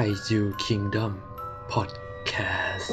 [0.00, 1.12] Kaiju Kingdom
[1.72, 2.88] Podcast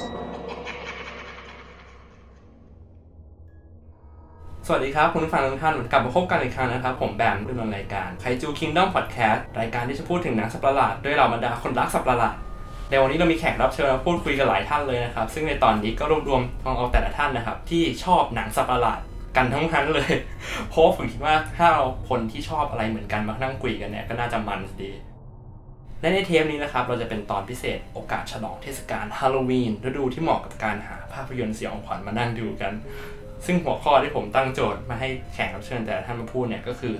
[4.68, 12.36] สวัสดีครับ คุณผู้ฟังทุกท่านกลับมาพบกันอีกครั้งนะครับ ผมแบมดำเนินรายการ Kaiju Kingdom Podcast รายการที่จะพูดถึงหนังสัประหลาดด้วยเราบรรดาคนรักสัประหลาด
[12.90, 19.00] ในวันนี้เรามีแขกรับเชิญมาพูดคุยกันหลายท่านเลยนะครับ ซึ่งในตอนนี้ก็รวบรวมของเอาแต่ละท่านนะครับ ที่ชอบหนังสัประหลาด
[19.38, 20.14] กันทั้งนั้นเลย
[20.70, 24.92] เพราะว่าผมคิดว่าถ้าเราคนที่ชอบอะไรเหมือนกันมานั่งคุยกันเนี่ยก็น่าจะมันดี
[26.04, 32.74] และในเทปนี้นะครับ เราจะเป็นตอนพิเศษโอกาสฉลองเทศกาลฮาโลวีนฤดูที่เหมาะกับการหาภาพยนตร์สยองขวัญมานั่งดูกัน
[33.46, 36.96] ซึ่งหัวข้อที่ผมตั้งโจทย์มาให้แขกรับเชิญแต่ละท่านมาพูดเนี่ยก็คือ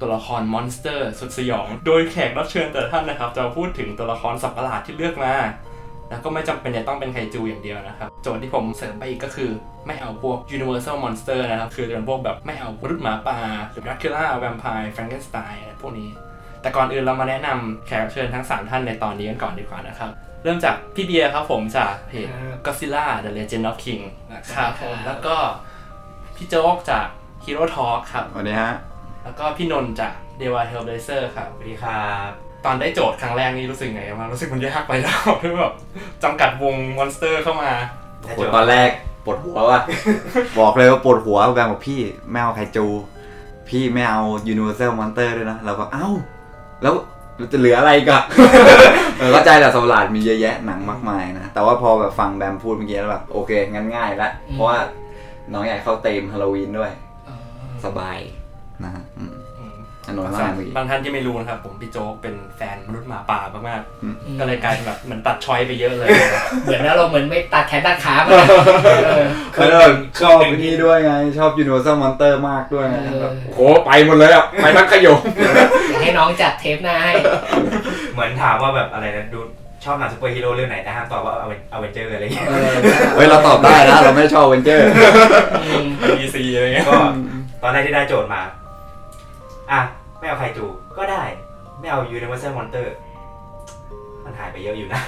[0.00, 5.34] ตัวละครมอนสเตอร์สุดสยอง โดยแขกรับเชิญแต่ละท่านนะครับ จะพูดถึงตัวละครสัตว์ประหลาดที่เลือกมา
[6.08, 9.50] แล้วก็ไม่จำเป็นจะต้องเป็นไคจูอย่างเดียวนะครับ โจทย์ที่ผมเสริมไปอีกก็คือ
[9.86, 13.38] ไม่เอาพวก universal monster นะครับ คือเป็นพวกแบบไม่เอามนุษย์หมาป่า
[13.70, 16.10] หรือ Dracula Vampire Frankenstein อะไรพวกนี้
[16.64, 20.10] แต่ก่อนอื่นเรามาแนะนำแขกรับเชิญทั้ง 3 ท่านในตอนนี้กันก่อนดีกว่านะครับ
[20.42, 22.28] เริ่มจากพี่เบียร์ครับผมจากเพจ
[22.64, 25.36] Godzilla The Legend of King นะครับผมแล้วก็
[26.36, 27.06] พี่โจ๊กจาก
[27.44, 28.72] Hero Talk ครับสวัสดีฮะ
[29.24, 32.30] แล้วก็พี่นนท์จาก Deva Hellblazer ครับสวัสดีครับ
[32.64, 35.74] ตอนได้โจทย์ครั้งแรกนี่รู้สึกไงบ้างรู้สึกมันยากไปแล้วที่แบบ
[36.22, 37.72] จำกัดวง monster เข้ามา
[38.20, 38.90] โอ้โหตอนแรก
[39.24, 39.80] ปวดหัวว่ะ
[40.58, 42.86] บอกเลยว่าปวดหัวแบมบอกพี่ไม่เอาไคจู
[43.68, 44.20] พี่ไม่เอา
[44.52, 46.08] Universal Monster ด้วยนะเราก็เอ้า
[46.84, 46.96] แล้ว
[47.36, 48.22] เราจะเหลืออะไรอีกกัน
[49.18, 54.78] เออเข้าใจแหละสัตว์ประหลาดมีเยอะแยะหนังมากมายนะ แต่ว่าพอแบบฟังแบมพูดเมื่อกี้แล้วแบบโอเคงั้นง่ายละเพราะว่า
[55.52, 56.92] น้องใหญ่เข้าธีมฮาโลวีนด้วย
[57.84, 58.18] สบาย
[58.84, 59.02] นะฮะ
[60.08, 66.08] อืมอืมอันนนท์ว่าไงเมื่อกี้ บางท่านที่ไม่รู้นะครับ ผมพี่โจ๊กเป็นแฟนมนุษย์หมาป่ามากอืม ๆก็เลยกลายเป็นแบบเหมือนตัด choice ไปเยอะเลย
[66.62, 69.24] เหมือนเราเหมือนไม่ตัดแขนตัดขาไปเออ
[69.56, 75.20] เออชอบนี่ด้วยไง ชอบ Universal Monster มากด้วยไงเออ แบบโอ้โหไปหมดเลยอะ ไปทั้งโขยง
[75.90, 77.12] อยากให้น้องจัดเทปหน้าให้
[78.14, 79.40] เหมือนถามว่าแบบอะไรนะดู
[79.84, 82.74] ชอบหนังซูเปอร์ฮีโร่เรื่องไหนแต่ห้ามตอบว่าเอาเวนเจอร์อะไรอย่างเงี้ยเออ
[83.16, 84.86] เฮ้ย เราตอบได้นะ เราไม่ชอบเวนเจอร์
[85.64, 85.86] อืม
[86.18, 86.98] DC อะไรเงี้ย ก็
[87.62, 88.40] ตอนแรกที่ได้โจทย์มา
[89.72, 89.80] อะ
[90.18, 90.64] ไม่เอาไคจู
[90.98, 91.22] ก็ได้
[91.80, 92.94] ไม่เอา Universal Monster
[94.24, 95.00] มันหายไปเยอะอยู่นะ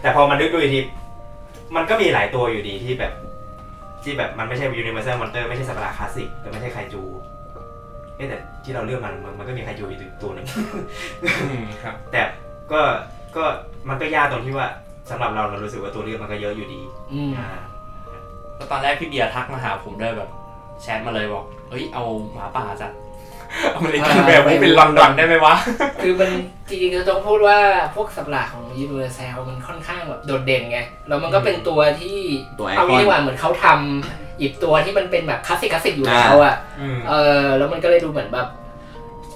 [0.00, 0.80] แต่พอมันนึกดูอีกที
[1.76, 3.12] มันก็มีหลายตัวอยู่ดีที่แบบ
[4.02, 7.02] ที่แบบมันไม่ใช่ Universal Monster ไม่ใช่สัตว์ประหลาดคลาสสิกแต่ไม่ใช่ไคจู
[8.16, 10.46] เอ๊ะแต่ที่เราเลือกมันมันมันก็มีไคจูอีกตัวหนึ่ง
[11.22, 12.22] อืมครับ แต่
[12.72, 12.80] ก็
[13.36, 13.44] ก็
[13.88, 14.66] มันก็ยากตรงที่ว่า
[15.10, 16.80] สำหรับเราเรารู้สึกว่าตัวเลือกมันก็เยอะอยู่ดี
[17.12, 17.48] อืมอ่า
[18.56, 20.30] แล้วตอนแรกพี่เบียร์ทักมาหาผมด้วยแบบ
[20.82, 22.92] แชทมาเลยบอกเฮ้ยเอาหมาป่าจาก
[23.74, 25.54] American Werewolf in London ได้ไหมวะ
[26.02, 26.30] คือมัน
[26.68, 27.58] จริงๆจะต้องพูดว่า
[27.94, 32.18] พวกสัตว์ประหลาดของ Universal มันค่อนข้างแบบโดดเด่นไง แล้วมันก็เป็นตัวที่
[32.58, 37.12] ตัวไอเอาคอนงี้ดีกว่าเหมือนเขาทำหยิบตัวที่มันเป็นแบบคลาสสิกคลาสสิกอยู่แล้วอะอืมเอ
[37.42, 38.48] อแล้วมันก็เลยดูเหมือนแบบ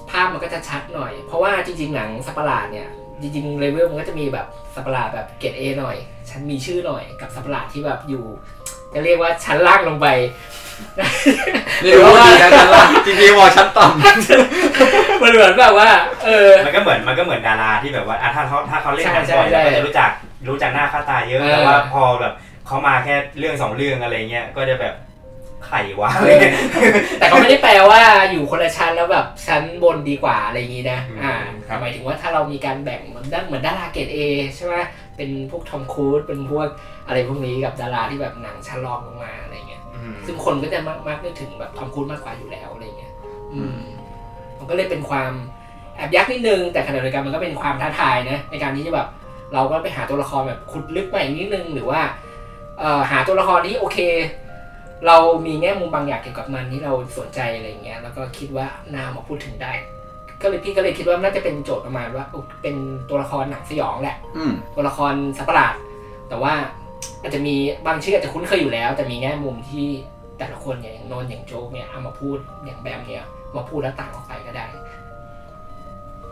[0.09, 2.87] ภาพมันก็จะชัดหน่อย เพราะว่าจริง ๆ หนังสัตว์ประหลาดเนี่ย
[3.21, 5.97] จริงๆเลเวลมันก็จะมีแบบสัตว์ประหลาดแบบเกรดเอหน่อย
[6.29, 8.23] ฉันมีชื่อหน่อยกับสัตว์ประหลาดที่แบบอยู่
[8.93, 10.07] จะเรียกว่าชั้นล่างลงไป
[11.83, 13.83] นี่รู้ดีนะกันละจริงๆบอกชั้นต่
[15.23, 15.89] มันเหมือนแบบว่า
[16.25, 20.09] เออ มันก็เหมือนมันก็เหมือนดาราที่แบบว่าอะถ้าเขาถ้าเขาเล่นหนังใช่บ่อยใช่เราก็จะรู้จัก
[20.49, 22.33] รู้จักหน้าค่าตาเยอะเออแต่ว่าพอแบบ
[22.67, 24.95] เขามาแค่เรื่องสองเรื่องอะไรเงี้ยก็จะแบบ
[25.65, 26.43] ไข่วะเออ
[27.19, 31.35] แต่ก็ไม่ได้แปลว่าอยู่คนละชั้นแล้วแบบชั้นบนดีกว่าอะไรอย่างนี้นะอ่า
[31.67, 34.19] ครับหมายถึงว่าถ้าเรามีการแบ่งเหมือนด้านเหมือนดาราเกรดเอ
[34.55, 34.75] ใช่ไหม
[35.17, 36.67] เป็นพวกทอมครูซเป็นพวก
[37.07, 39.74] อะไรพวกนี้กับดาราที่แบบหนังชั้นรองลงมาอะไรเงี้ยอืม
[40.25, 43.13] ซึ่งคนก็จะมากมากนึกถึงแบบทอมครูซมากกว่าอยู่แล้วอะไรเงี้ย
[43.53, 43.79] อืม
[44.59, 45.31] มันก็เลยเป็นความ
[45.95, 49.07] แอบยากนิดนึง แต่ขณะเดียวกันมันก็เป็นความท้าทายนะ ในการที่จะแบบ
[49.53, 52.01] เราก็ไปหาตัวละครแบบขุดลึกมาอีกนิดนึงหรือว่า
[52.79, 53.97] เอ่อหาตัวละครที่โอเค
[55.07, 59.73] เรามีแง่มุมบางอย่างเกี่ยวกับมันที่เราสนใจอะไรเงี้ยแล้วก็คิดว่านามาพูดถึงได้
[60.41, 62.75] ก็เลยพี่ก็เลยคิดว่าน่าจะเป็นโจทย์ประมาณว่าอุ๊ยเป็น
[63.09, 65.75] ตัวละครหนังสยองแหละำอืมตัวละครสัตว์ประหลาด
[66.29, 66.53] แต่ว่า
[67.21, 67.55] อาจจะมี
[67.87, 69.87] บางชื่ออาจจะคุ้นเคยอยู่แล้ว แต่มีแง่มุมที่
[70.39, 73.23] แต่ละคนเนี่ยอย่างนนท์อย่างโจ๊กเนี่ยเอามาพูดอย่างแบมเนี่ย
[73.55, 74.65] มาพูดแล้วต่างออกไปก็ได้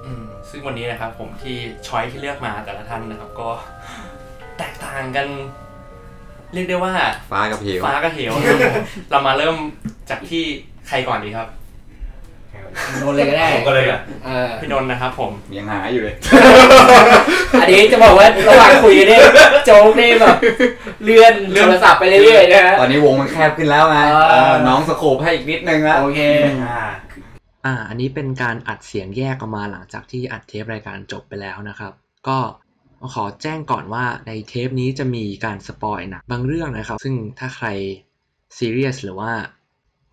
[0.05, 1.57] อืมซึ่งวันนี้นะครับผมที่
[1.87, 3.49] ช้อยที่เลือกมาแต่ละท่านนะครับ ก็
[4.57, 5.27] แตกต่างกัน
[6.53, 6.93] เรียกได้ว่า
[7.31, 9.55] ฟ้ากับเหวฟ้ากับเหวนะครับผมเรามาเริ่ม
[10.09, 10.43] จากที่
[10.87, 11.47] ใครก่อนดีครับ
[13.01, 16.15] นนท์เลยก็ได้ผมก็เลยแบบเออพี่นนท์นะครับผม ยังหาอยู่เลย
[17.61, 19.21] อันนี้จะบอกว่าระหว่างคุยกันเนี่ย
[19.65, 20.35] โจ๊กนี่แบบ
[21.03, 26.19] เลื่อนโทรศัพท์ไปเรื่อยๆนะฮะ ตอนนี้วงมันแคบขึ้นแล้วไงเออ เออน้อง scope ให้อีกนิดนึงละโอเค
[26.63, 26.85] อ่า
[27.65, 31.93] อ่า อันนี้เป็นการอัดเสียงแยกออกมาหลังจากที่อัดเทปรายการจบไปแล้วนะครับ
[32.27, 32.37] ก็
[33.13, 37.67] ขอแจ้งก่อนว่าในเทปนี้จะมีการ spoil หนังบางเรื่องนะครับ ซึ่งถ้าใคร
[38.57, 39.31] ซีเรียสหรือว่า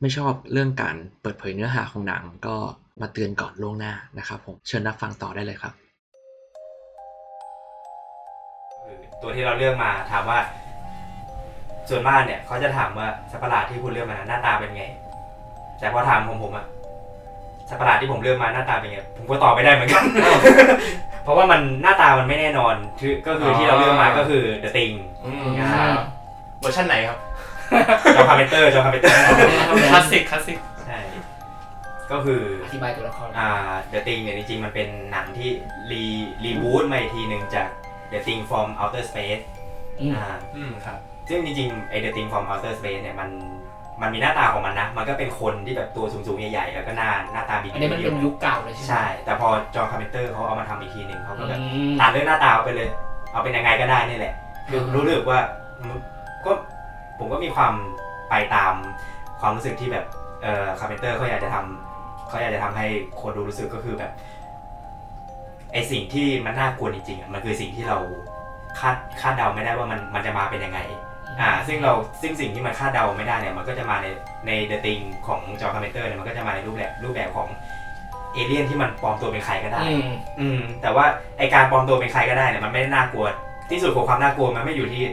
[0.03, 2.57] ไม่ชอบเรื่องการเปิดเผยเนื้อหาของหนังก็
[3.01, 5.73] มาเตือนก่อนล่วงหน้านะครับผมเชิญรับฟังต่อได้เลยครับ
[9.23, 10.39] ตัวที่เราเลือกมาถามว่า
[11.89, 14.85] ส่วนมากเนี่ยเขาจะถามว่าสัตว์ประหลาดที่คุณเลือกมาหน้าตาเป็นไง
[15.79, 16.67] แต่พอถามผมผมอะ
[17.69, 20.05] สัตว์ประหลาดที่ผมเลือกมาหน้าตาเป็นไงผมก็ตอบไม่ได้เหมือนกัน
[21.25, 24.95] เพราะว่ามันหน้าตามันไม่แน่นอนคือก็คือที่เราเลือกมาก็คือ The Thing
[25.25, 26.05] อืมอ่าครับ
[26.61, 27.19] เวอร์ชันไหนครับ
[28.17, 29.17] John Carpenter John Carpenter
[29.93, 30.99] คลาสสิกคลาสสิกใช่
[32.11, 33.49] ก็คืออธิบายตัวละครอ่า
[33.93, 35.51] The Thing เนี่ยจริงๆมันเป็นหนังที่
[35.91, 37.67] re reboot มาอีกทีหนึ่งจาก
[38.13, 39.43] The Thing from Outer Space
[40.01, 43.31] อืมอ่าอืมครับซึ่งจริงๆไอ The Thing from Outer Space เนี่ยมัน
[44.01, 52.89] มันมีหน้าตาของมันนะ มันก็เป็นคนที่แบบตัวสูงๆใหญ่ๆ แล้วก็หน้าหน้าตาบีอันนี้มันเป็นยุคเก่าเลยใช่ไหมใช่ แต่พอ John Carpenter เขาเอามาทำอีกทีหนึ่งเขาก็แบบอืมตัดเรื่องหน้าตาเอาไปเลย
[53.33, 54.35] เอาเป็นยังไงก็ได้นี่แหละ
[54.69, 55.41] คืออืมรู้สึกว่า
[55.89, 55.99] มัน
[56.47, 56.53] ก็
[57.21, 57.73] ผมก็มีความ
[58.31, 58.75] ไปตาม
[59.41, 60.05] ความรู้สึกที่แบบ
[60.43, 62.87] เอ่อ Carpenter เขาอยากจะทำเขาอยากจะทำให้
[63.21, 64.13] คนดูรู้สึกก็คือแบบ
[65.73, 67.99] ไอสิ่งที่มันน่ากลัวจริงๆอะมันคือสิ่งที่เรา
[68.81, 70.79] คาดคาดเดาไม่ได้ว่ามันมันจะมาเป็นยังไง
[71.41, 74.07] อ่าซึ่งเราซึ่งสิ่งที่มันคาดเดาไม่ได้เนี่ยมันก็จะมาใน
[74.47, 77.49] ใน The Thing ของ John Carpenter เนี่ยมันก็จะมาในรูปแบบรูปแบบของ
[78.35, 81.05] เอเลี่ยนที่มันปลอมตัวเป็นใครก็ได้อืมอืมแต่ว่า
[81.39, 83.27] ไอการปลอมตัวเป็นใครก็ได้เนี่ยมันไม่ได้น่ากลัว
[83.71, 85.05] ที่สุดของความน่ากลัวมันไม่อยู่ที่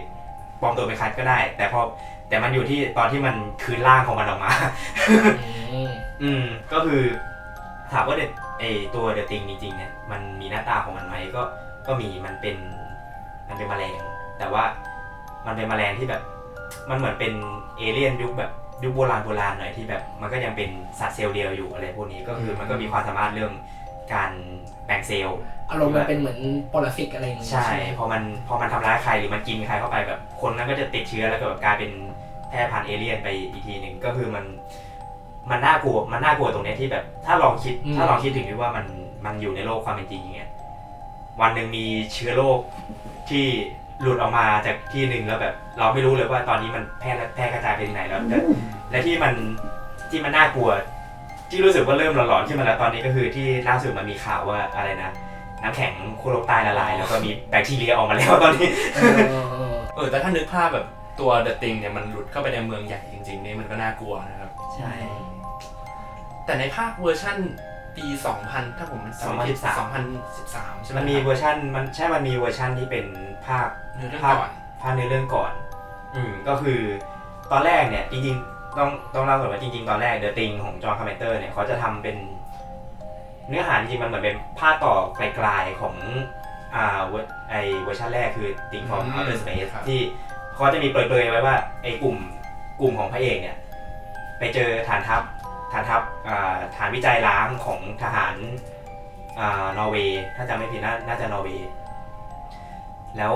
[0.62, 1.80] ปลอมตัวเป็นใครก็ได้ แต่พอ
[2.30, 4.52] แต่มันอยู่ที่ตอนที่มันคืนร่างของมันออกมา
[5.74, 7.04] อืมอืมก็คือ
[7.92, 8.22] ถามว่าเด
[8.60, 8.64] ไอ
[8.96, 11.42] ตัวเดอะติงจริงๆเนี่ยมันมีหน้าตาของมันไหมก็
[11.88, 12.56] ก็มีมันเป็น
[13.48, 14.02] มันเป็นแมลง
[14.38, 14.64] แต่ว่า
[15.46, 16.22] มันเป็นแมลงที่แบบ
[16.90, 17.34] มันเหมือนเป็น
[17.78, 18.52] เอเลี่ยนยุคแบบ
[18.84, 20.70] ยุคโบราณโบราณหน่อยที่แบบมันก็ยังเป็น
[21.00, 23.52] สัตว์เซลล์เดียวอยู่อะไรพวกนี้ก็คือมันก็มีความสามารถเรื่อง
[24.14, 24.32] การ
[24.88, 25.38] แบ่งเซลล์
[25.70, 26.40] อารมณ์มันเป็นเหมือน
[26.74, 31.92] ปรสิตอะไรอย่างเงี้ยใช่ไหมพอมันพอมันทำร้ายใครหรือมันกินใครเข้าไปแบบคนนั้นก็จะติดเชื้อแล้วก็แบบกลายเป็น
[32.50, 34.46] แพร่พันธุ์เอเลี่ยนไปอีกทีหนึ่งก็คือมัน
[35.50, 38.86] มันน่ากลัวมันน่ากลัวตรงเนี้ยที่แบบ ถ้าลองคิดถ้าลองคิดถึงที่ว่ามัน
[39.26, 40.50] มันอยู่ในโลกความเป็นจริงอย่างเงี้ย
[41.42, 42.60] วันหนึ่งมีเชื้อโรค
[43.30, 43.46] ที่
[44.02, 48.40] หลุดออกมาจากที่หนึ่งแล้วแบบ เราไม่รู้เลยว่าตอนนี้มันแพร่แพร่กระจายไปที่ไหนแล้วแต่
[48.92, 49.34] และที่มัน
[50.10, 50.70] ที่มันน่ากลัว
[51.50, 55.12] ที่รู้สึกว่าเริ่มหลอนๆขึ้นมาแล้วตอนนี้ก็คือที่ล่าสุดมันมีข่าวว่าอะไรนะ
[55.62, 60.86] น้ำแข็งขั้วโลกใต้ละลาย แล้วก็มีแบคทีเรียออกมาแล้วตอนนี้เออเออเออเออแต่ถ้านึกภาพแบบ
[61.20, 64.92] ตัว The Thing เนี่ยมันหลุดเข้าไปในเมืองใหญ่จริงๆนี่มันก็น่ากลัวนะครับ ใช่
[66.46, 67.38] แต่ในภาคเวอร์ชั่น
[67.98, 68.06] ปี
[68.44, 69.58] 2000 ถ้าผมจำไม่ผิด
[70.22, 73.06] 2013 ใช่ไหมมันมีเวอร์ชันมันใช่ มันมีเวอร์ชันที่เป็น
[73.48, 74.52] ภาคเนื้อเรื่องภาคก่อน
[74.82, 75.52] ภาคในเรื่องก่อน
[76.16, 76.80] อืมก็คือ
[77.52, 82.18] ตอนแรกเนี่ยจริงๆ ต้องต้องเล่าก่อนว่าจริงๆ ตอนแรก The Thing ของ John Carpenter เนี่ยเขาจะทำเป็น
[83.48, 85.96] เนื้อหาจริงๆมันเหมือนเป็นภาคต่อไกลๆของ
[86.76, 90.00] อ่าเวอร์ไอเวอร์ชันแรกคือ Thing from อืม Outer Space ครับ ที่
[90.54, 92.18] เขาจะมีเปรยๆไว้ว่าไอ้กลุ่ม
[92.82, 93.58] กลุ่มของพระเอกเนี่ย
[94.40, 95.22] ไปเจอฐานทัพ
[95.72, 98.36] ฐานทัพอ่าฐานวิจัยร้างของทหาร
[99.40, 101.70] อ่านอร์เวย์ถ้าจำไม่ผิดน่าน่าจะนอร์เวย์
[103.18, 103.34] แล้ว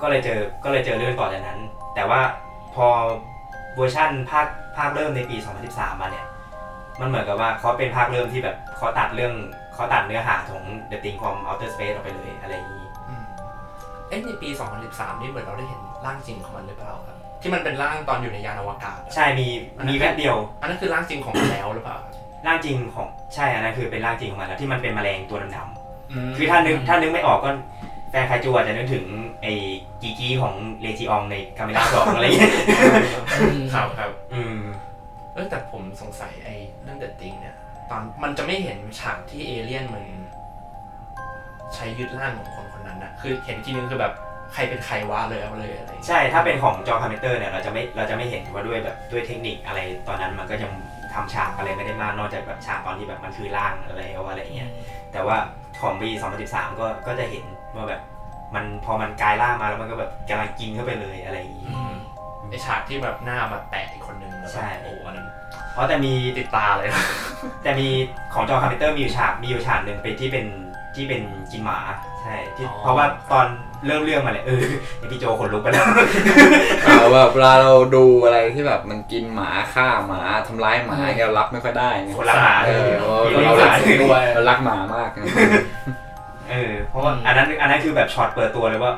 [0.00, 1.58] ก็เลยเจอก็เลยเจอเรื่องต่อจากนั้น
[1.94, 2.20] แต่ว่า
[2.74, 2.88] พอ
[3.76, 4.46] เวอร์ชั่นภาค
[4.76, 5.36] ภาคเริ่มในปี
[5.68, 6.26] 2013 มาเนี่ย
[7.00, 9.34] มันเหมือนกับว่าเขาเป็นภาคเริ่มที่แบบเขาตัดเรื่อง
[9.74, 13.22] เขาตัดเนื้อหาของ The Thing from Outer Space ออกไปเลยอะไรอย่างนี้อืม
[14.08, 14.48] เอ๊ะในปี
[14.84, 19.46] 2013 นี่เหมือนเราได้เห็นร่างจริงของมันหรือเปล่าครับ ที่มันเป็นร่างตอนอยู่ในยานอวกาศอะใช่มี
[19.88, 22.12] มีแวบเดียว อันนั้นคือร่างจริงของมันแล้วหรือเปล่าครับ
[22.46, 25.68] ร่างจริงของใช่อันนั้นคือเป็นร่างจริงของมันแล้วที่มันเป็นแมลงตัวดำๆม
[26.36, 27.50] คือถ้านึกถ้านึกไม่ออกก็
[28.10, 29.04] แฟนคาจูอาจจะนึกถึง
[29.42, 29.52] ไอ้
[30.02, 32.54] กีกีของเลจิอองในคาเมล่าสองอะไรอย่างเงี้ย
[33.74, 34.58] ครับครับอืม
[35.34, 37.56] เออแต่ผมสงสัยไอ้เรื่องเดอะติงเนี่ย
[37.90, 40.04] ตอนมันจะไม่เห็นฉากที่เอเลี่ยนมัน
[41.74, 44.12] ใช้ยึดร่างของคนคนนั้นนะคือเห็นทีนึงคือแบบ
[44.52, 50.72] ใครเป็นใครวะเลยเอาเลยอะไรอย่างเงี้ยใช่ถ้าเป็นของจอห์นคาร์เพนเตอร์เนี่ยเราจะไม่เราจะไม่เห็นว่าด้วยแบบด้วยเทคนิคอะไรตอนนั้นมันก็ยัง
[51.14, 54.70] ทำฉากอะไรไม่ได้มากนอกจากแบบฉากตอนที่แบบมันคือร่างอะไรก็ว่าอะไรอย่างเงี้ย
[55.12, 55.36] แต่ว่า
[55.80, 56.08] ของปี
[56.44, 57.44] 2013ก็ก็จะเห็น
[57.76, 58.00] ว่าแบบ
[58.54, 61.94] มันพอมันกลายร่างมาแล้วมันก็แบบกำลังกินเข้าไปเลยอะไรอย่างงี้อืม
[62.48, 65.28] ไอฉากที่แบบหน้าแบบแตกอีกคนนึงแล้วใช่แบบโอ้โหอันนั้น
[65.72, 66.88] เพราะแต่มี ติดตาเลย
[67.62, 67.88] แต่มี
[68.34, 70.46] ของจอห์นคาร์เพนเตอร์มีอยู่ฉากมีอยู่ฉากหนึ่งเป็นที่เป็น
[70.94, 71.22] ที่เป็น
[71.52, 71.78] กินหมา
[72.22, 73.46] ใช่ที่อ๋อ เพราะว่าตอน
[73.86, 74.62] เริ่มเรื่องมาเลยเออ
[75.00, 75.86] นี่พี่โจขนลุกไปแล้ว
[76.82, 85.26] เอาแบบเวลาเราดูอะไรที่แบบมันกินหมาฆ่าหมาทำร้ายหมาเนี่ยเรารับไม่ค่อยได้ไงคนรักหมาเออมีเราเรื่เราองหรัมากด้วยเรารักหมามากนะ
[86.50, 88.92] เออเพราะว่าอืมอันนั้นอันนั้นคือแบบช็อตเปิดตัวเลยว่า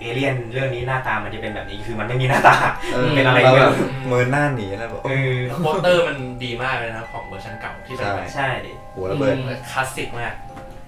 [0.00, 2.56] เอเลี่ยนเรื่องนี้หน้าตามันจะเป็นแบบนี้คือมันไม่มีหน้าตา
[2.94, 8.48] ออเป็นอะไรเราไม่แบบรู้มือหน้าหนีแล้วแบบเออโปสเตอร์มันดีมากเลยนะของเวอร์ชันเก่าที่เป็นแบบใช่
[8.94, 10.34] หัวระเบิดอืมคลาสสิกมาก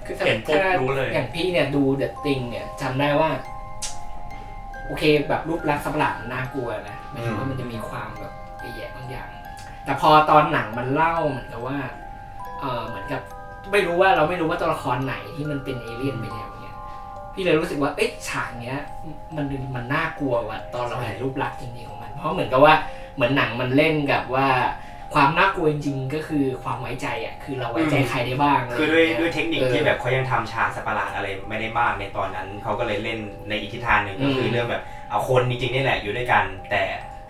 [0.06, 3.30] คือเห็นปุ๊บรู้เลยอย่างพี่เนี่ยดูเดอะติงเนี่ยจำได้ว่า
[4.86, 9.28] โอเคแบบรูปลักษณ์สัตว์ประหลาดมันน่ากลัวนะหมายถึงว่ามันจะมีความแบบแย่ๆบางอย่าง
[9.84, 11.78] แต่พอตอนหนังมันเล่าเหมือนกับว่า
[12.60, 13.22] เออเหมือนกับ
[13.72, 16.76] ไม่รู้ว่าเราไม่รู้ว่าตัวละครไหนที่มันเป็นเอเลี่ยนไปแล้วเนี่ย
[17.32, 18.78] พพี่เลยรู้สึกว่าเอ๊ะฉากเนี้ย
[19.36, 22.74] มันมันน่ากลัวว่ะตอนเราเห็นรูปลักษณ์จริงๆของมัน เพราะเหมือนกับว่า
[23.14, 24.48] เหมือนหนังมันเล่นกับว่า
[25.14, 36.82] ความน่ากลัวจริงๆก็คือความไว้ใจอะคือเราไว้ใจใครได้บ้างะไรคือด้วยางงี้ด้วยเทคนิคที่แบบเขายังทำฉากสัตว์ประหลาดอะไรไม่ได้มากในตอนนั้นเขาก็เลยเล่นในอีกทิศทางหนึ่งก็คือมเรื่องแบบเอาคนจริงๆนี่แหละอยู่ด้วยกันแต่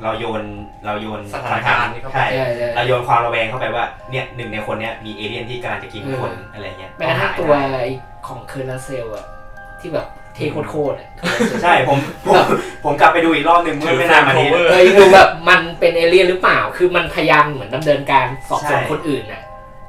[0.03, 0.43] เราโยน
[0.85, 7.91] เราโยนสถานการณ์นี่เข้าไปใช่ใช่ใช่เราโยนความระแวงเข้าไปว่าเนี่ยหนึ่งในคนเนี้ยมีเอเลี่ยนที่กำลังจะกินคนเออออะไรเงี้ยแม้กระทั่งตัวไอ้
[8.27, 9.25] ของเคิร์ตรัสเซลอะ
[9.81, 10.39] ที่แบบเท่
[10.71, 11.09] โคตรๆอะ
[11.63, 12.37] ใช่ผมผม
[12.85, 19.43] ผมกลับไปดูอีกรอบหนึ่งเมื่อไม่นานมานี้ถือเอ้ยดูแบบมันเป็นเอเลี่ยนหรือเปล่า คือมันพยายามเหมือนดำเนินการสอบสวนใช่คนอื่นน่ะ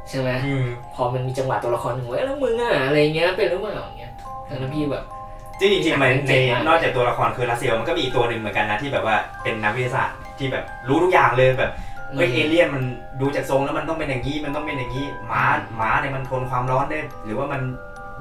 [0.09, 4.13] ใช่ไหมอืมพอมันมีจังหวะตัวละครหนึ่งว่าเอ้ยแล้วมึงอะอะไรเงี้ยเป็นหรือเปล่าอย่างเงี้ย
[4.47, 5.03] ทั้งนั้นพี่แบบ
[5.59, 11.71] จริงจริงๆมันเจ๋ในงมากนอกจากตัวละครเคิร์ตรัสเซลมันก็มีอีกตัวหนึ่งเหมือนกันนะที่แบบว่าเป็นนักวิทยาศาสตร์ที่แบบรู้ทุกอย่างเลยแบบ
[12.15, 12.83] เฮ้ยเอเลี่ยนมัน
[13.21, 15.43] ดูจากทรงแล้วมันต้องเป็นอย่างนี้มันต้องเป็นอย่างนี้หมา
[15.75, 17.61] หมาเนี่ยมันทนความร้อนได้ หรือว่ามัน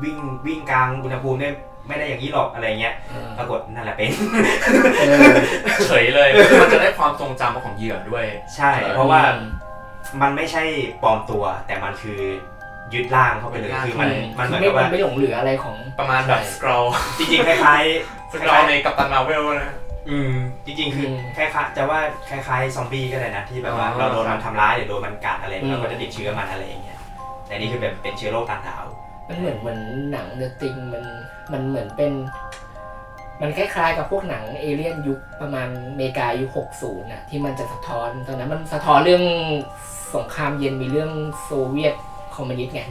[0.03, 0.17] วิ่ง
[0.47, 1.49] วิ่งกลางอุณหภูมิได้
[1.89, 4.11] ไม่ได้อย่างนี้หรอกอะไรเงี้ยเออปรากฏนั่นแหละเป็น
[4.99, 5.35] เออ
[5.87, 8.25] เฉยเลยคือมันจะได้ความทรงจำของเหยื่อด้วย
[8.57, 9.23] ใช่ เพราะว่า
[10.23, 10.63] มันไม่ใช่
[11.03, 12.21] ปลอมตัวแต่มันคือ
[12.95, 16.85] ยึดร่างเข้าไปเลยยึดร่างคือมันมันเหมือนไม่กับว่ามันไม่หลงเหลืออะไรของ ประมาณแบบใช่สครอล
[17.19, 17.83] จริงๆคล้าย
[18.33, 20.33] สครอลในกัปตันมาเวลนะๆอืม
[20.65, 26.99] จริงๆคืออืมคล้ายๆจะว่าคล้ายๆซอมบี้ก็ได้นะที่แบบว่าอ๋อเราโดนมันทำร้ายหรือโดนมันกัดอะไรอืมเราก็จะติดเชื้อมันอะไรอย่างเงี้ย
[27.47, 28.85] แต่นี่คือแบบเป็นเชื้อโรคต่างดาว
[29.29, 29.81] มันเหมือนเหมือน
[30.13, 31.05] หนัง The Thing มัน
[31.53, 32.13] มันเหมือนเป็น
[33.43, 39.25] มันคล้ายๆกับพวกหนังเอเลี่ยนยุคประมาณอเมริกายุค60น่ะที่มันจะสะท้อนตอนนั้นมันสะท้อนเรื่อง
[40.15, 41.11] สงครามเย็นมีเรื่อง
[41.45, 41.95] โซเวียต
[42.39, 42.83] คอมมิวนิสต์ไง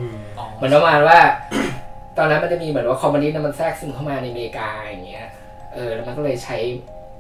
[0.56, 1.20] เหมือนประมาณว่า
[2.18, 5.28] ตอนนั้นมันจะมีเหมือนว่าคอมมิวนิสต์น่ะมันแทรกซึมเข้ามาในอเมริกาอย่างเงี้ย
[5.74, 6.58] เออแล้วมันก็เลยใช้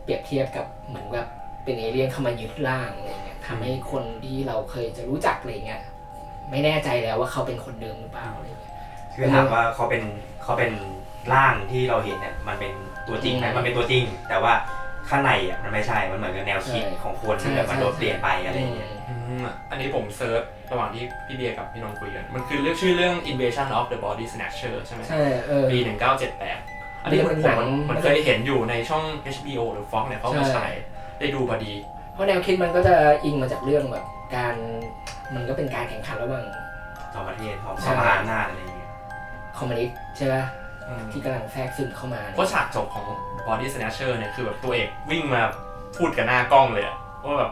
[0.03, 1.27] เปรียบเทียบกับเหมือนแบบ
[1.63, 5.81] เป็นเอเลี่ยนเข้ามายึดร่างอะไรเงี้ยทำให้คนที่เราเคยจะรู้จักอะไรเงี้ย
[6.51, 8.73] ไม่แน่ใจแล้วว่าเขาเป็นคนเดิมหรือเปล่าอะไรเงี้ย
[9.13, 10.03] คือถามว่าเขาเป็น
[10.43, 10.71] เขาเป็น
[11.33, 12.73] ร่างที่เราเห็นเนี่ยมันเป็น
[13.07, 14.53] ตัวจริงไหมอืมมันเป็นตัวจริง แต่ว่า
[15.09, 25.77] ข้างในอะมันไม่ใช่ มันเหมือนกับแนวคิดใช่ของคนที่แบบมันโดนเปลี่ยนไปอะไรอย่างเงี้ยอืมอันนี้ผมเซิร์ชระหว่างที่พี่เบียร์กับพี่นนท์คุยกัน มันคือเรื่องชื่อเรื่อง Invasion of the Body Snatcher ใช่ไหมใช่เออปี
[26.41, 29.03] 1978 อันนี้ผมมันเป็นหนังมันมันเคยเห็นอยู่ในช่อง
[29.35, 30.73] HBO หรือ Fox เนี่ยเขามาใช่ฉาย
[31.19, 31.73] ได้ดูพอดี
[32.13, 32.95] เพราะแนวคิดมันก็จะ
[33.25, 34.55] อิงมาจากเรื่องแบบการ
[35.35, 36.45] มันก็เป็นการแข่งขันระหว่าง
[37.13, 38.91] สองประเทศของใช่สมหาอำนาจอะไรอย่างเงี้ย
[39.57, 40.66] คอมมิวนิสต์ใช่ไหมอืม
[41.11, 43.05] ที่กำลังแทรกซึมเข้ามาเพราะฉากจบของ
[43.47, 45.41] Body Snatcher เนี่ยคือแบบตัวเอกวิ่งมา
[45.97, 47.51] พูดกับหน้ากล้องเลยอะว่าแบบ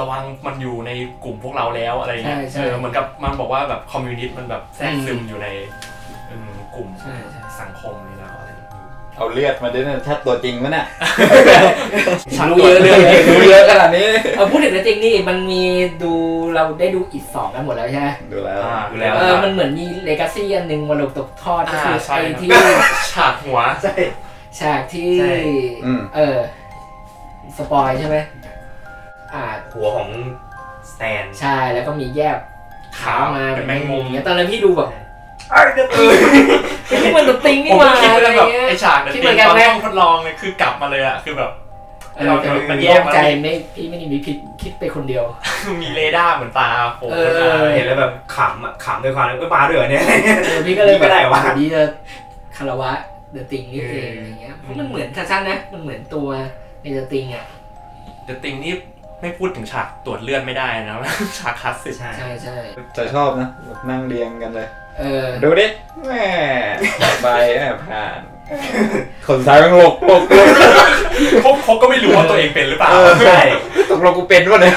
[0.00, 0.90] ระวังมันอยู่ใน
[1.24, 5.48] กลุ่มพวกเราแล้วอะไรเงี้ยใช่ใช่เออเหมือนกับมันบอกว่าแบบคอมมิวนิสต์มันแบบแทรกซึมอยู่ใน
[6.30, 8.37] อืมกลุ่มใช่ใช่สังคมนี้แล้วอะไรอย่าง
[9.18, 10.86] เงี้ยเอาเลือดมาด้วยนะชัดตัวจริงวะเนี่ย
[12.50, 12.98] รู้เยอะเลย
[13.28, 15.62] รู้เยอะขนาดนี้เออพูดถึงจริงนี่มันมี
[16.02, 16.12] ดู
[16.54, 22.50] เราได้ดูอีกสองกันหมดแล้วใช่ไหมดูแล้วอ่าดูแล้วเออมันเหมือนมี legacy อันหนึ่งมรดกตกทอดก็คืออ่าใช่ไอ้ครับที่
[23.12, 23.94] ฉากหัวใช่
[24.60, 25.32] ฉากที่ใช่
[25.84, 26.38] อืมเออ
[27.56, 28.16] spoil ใช่ไหม
[29.34, 29.44] อ่า
[29.74, 30.08] หัวของ
[30.92, 32.38] สแตนใช่แล้วก็มีแยบ
[33.00, 34.88] ขาขาวมาเป็นแมงมุมเงี้ยตอนนั้นพี่ดูแบบ
[35.50, 36.04] ไอ้เด็กไอ้
[36.90, 41.50] นี่มันตัวติงนี่ผมหว่าก็คิดอะไรว่าแบบเงี้ย ไอฉากเดคิดติเหมือนกันตอนไหม ห้องทดลองเนี่ยคือกลับมาเลยอะคือแบบ
[42.16, 45.24] เออแต่มันแยกใจไม่พี่ไม่ได้มีผิดคิดไปคนเดียว
[45.82, 50.04] มีเรดาร์เหมือนตาโผล่เอขึ้นมาอเห็นแล้วแบบขำอะขำด้วยความเอ้ยมาด้วยเหรอเนี่ย
[50.46, 51.82] เออพี่ก็เลยนี่ก็ได้วะโอ้โหนี่จะ
[52.56, 52.90] คารวะ
[53.32, 56.28] เดอะติงนี่เองอะไรเงี้ยเพราะมันเหมือนสั้นๆนะ มันเหมือนตัว
[56.82, 57.44] ในเดอะติงอะ
[58.24, 58.72] เดติงนี่
[59.20, 60.96] ไม่พูดถึงฉากตรวจเลือดไม่ได้นะ
[61.38, 62.56] ฉากคลาสสิกใช่ใช่ใช่
[62.96, 64.68] จะชอบนะแบบนั่งเรียงกันเลย
[64.98, 65.66] เออดูดิ
[66.06, 66.12] แหม
[67.02, 67.28] ต่อไป
[67.58, 68.18] แหมผ่าน
[69.26, 70.48] คนซ้ายมันหลกหลกหลก
[71.42, 73.40] เขาเขาก็ไม่รู้ว่าตัวเองเป็นหรือเปล่าเออใช่
[73.90, 74.76] ตกลงกูเป็นวะเนี่ย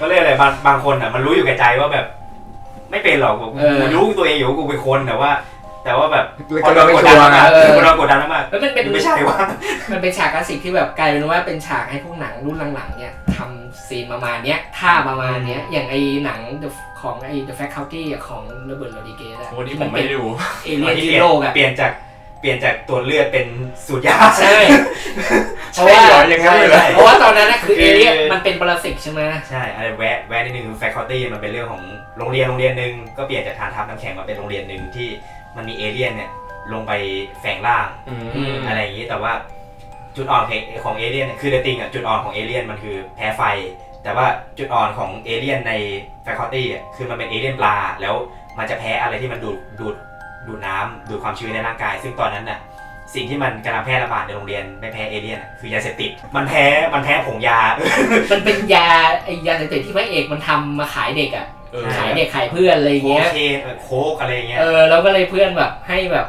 [0.00, 2.06] ก็เรียกอะไรบางบางคนอะ มันรู้อยู่แก่ใจว่าแบบ
[2.90, 5.30] ไม่เป็นหรอกกูเออกูรู้ตัวเองอยู่ว่ากูเป็นคนแต่ว่า
[5.84, 6.26] แต่ว่าแบบ
[6.64, 9.38] ก็เราไม่กดชัดัวร์นนะมากเออพอเรากดดันมากแล้วมันเป็นไม่ใช่ว่า
[9.90, 20.24] มันเป็นฉากคลาสสิกที่แบบกลายเป็นว่าเป็นฉากให้พวกหนังรุ่นหลังๆเนี่ยทำซีนประมาณเนี้ยท่าประมาณเนี้ยอย่างไอ้หนัง The ของไอ้ The Faculty อะของโรเบิร์ตโรดิเกสอะวันนี้ผมไม่ได้ดู
[20.64, 21.92] เอเลี่ยนที่ที่โลกอะเปลี่ยนจาก
[22.40, 23.46] เปลี่ยนจากตัวจเลือดเป็น
[23.86, 24.56] สูตรยาใช่
[25.74, 31.82] เพใช่ราะว่าเหรออย่างนั้นเลยเหรอใช่เพราะว่าตอนนั้นนะคือคือเอเลี่ยนมันเป็นปรสิตใช่ไหมใช่อะไรแวะแวะนิดนึง faculty มันเป็นเรื่องของ
[32.18, 35.08] โรงเรียนโรงเรียนหนึ่งก็เปลี่ยนจากฐานทัพน้ำแข็งมาเป็นโรงเรียนหนึ่งที่
[35.56, 36.30] มันมีเอเลี่ยนเนี่ย
[36.72, 36.92] ลงไป
[37.40, 39.32] แฝงร่างอืมอะไรอย่างนี้แต่ว่า
[40.16, 40.42] จุดอ่อน
[40.84, 43.42] ของเอเลี่ยนคือ The Thing อะจุดอ่อนของเอเลี่ยนมันคือแพ้ไฟ
[44.02, 44.26] แต่ว่า
[44.58, 45.72] จุดอ่อนของเอเลี่ยนใน
[46.26, 48.14] faculty อะคือมันเป็นเอเลี่ยนปลาแล้ว
[48.58, 49.94] มันจะแพ้อะไรที่มันดูดดูด
[50.46, 52.58] ดูดน้ำดูดความชื้นในร่างกาย ซึ่งตอนนั้นน่ะ
[53.14, 57.60] สิ่งที่มันกำลังแพร่ระบาดในโรงเรียนไม่แพ้เอเลี่ยนอะคือยาเสพติด มันแพ้มันแพ้ผงยา
[58.30, 58.88] มันเป็นยา
[59.24, 66.26] ไอยาเสพติดที่พระเอกมันทำมาขายเด็กอะ เออขายเด็กขายเพื่อนอะไรอย่างโคเงี้ย เคนเออโคกอะไรอย่างเงี้ย เออแล้วก็เลยเพื่อนแบบให้แบบ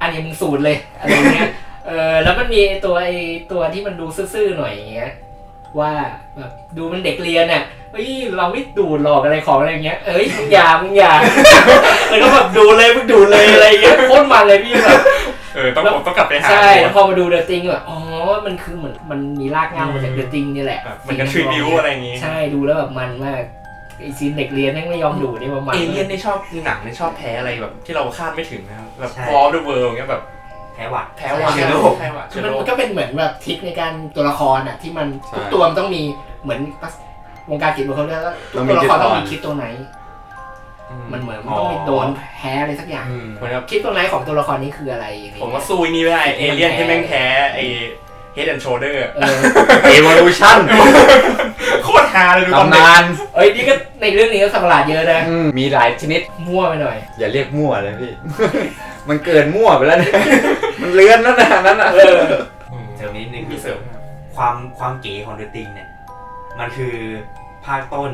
[0.00, 1.50] อันนี้มึงสูตรเลยอะไรเงี้ย
[1.86, 3.08] เออแล้วมันมีตัวไอ
[3.52, 5.10] ตัวที่มันดูซื่อๆหน่อยอย่างเงี้ย
[5.78, 5.92] ว่า
[6.36, 7.62] แบบดูมันเด็กเรียนเนี่ย
[7.92, 11.12] เฮ้ยเราไม่ดูดหลอกอะไรของอะไรเงี้ยเอ้ยมึงอย่ามึงอย่า
[12.08, 15.00] แล้วก็แบบดูเลยมึงดูเลยอะไรเงี้ยโคตรมันเลยพี่แบบ
[15.54, 17.98] เออต้องผมต้องกลับไปหาใช่ดูแล้วพอมาดูเดอะติงแบบอ๋อ
[18.46, 23.42] มันคือเหมือนมันมีรากเหง้ามาจากเดอะติงนี่แหละแบบมันกันทริบิวอะไรอย่างงี้ ใช่ดูแล้วแบบมันมาก
[23.98, 30.22] ไอซีนเด็กเรียนแม่งไม่ยอมดูนี่ว่ามันเอเลี่ยนนี่ชอบหนังนี่ชอบแพ้อะไรแบบที่เราคาดไม่ถึงนะครับแบบใช่ ฟอร์ดเวิร์เงี้ยแบบ
[30.74, 36.02] แพ้หวัด แพ้หวัดเชื้อโรค แพ้หวัดคืเชื้ออมันโรค มันก็เป็นเหมือนแบบทริคในการตัวละครอะที่มันใช่ทุกตัวมันต้องมี
[36.42, 36.60] เหมือน
[37.50, 39.66] วงการกีฬาเขาเรียกว่าทุต้องกมีตัวละครต้องมีจุดอ่อน คิดตัวไหน
[41.12, 42.06] มันเหมือนมันต้องมีอ๋อโดน
[42.36, 47.58] แพ้อะไรสักอย่างอืมเหมือนแบบคิดตัวไหนของตัวละครนี้คืออะไรอะไรผมเงี้ว่ายสู้ไอ้นี่ไม่ได้เอเลี่ยนที่แม่งแพ้ไอ
[48.36, 49.40] Head and Shoulder เออ
[49.96, 50.58] Evolution
[51.82, 58.12] โคตรฮาเลยดูตอนตำเด็กนานเอ้ยนี่ก็ในเรื่องนี้ก็สัตว์ประหลาดเยอะนะ อืมมีหลายชนิด มั่วไปหน่อย อย่าเรียกมั่วเลยพี่
[59.08, 60.14] มันเกินมั่วไปแล้วเนี่ย
[60.82, 62.20] มันเลื้อนแล้วนะนั้นอะเออ
[62.96, 64.00] เสริมนิดนึงมีเสริมครับ
[64.36, 65.88] ความความเก๋ของเดอะติงเนี่ย
[66.58, 66.94] มันคือ
[67.66, 68.10] ภาคต้น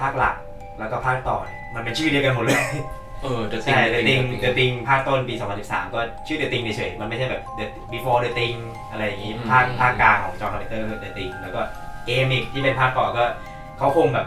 [0.00, 0.36] ภาคหลัก
[0.78, 2.58] แล้วก็ภาคต่อเนี่ยมันเป็นชื่อเดียวกันหมดเลย
[3.22, 7.66] เออ The ใช่ Thing The Thing The Thing ภาคต้นปี 2013 ก็ชื่อ The Thing เฉยๆมันไม่ใช่แบบ The
[7.92, 8.58] Before The Thing
[8.90, 11.60] อะไรอย่างงี้อืม ภาคภาคกลางของจอห์นคาร์เตอร์คือ The Thing แล้วก็
[12.06, 13.24] เกมอีกที่เป็นภาคต่อก็
[13.78, 14.26] เขาคงแบบ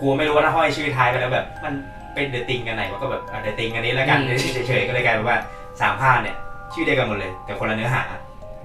[0.00, 1.74] กูไม่รู้ว่าถ้าห้อยชื่อท้ายไปแล้วแบบ มัน
[2.14, 5.38] เป็น The Thing กันไหนวะก็แบบอะ The Thing อันนี้แล้วกันอืม เฉยๆก็เลยกลายเป็นว่า
[5.80, 6.36] สามภาคเนี่ย
[6.72, 8.02] ชื่อเดียวกันหมดเลย แต่คนละเนื้อหา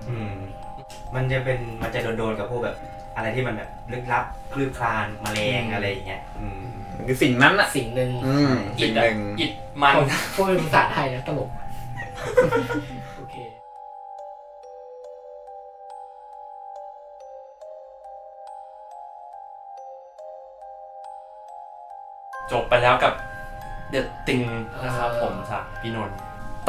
[0.09, 0.33] อืม
[1.15, 2.75] มันจะเป็นมันจะโดนๆกับพวกแบบ
[3.15, 6.76] อะไรที่มันแบบลึกลับคลืบคลานแมลงอะไรอย่างเงี้ยอืม
[7.07, 9.51] คือสิ่งนั้นอะ สิ่งหนึ่งอืมอิสิ่ดงหนึ่งอิด
[9.81, 9.93] มัน
[10.35, 11.49] พูดเป็นภาษาไทยนะตลก
[13.17, 13.35] โอเค
[22.51, 23.13] จบไปแล้วกับ
[23.93, 24.45] The Thing
[24.85, 26.17] นะครับผมจากพี่นนท์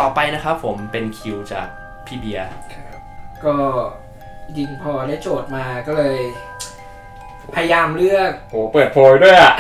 [0.00, 1.66] ต่อไปนะครับผมเป็นคิวจาก
[2.06, 2.50] พี่เบียร์
[3.44, 3.54] ก็
[4.46, 6.16] จริงๆพอได้โจทย์มาก็เลย
[7.56, 9.52] พยายามเลือก โหเปิดโพยด้วยอะ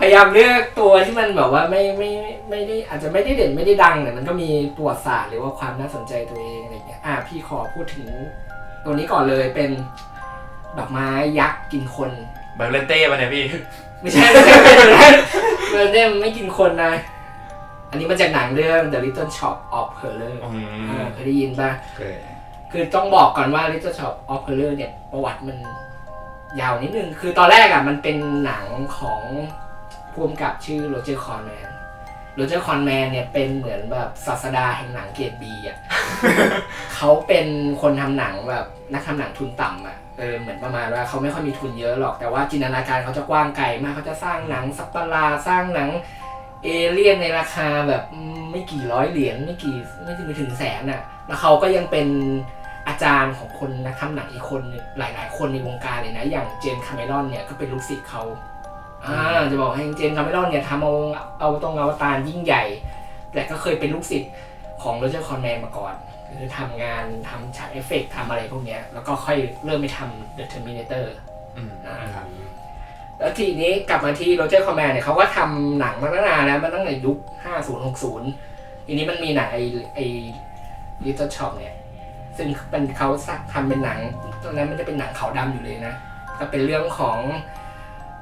[0.00, 2.10] พยายามเลือกตัวที่มันแบบว่าไม่ไม่
[2.50, 8.08] ไม่ได้อาจจะไม่ได้เด่นไม่ได้ดังแต่มันก็มีประวัติศาสตร์หรือว่าความน่าสนใจตัวเองอะไรอย่างเงี้ยอะพี่ขอพูดถึง
[8.84, 9.70] ตัวนี้ก่อนเลยเป็น
[10.78, 12.10] ดอกไม้ยักษ์กินคน
[12.56, 13.44] ไบเลนเต้ป่ะเนี่ยพี่
[14.00, 15.10] ไม่ใช่ไม่ใช่ไม่ใช่ไม่ใช่
[15.70, 16.92] เบอร์เนมไม่กินคนนะ
[17.90, 20.50] อันนี้มาจากหนังเรื่อง The Little Shop of Horror อื
[20.82, 22.14] ม อ่าเคยได้ยินป่ะเคย
[22.72, 25.56] คือต้องบอกก่อนว่า Little Shop of Horror เนี่ย ประวัติมัน
[26.60, 28.64] ยาวนิดนึง คือตอนแรกอะมันเป็นหนัง
[28.98, 29.20] ของ
[30.12, 31.68] ผู้กำกับชื่อโรเจอร์คอร์แมน
[32.36, 35.78] โรเจอร์คอร์แมนเนี่ยเป็นเหมือนแบบศาสดาแห่งหนังเกรดบีอะ
[36.94, 37.46] เขาเป็น
[37.82, 45.88] คนทำหนังแบบนักทำหนังทุนต่ำอะ เออเหมือนประมาณว่าเขาไม่ค่อยมีทุนเยอะหรอก แต่ว่าจินตนาการเขาจะกว้างไกลมากเขาจะสร้างหนังสัตว์ประหลาดสร้างหนัง
[46.64, 52.08] เอเลี่ยนในราคาแบบอืมไม่กี่ร้อยเหรียญไม่กี่ไม่ถึงไม่ถึงแสนอะ แล้วเขาก็ยังเป็น
[52.88, 58.22] อาจารย์ของคนนักทำหนังอีกคนหนึ่งหลาย ๆ คนในวงการเลยนะ อย่างเจมส์คาเมรอนเนี่ยก็เป็นลูกศิษย์เขา
[59.04, 59.18] อ่า
[59.50, 60.94] จะบอกให้เจมส์คาเมรอนเนี่ยทำเอา
[61.40, 62.64] เอาตรงอวตารยิ่งใหญ่
[63.32, 64.30] แต่ก็เคยเป็นลูกศิษย์
[64.82, 65.94] ของโรเจอร์คอร์แมนมาก่อน
[66.38, 71.04] คือทำงานทำฉากเอฟเฟกต์ทำอะไรพวกเนี้ยแล้วก็ค่อยเริ่มไปทำ The Terminator
[71.56, 72.26] อืมนะครับ
[73.18, 77.18] แล้วทีนี้กลับมาที่โรเจอร์คอร์แมนเนี่ยเขาก็ทำหนังมาตั้งนานแล้วมันตั้งแต่ยุค
[77.54, 77.84] 50
[78.26, 79.62] 60 ทีนี้มันมีหนังไอ้
[79.94, 80.04] ไอ้
[81.04, 81.74] Little Shop เนี่ย
[82.36, 83.08] ซึ่งเป็นเขา
[83.52, 84.00] ทำเป็นหนัง
[84.42, 85.94] ตอนนั้นมันจะเป็นหนังขาวดำอยู่เลยนะ
[86.38, 87.18] ก็เป็นเรื่องของ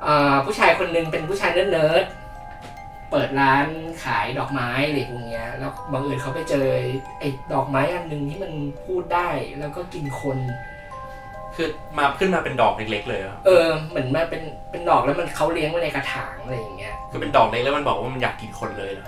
[0.06, 3.66] อาผู้ชายคนหนึงเป็นผู้ชายเนิร์ดๆเปิดร้าน
[4.04, 6.66] ขายดอกไม้อะไรพวกเนี้ย แล้วบังเอิญเขาไปเจอ
[7.20, 8.52] ไอ้ดอกไม้อันหนึงที่มัน
[8.84, 10.38] พูดได้แล้วก็กินคน
[11.56, 19.06] คือมาขึ้นมาเป็นดอกเล็ก ๆ เลยเหรอเออเหมือนมาเป็นเป็นดอกแล้วมันเขาเลี้ยงไว้ในกระถางอะไรอย่างเงี้ยคือเป็นดอกเล็กแล้วมันบอกว่ามันอยากกินคนเลยเหรอ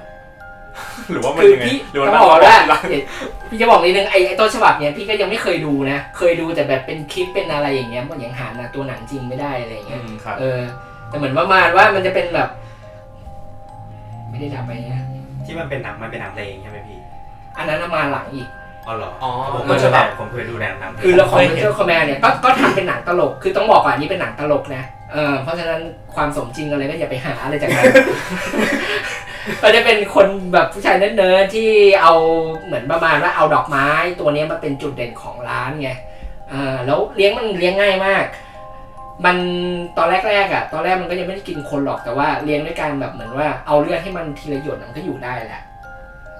[1.10, 2.40] หรือว่ามันคือยังไงพี่หรือว่าจะมันบอกว่า
[2.72, 3.02] รัเดี๋ยว
[3.50, 10.60] พี่จะบอกนิดนึงไอ้ไอ้ต้นฉบับเนี้ยพี่ก็ยังไม่เคยดูนะ เคยดูแต่แบบเป็นคลิปเป็นอะไรอย่างเงี้ยมันยังหานะตัวหนังจริงไม่ได้อะไรอย่างอืเงี้ย มครับ เออ
[11.08, 12.48] แต่เหมือนประมาณว่ามันจะเป็นแบบ
[14.30, 15.04] ไม่ได้ดับไปนะ
[15.44, 16.98] ที่มันเป็นหนังมันเป็นหนังเพลงใช่ไหมพี่
[17.58, 18.48] อันนั้นน่ะมาหลังอีก
[18.86, 24.82] อ๋อเหรออ๋อ ผมก็ฉบับผมเคยดูหนังหนังเพลงคือละครเคยเ e เห็นอร์คอมแมนเนี่ยก็ก็ทำเป็นหนังตลก คือต้องบอกก่อนอันนี้เป็นหนังตลกนะ
[25.12, 25.80] เออเพราะฉะนั้น
[26.14, 27.84] ความสมจริงอะไรก็อย่าไปหาอะไรจากนั้น
[29.62, 31.70] ก็จะเป็นคนแบบผู้ชายเนิร์ดๆที่
[32.02, 32.14] เอา
[32.64, 33.88] เหมือนประมาณว่าเอาดอกไม้
[34.20, 35.90] ตัวนี้มาเป็นจุดเด่นของร้านไง
[36.52, 38.24] อ่าแล้วเลี้ยงมันเลี้ยงง่ายมาก
[39.24, 39.36] มัน
[39.96, 45.62] ตอนแรกๆอะ ตอนแรกมันก็ยังไม่ได้กินคนหรอกแต่ว่าเลี้ยงด้วยการแบบเหมือนว่าเอาเลือดให้มันทีละหยดมันก็อยู่ได้แหละ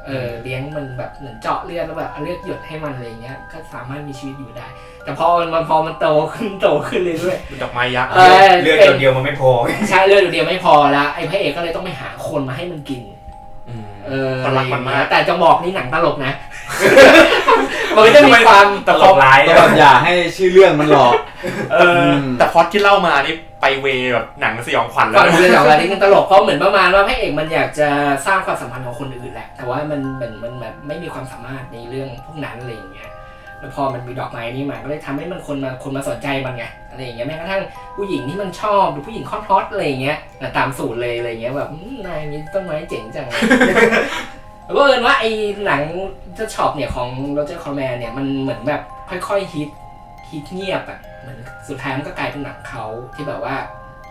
[0.07, 4.67] เออเลี้ยงมันแบบเหมือนเจาะเลือดแล้วแบบเอาเลือดหยดให้มันอะไรเงี้ยก็สามารถมีชีวิตอยู่ได้
[5.05, 13.03] แต่พอมันมันพอมันโตขึ้นโตขึ้นเรื่อยเป็นดอกไม้ยักษ์เออ เลือดตัวเดียวมันไม่พอๆใช้เลือดอยู่เดียวไม่พอละไอ้พระเอกก็เลยต้องไปหาคนมาให้มันกิน
[13.69, 16.33] อืมเอออคนรักมันมาก แต่จะบอกนี่หนังตลกนะ
[17.95, 21.15] มันก็จะมีความตลกร้ายก็แบบอย่าให้ชื่อเรื่องมันหลอก
[21.73, 27.89] เอออมแต่พล็อดที่เล่ามานี่ไปเวแบบหนังสยองขวัญแล้ก่วอนนะเรื่องของอะไรที่มันตลกเพราะเหมือนประมาณว่าพระเอกมันอยากจะ
[28.27, 33.09] สร้างความสัมพันธ์ของคนอื่นแหละ แต่ว่ามันเหมือนมันแบบไม่มีความสามารถในเรื่องพวกนั้นอะไรอย่างเงี้ย
[33.65, 37.63] แล้วพอมันมีดอกไม้นี่มาก็เลยทำให้มันคนมาคนมาสนใจมันไงอะไรอย่างเงี้ยแม้กระทั่ง
[37.97, 43.43] ผู้หญิงที่มันชอบหรือผู้หญิงฮอตฮอตอะไรอย่างเงี้ยอะตามสูตรเลยอะไรอย่างเงี้ยแบบอืมนายมีต้นไม้เจ๋งจังเลย
[44.65, 45.31] แล้วก็บังเอิญว่าไอ้
[45.67, 45.83] หนัง
[46.35, 49.71] เจ้า Shop เนี่ยของโรเจอร์คอร์แมนเนี่ยมันเหมือนแบบค่อยๆฮิต
[50.31, 53.57] ฮิตเงียบอะเหมือนสุดท้ายมันก็กลายเป็นหนังเขาที่แบบว่า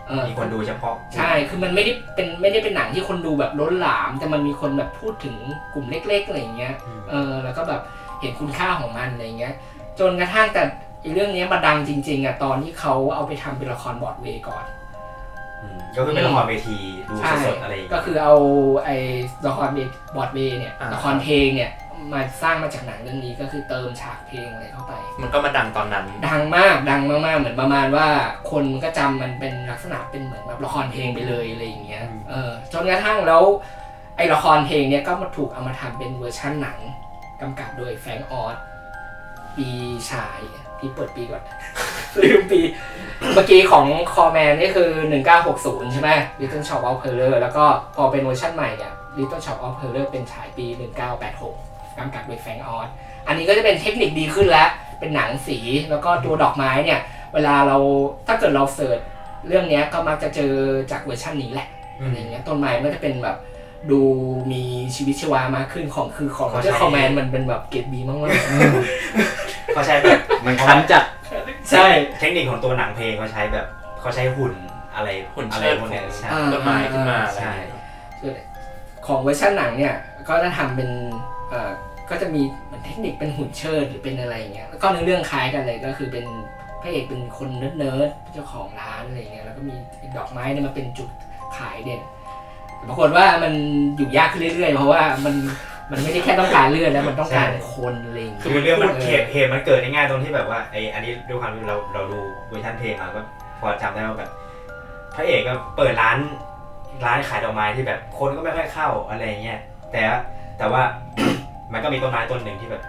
[0.06, 5.36] เออมีคนดูเฉพาะ ใช่ คือมันไม่ได้เป็นไม่ได้เป็นหนังที่คนดูแบบล้นหลาม แต่มันมีคนแบบพูดถึง
[5.74, 6.74] กลุ่มเล็กๆอะไรอย่างเงี้ย
[7.10, 9.54] เออ แล้วก็แบบเห็นคุณค่าของมันอะไรอย่างเงี้ย
[10.00, 10.62] จนกระทั่งแต่
[11.00, 14.64] ไอ้เรื่องเนี้ยมาดังจริง ๆอะตอนที่เขาเอาไปทำเป็นละครบอร์ดเวย์ก่อน
[15.62, 18.34] อืมก็คือเป็นละครเวทีดูใช่สดๆอะไรอย่างก็เงี้ยคือเอา
[18.84, 18.96] ไอ้
[19.46, 19.68] ละคร
[20.16, 21.72] บอร์ดเวย์เนี่ยอ่าละครเพลงเนี่ย
[22.12, 28.08] มาสร้างมาจากหนังเรื่องนี้ก็คือเติมฉากเพลงอะไรเข้าไป มันก็มาดังตอนนั้น ดังมากดังมากๆเหมือนประมาณว่า
[28.50, 33.42] คนก็จำมันเป็นลักษณะเป็นเหมือนแบบละครเพลงไปเลยอะไรอย่างเงี้ยเออจนกระทั่งแล้ว
[34.16, 36.78] ไอ้ละครเพลงเนี้ยก็มาถูกเอามาทำเป็นเวอร์ชั่นหนัง
[37.40, 38.56] กำกับโดยแฟรงก์ออซ
[39.56, 39.68] ปี
[40.10, 40.40] ฉาย
[40.78, 41.42] พี่เปิดปีก่อน
[42.22, 42.60] ลืมปี
[43.34, 44.90] เมื่อกี้ของคอร์แมนนี่คือ
[45.40, 47.64] 1960 ใช่ไหม Little Shop of Horror แล้วก็
[47.96, 50.66] พอเป็นเวอร์ชันใหม่เนี่ย Little Shop of Horror เป็นฉายปี
[51.32, 52.88] 1986กำกับโดยแฟรงก์ออซ
[53.26, 54.68] อันนี้ก็จะเป็นเทคนิคดีขึ้นแล้ว
[55.00, 55.58] เป็นหนังสี
[55.90, 57.00] แล้วก็ตัวดอกไม้เนี่ย
[57.34, 57.76] เวลาเรา
[58.26, 58.98] ถ้าเกิดเรา search
[59.48, 60.52] เรื่องเนี้ยก็มักจะเจอ
[60.90, 61.68] จากเวอร์ชันนี้แหละ
[62.04, 63.36] อะไรเงี้ยต้นไม้มันก็จะเป็นแบบ
[63.90, 64.00] ดู
[64.52, 64.62] มี
[64.96, 68.18] ชีวิตชีวามากขึ้นของคือของโรเจอร์คอร์แมนมันเป็นแบบเกรดบีมาก
[69.74, 71.86] เขาใช้แบบมันคันจัดๆใช่
[72.18, 73.66] เทคนิคของตัวหนังเพลงเขาใช้แบบ
[74.00, 74.54] เขาใช้หุ่น
[74.94, 77.54] อะไรหุ่นอะไรเชิดพวกเนี้ยของใช่อ่าต้นไม้ขึ้นมาอะไรใช่
[79.06, 79.94] ของเวอร์ชันหนังเนี่ย
[80.28, 80.90] ก็จะทำเป็น
[81.50, 81.70] เอ่อ
[82.10, 86.26] ก็จะมีเหมือนเทคนิคเป็นหุ่นเชิดหรือเป็นอะไรอย่างเงี้ยแล้วก็ในอเรื่องคล้ายกันเลยก็คือเป็น
[86.82, 89.74] พระเอกเป็นคนเนิร์ดๆเจ้าของร้านอะไรเงี้ยแล้วก็มี
[90.16, 91.08] ดอกไม้เนี่ยมาเป็นจุด
[91.58, 92.13] ขายเด่นแต่
[92.88, 93.52] ปรากฏว่ามัน
[93.96, 95.34] อยู่ยากขึ้นเรื่อยๆ เพราะว่ามัน
[95.90, 102.18] มันไม่ได้แค่ต้องการเลือดแล้วมันต้องการคนอะไรอย่างเงี้ยคือเรื่องมันเออเหตุเหตุมันเกิดง่ายๆตรงที่แบบว่าไออันนี้ด้วยความที่เราเราดู
[102.48, 103.20] เวอร์ชันเพลงมาก็
[103.60, 104.30] พอจำได้ว่าแบบ
[105.14, 106.18] พระเอกก็เปิดร้าน
[107.04, 109.60] ร้านขายดอกไม้ที่แบบคนก็ไม่ค่อยเข้าอะไรเงี้ย
[109.92, 110.18] แต่ว่า
[110.58, 110.82] แต่ว่า
[111.72, 112.82] มันก็มีต้นไม้ต้นหนึ่งที่แบบ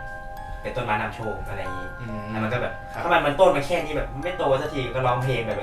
[0.62, 5.60] เป็นต้นไม้นำโชคอะไรอย่างงี้อืมแล้วมันก็แบบครับถ้ามันมันต้นมาแค่นี้แบบ ไม่โตสักทีก็ร้องเพลงแบบ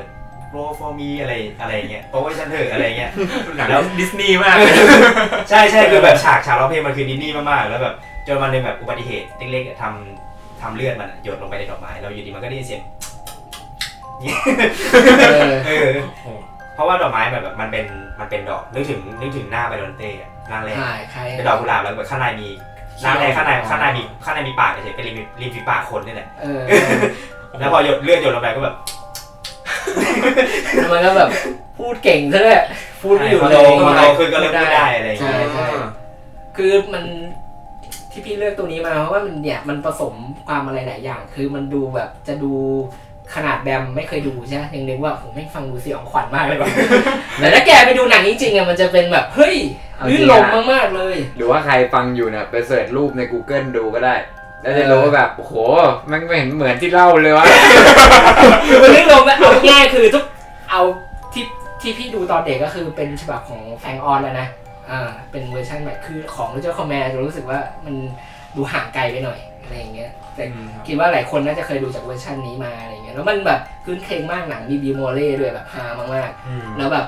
[0.52, 3.10] โรฟอร์มีอะไรอะไรเงี้ยโตให้ฉันเถอะอะไรเงี้ย
[3.56, 4.74] หนังดิสนีย์มากเลย
[5.50, 7.94] ใช่ใช่คือแบบฉากฉากร้องเพลงมันคือดิสนีย์มากๆแล้วแบบ
[8.26, 12.82] จนวันหนึ่งแบบอุบัติเหตุเล็กๆอะทำทำเลือดมันอะหยดลงไปในดอกไม้แล้วอยู่ดีมันก็ได้ยินเสียง
[15.26, 15.90] เออเออ
[16.74, 17.84] เพราะว่าดอกไม้แบบแบบมันเป็น
[18.20, 22.48] มันเป็นดอกนึกถึงนึกถึงหน้าไบรอนเต้อะร่างแรกใช่ใครเป็นดอกกุหลาบแล้วแบบข้างในมี
[23.04, 26.60] ร่างแรกข้างในข้างในมีข้างในมีปากเฉยๆเป็นริมริมฝีปากคนนี่แหละเออ
[27.58, 28.76] แล้วพอหยดเลือดหยดลงไปก็แบบ
[30.74, 31.30] แล้วมันก็แบบ
[31.78, 32.62] พูดเก่งซะด้วย
[33.02, 35.66] พูดไม่อยู่พอเลโตยพอโตขึ้นก็เริ่มพูดได้อะไรอย่างใช่เงี้ยใช่
[36.56, 37.04] คือมัน
[38.10, 40.14] ที่พี่เลือกตัวนี้มาเพราะว่ามันเนี่ยมันผสม
[40.46, 42.52] ความอะไรหลายอย่าง คือมันดูแบบจะดู
[43.34, 46.70] ขนาดแบมไม่เคยดูใช่ไหมยังนึกว่าผมไม่งฟังดูสยองขวัญมากเลยว่ะ
[47.38, 49.56] แต่ถ้าแกไปดูหนังจริงๆอะมันจะเป็นแบบเฮ้ย
[49.96, 54.14] เอารื่นรมย์จริงอะมากๆเลย หรือว่าใครฟังอยู่เนี่ยไป search รูปใน Google ดูก็ได้
[54.62, 55.54] แล้วจะรู้ว่าแบบโอ้โห
[56.10, 57.46] มันไม่เห็นเหมือนที่เล่าเลยวะ
[58.68, 60.24] คือมันรื่นรมย์อะเอาง่ายๆคือทุก
[60.70, 60.80] เอา
[61.32, 61.44] ที่
[61.80, 64.48] ที่พี่ดูตอนเด็กก็คือเป็นฉบับของแฟรงก์ออซแล้วนะ
[64.90, 67.94] อ่าเป็นเวอร์ชันใหม่คือของโรเจอร์คอร์แมนจะรู้สึกว่ามัน
[68.56, 70.44] ดูห่างไกลไปหน่อยอะไรอย่างเงี้ยแต่
[70.86, 77.06] คิดว่าหลายคนน่าจะเคยดูจากเวอร์ชันนี้มาอะไรเงี้ยแล้วมันแบบครื้นเครงมากหนังมีบิลเมอร์เรย์ด้วยแบบฮามากอืมๆแล้วแบบ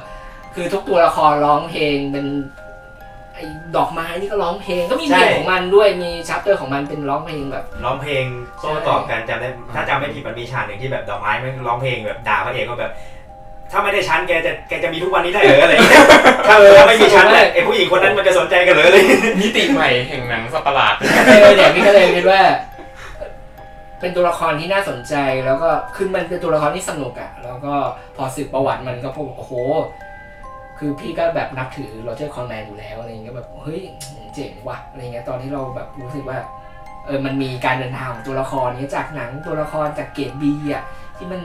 [0.55, 2.27] คือทุกตัวละครร้องเพลงเป็น
[3.35, 3.45] ไอ้
[3.77, 8.25] ดอกไม้นี่ก็ร้องเพลงก็มีเพลงของมันด้วยมี chapter ของมันเป็นร้องเพลงแบบ ร้องเพลง
[8.61, 12.93] โต้ตอบกันจำได้ถ้าจำไม่ผิดมันมีฉากหนึ่งที่แบบดอกไม้มันร้องเพลงแบบด่าพระเอกก็แบบ
[13.71, 16.05] ถ้าไม่ได้ฉันแกจะแกจะมีทุกวันนี้ได้เหรออะไรอย่างเงี้ย
[16.49, 20.95] ถ้าถ้าไม่มีฉันเนี่ยไอ้ผู้หญิงคนนั้นมันจะสนใจกันเหรออะไรอย่างเงี้ยมิติใหม่แห่งหนังสัตว์ประหลาด
[21.27, 22.41] เออเนี่ยพี่ก็เลยคิดว่า
[24.01, 25.15] เป็นตัวละครที่น่าสนใจ
[25.47, 27.75] แล้วก็คือมันเป็นตัวละครที่สนุกอะแล้วก็
[28.17, 29.53] พอสืบประวัติมันก็พบโอ้โห
[30.79, 33.83] คือพี่ก็แบบนับถือโรเจอร์คอนแมนอยู่แล้วอะไรเงี้ยแบบเฮ้ย
[34.35, 36.39] เจ๋งว่ะอะไรเงี้ยตอนที่เราแบบรู้สึกว่า
[37.07, 40.85] เออมันมีการเดินทางของตัวละครเนี้ยจากหนังตัวละครจากเกรดบีอะ
[41.17, 41.41] ที่มัน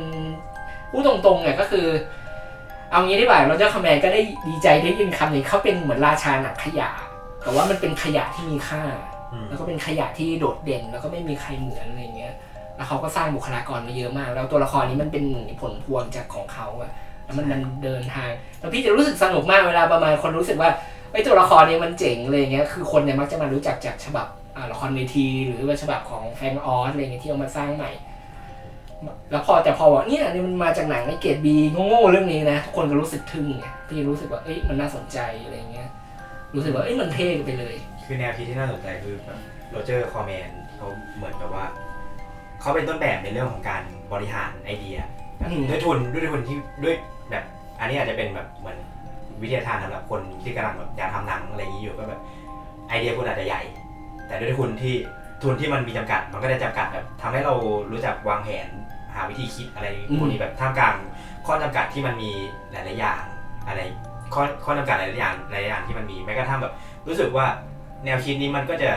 [0.92, 1.88] พูดตรงๆเนี่ยก็คือ
[2.92, 6.90] เอางี้ดีกว่าโรเจอร์คอร์แมนก็ได้ดีใจได้ยินคำนี้เขาเป็นเหมือนราชาหนังขยะ
[7.44, 8.84] แต่ว่ามันเป็นขยะที่มีค่า
[9.50, 12.34] แล้วก็เป็นขยะที่โดดเด่น แล้วก็ไม่มีใครเหมือนอะไรเงี้ย
[12.76, 15.26] แล้วเขาก็สร้างบุคลากรมาเยอะมาก แล้วตัวละครนี้มันเป็น
[15.62, 20.70] ผลพวงจากของเขาอะแล้ว มันมันเดินทางแล้วพี่จะรู้สึกสนุกมากเวลาประมาณคนรู้สึกว่า
[21.14, 27.92] ไอ้ตัวละครเนี้มันเจ๋งเลยเงี้ยคือคนเนี่ยมักจะมารู้จักจากฉบับอ่าละครเวทีหรือว่าฉบับของแฟรงก์ออซอะไรเงี้ยที่เอามาสร้างใหม่
[29.32, 35.90] แล้วพอแต่พอว่าเนี่ยนี่มันมาจากหนังไอ้เกรดบีโง่ๆเรื่องนี้นะทุกคนก็รู้สึกทึ่งไงพี่รู้สึกว่าเอ้ยมันน่าสนใจอะไรเงี้ย
[36.56, 39.40] รู้สึกว่าเอ้ยมันเท่ไปเลย คือแนวคิดที่น่าสนใจคือแบบ
[39.70, 41.66] โรเจอร์คอร์แมนเขาเหมือนกับว่า
[42.62, 43.82] เขาเป็นต้นแบบในเรื่องของการ
[44.14, 44.98] บริหารไอเดีย
[45.38, 46.96] แบบอืมด้วยทุนด้วยทุนที่ด้วย
[47.32, 47.44] แบบ
[47.80, 48.78] อันนี้อาจจะเป็นแบบเหมือน
[49.42, 52.22] วิทยาทานสำหรับคนที่กำลังแบบอยากทำหนังอะไรอย่างนี้อยู่ก็แบบ
[52.88, 53.62] ไอเดียคุณอาจจะใหญ่
[54.28, 54.96] แต่ด้วยทุนที่
[55.42, 57.54] ทุนที่มันมีจำกัด มันก็จะจำกัดแบบทำให้เรา
[57.92, 58.68] รู้จักวางแผน
[59.14, 59.88] หาวิธีคิดอะไร
[60.18, 60.96] พวกนี้แบบท่ามกลาง
[61.46, 62.32] ข้อจำกัดที่มันมี
[62.72, 63.22] หลายๆอย่าง
[63.68, 63.80] อะไร
[64.34, 66.74] ข้อข้อจำกัดหลายๆอย่างหลายๆอย่างที่มันมีแม้กระทั่งแบบ
[67.08, 67.46] รู้สึกว่า
[68.06, 68.92] แนวคิดนี้มันก็จะ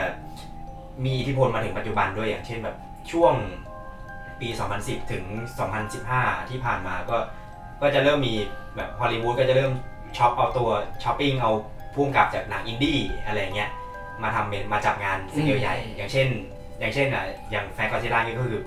[1.05, 2.75] มีอิทธิพลมาถึงปัจจุบันด้วยอย่างเช่นแบบ
[3.11, 3.33] ช่วง
[4.41, 5.23] ปี 2010 ถึง
[5.87, 7.17] 2015 ที่ผ่านมาก็
[7.83, 8.33] ก็จะเริ่มมี
[8.75, 9.71] แบบฮอลลีวูดก็จะเริ่ม
[10.17, 10.69] ช็อปเอาตัว
[11.03, 11.51] ช้อปปิ้งเอา
[11.95, 13.69] ผู้กำกับจากหนังอินดี้อะไรเงี้ย
[14.23, 16.27] มาทำเป็นมาจับงานสเกลใหญ่ อย่างเช่น
[16.79, 18.59] อย่างเช่นอะอย่างแฟนก็อดซิลล่านี่ก็คือ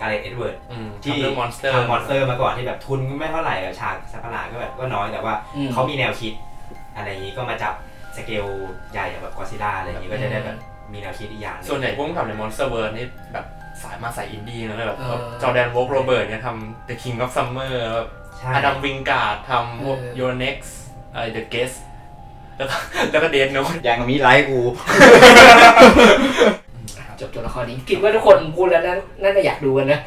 [0.00, 6.32] การ์เล็ตเอ็ดเวิร์ดอืมที่ทำเรื่อง Monster ทำ Monster มาก่อนที่แบบทุนไม่เท่าไหร่อะฉากสัตว์ประหลาดก็แบบก็น้อยแต่ว่าอืมเขามีแนวคิด
[6.96, 7.74] อะไรอย่างนี้ก็มาจับ
[8.16, 8.46] สเกล
[8.92, 10.56] ใหญ่อย่างแบบก็อดซิลล่าอะไรอย่างนี้ก็จะได้แบบ
[10.92, 13.46] มีแนวคิดอีกอย่างงส่วนใหญ่ผู้กำกับใน MonsterVerse นี่แบบ
[13.82, 18.23] สายมาสายอินดี้นะแบบเออจอร์แดนวอจต์โรเบิร์ตส์เนี่ยทำ The King of Summer แบบใช่
[18.54, 20.70] อดัมวิงการ์ดทำพวกเออ Your Next
[21.12, 21.76] อะไร The Guest
[22.56, 22.76] แล้วก็
[23.10, 24.60] แล้วก็ Death Note ยังมีไลฟ์กู
[27.20, 30.00] จบตัวละครนี้คิดว่าทุกคนพูดแล้วน่าน่าจะอยากดูกันนะ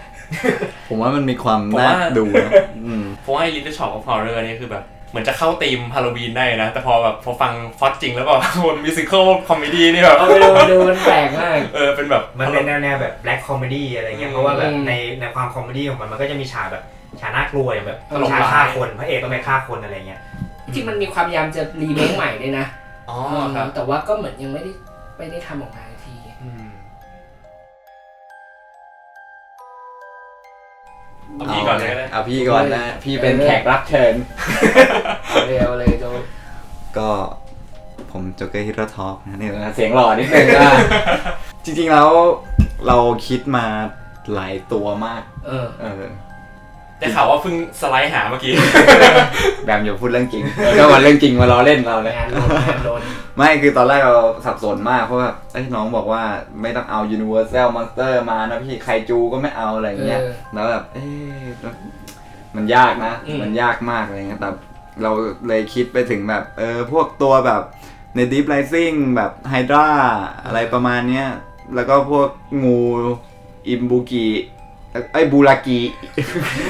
[0.88, 2.52] ผมว่ามันมีความผมน่าว่าดูนะ
[2.86, 13.40] อืม เพราะว่าไอ้ Little Shop of Horror เนี่ยคือแบบ เหมือนจะเข้าธีมฮาโลวีนได้นะ แต่พอแบบพอฟังฟอสจริงแล้วแบบ บน musical comedy นี่แบบเอาไปดูมาดูมันแปลกมาก เออเป็นแบบ มันเป็นแนวแนวแบบ black
[13.48, 16.84] comedy อะไรเงี้ยอืมเพราะว่าแบบอืม ในในความ comedy ของมันมันก็จะมีฉากแบบ
[17.22, 20.22] ฉากน่ากลัวอย่างแบบตลกฉากร้าย ฆ่าคนพระเอกต้องไปฆ่าคนอะไรเงี้ย
[20.74, 22.66] ที่มันมีความพยายามจะรีเมคใหม่ด้วยนะ
[23.10, 23.18] อ๋อ
[23.56, 24.72] ครับแต่ว่าก็เหมือนยังไม่ได้
[25.18, 26.68] ไม่ได้ทำออกมาสักที อืม
[31.36, 34.14] เอาพี่ก่อนเลยก็ได้ เอาพี่ก่อนนะ พี่เป็นแขกรับเชิญ
[35.28, 36.06] เอาเร็วเลยโจ
[36.98, 37.10] ก็
[38.12, 40.74] ผมโจเกอร์ฮิโรทอกนะนี่นะเสียงหล่อนิดนึงนะ
[41.66, 42.10] จริงๆแล้ว
[42.88, 43.66] เราคิดมา
[44.34, 46.12] หลายตัวมาก เออ เออ
[47.00, 48.54] ได้ข่าวว่าเพิ่งสไลด์หาเมื่อกี้
[49.66, 50.44] แบบอย่าพูดเรื่องจริง
[50.80, 53.02] ก็มาเรื่องจริงมาล้อเล่นเราเลยงานโดนงานโดน
[53.38, 56.24] ไม่คือตอนแรกเราสับสนมากเพราะว่าเอ้ยน้องบอกว่า
[56.62, 61.46] ไม่ต้องเอา Universal Monster มานะพี่ไคจูก็ไม่เอาอะไรเงี้ยเออแล้วแบบเอ๊ะ
[62.56, 64.50] มันยากนะอืมมันยากมากอะไรเงี้ยแต่
[65.04, 65.12] เรา
[65.48, 67.62] เลยคิดไปถึงแบบเออพวกตัวแบบ
[68.16, 69.90] ใน Deep Rising แบบไฮดรา
[70.46, 71.28] อะไรประมาณเนี้ย
[71.76, 72.30] แล้วก็พวก
[72.64, 72.80] งู
[73.68, 74.28] อิมบูกิ
[75.14, 75.80] ไอ้ยบูรากิ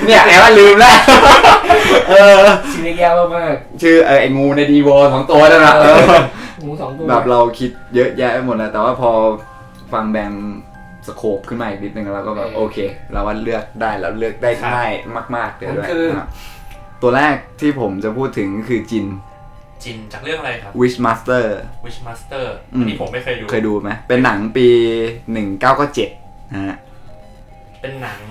[0.06, 0.96] เนี่ยแอบว่าลืมแล้ว
[2.10, 2.36] เออ
[2.74, 9.12] ชื่อเรียกยากมากชื่อเออไอ้งูในดีโวสองตัวนั่นแหละเออๆหมูสองตัวแบบเราคิดเยอะแยะไปหมดแล้วแต่ว่าพอ
[9.94, 10.34] ฟังแบม
[11.08, 12.78] สโคปขึ้นมาอีกนิดนึงแล้วก็แบบโอเค
[13.12, 14.92] เราว่าเลือกได้แล้วเลือกได้ง่าย
[15.36, 16.28] มากๆเลยมันด้วยคือนะครับ
[17.02, 19.06] ตัวแรกที่ผมจะพูดถึงคือจิน
[19.84, 21.46] จินจากเรื่องอะไรครับ Wishmaster
[21.86, 24.68] Wishmaster อืมอันนี้ผมไม่เคยดูเคยดูไหมเป็นหนังปี
[25.56, 26.78] 1997นะฮะ
[27.82, 28.22] เป็นหนัง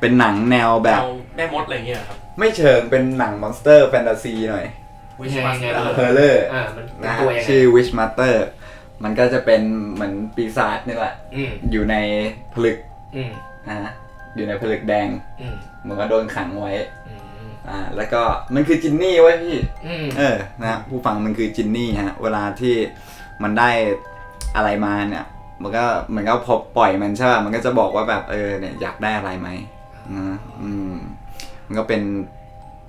[0.00, 4.66] เป็นหนังแนวแบบ เอาแม่มดอะไรอย่างเงี้ยเหรอครับไม่เชิงเป็นหนัง monster fantasy หน่อย
[5.20, 8.34] Wishmaster horror อ่ามันเป็นนะตัวยังไงชื่อ Wishmaster
[9.04, 9.62] มันก็จะเป็น
[9.92, 11.96] เหมือนปีศาจนี่แหละ อืมอยู่ใน
[12.52, 12.78] ผลึก
[13.16, 13.32] อืม
[13.68, 13.92] นะฮะ
[14.36, 15.08] อยู่ในผลึกแดง
[15.40, 16.72] อืมเหมือนกับโดนขังไว้
[17.08, 18.22] อืมอ่าแล้วก็
[18.54, 22.74] มันคือจินนี่ไว้ยพี่ อืม เออนะฮะผู้ฟังมันคือจินนี่ฮะ เวลาที่
[23.42, 23.70] มันได้
[24.56, 25.24] อะไรมาเนี่ย
[25.62, 29.48] มันก็เหมือนก็พอปล่อยมันใช่ป่ะมันก็จะบอกว่าแบบเออเนี่ยอยากได้อะไรไหม
[30.14, 30.94] นะอืม
[31.66, 32.02] มันก็เป็น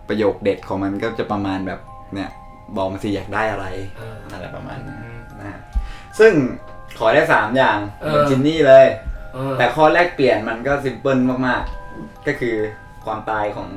[0.08, 1.80] ประโยคเด็ดของมันก็จะประมาณแบบ
[2.14, 2.30] เนี่ย
[2.76, 3.66] บอกมาสิอยากได้อะไร
[3.98, 5.60] เอออะไรประมาณนั้นอืมนะฮะ
[6.20, 6.34] ซึ่ง
[7.00, 8.86] ขอได้สามอย่างเออเหมือนจินนี่เลย
[9.34, 12.56] เออแต่ข้อแรกเปลี่ยนมันก็ simple มากๆ ก็คือ
[13.06, 13.70] ความตายของ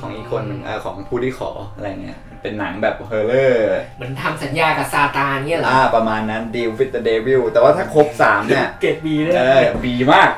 [0.00, 3.60] ของอีกคนหนึ่งเออของผู้ที่ขออะไรเงี้ย เป็นหนังแบบ horror
[3.96, 10.30] เหมือนทำสัญญากับซาตานเนี่ยเหรอ อ่าประมาณนั้น Deal with the Devil แต่ว่าถ้าครบสามเนี่ยเกรด B เลยเออ B มาก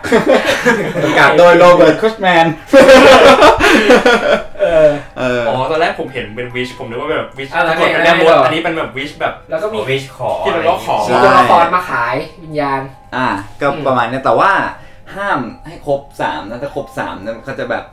[1.05, 2.47] กำกับโดย Robert Kurtzman
[4.61, 4.89] เออ
[5.19, 12.81] เอออ๋อตอนแรกผมเห็นเป็นวิชผมนึกว่าแบบวิชอะแล้วไงเป็นแม่มดแล้วไงต่ออัอันนี้เป็นแบบ wish แบบ แล้วก็มี wish ขอที่เราร้องขอใช่มีตัวละครมาขายวิญญาณ
[13.17, 13.27] อ่า
[13.61, 14.51] ก็อืมประมาณเนี้ยแต่ว่า
[15.17, 17.85] ห้ามให้ครบสามนะถ้าครบสามเนี่ยเขาจะแบบ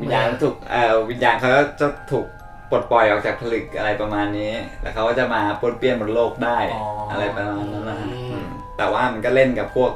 [0.00, 2.26] วิญญาณถูกเอ่อวิญญาณเขาจะถูก
[2.70, 4.52] ปลดปล่อยออกจากผลึกอะไรประมาณนี้
[4.82, 9.92] แล้วเขาก็จะมาปนเปี้ยนบนโลกได้อ๋ออ อะไรประมาณนั้นนะฮะอืมอืมแต่ว่ามันก็เล่นกับพวก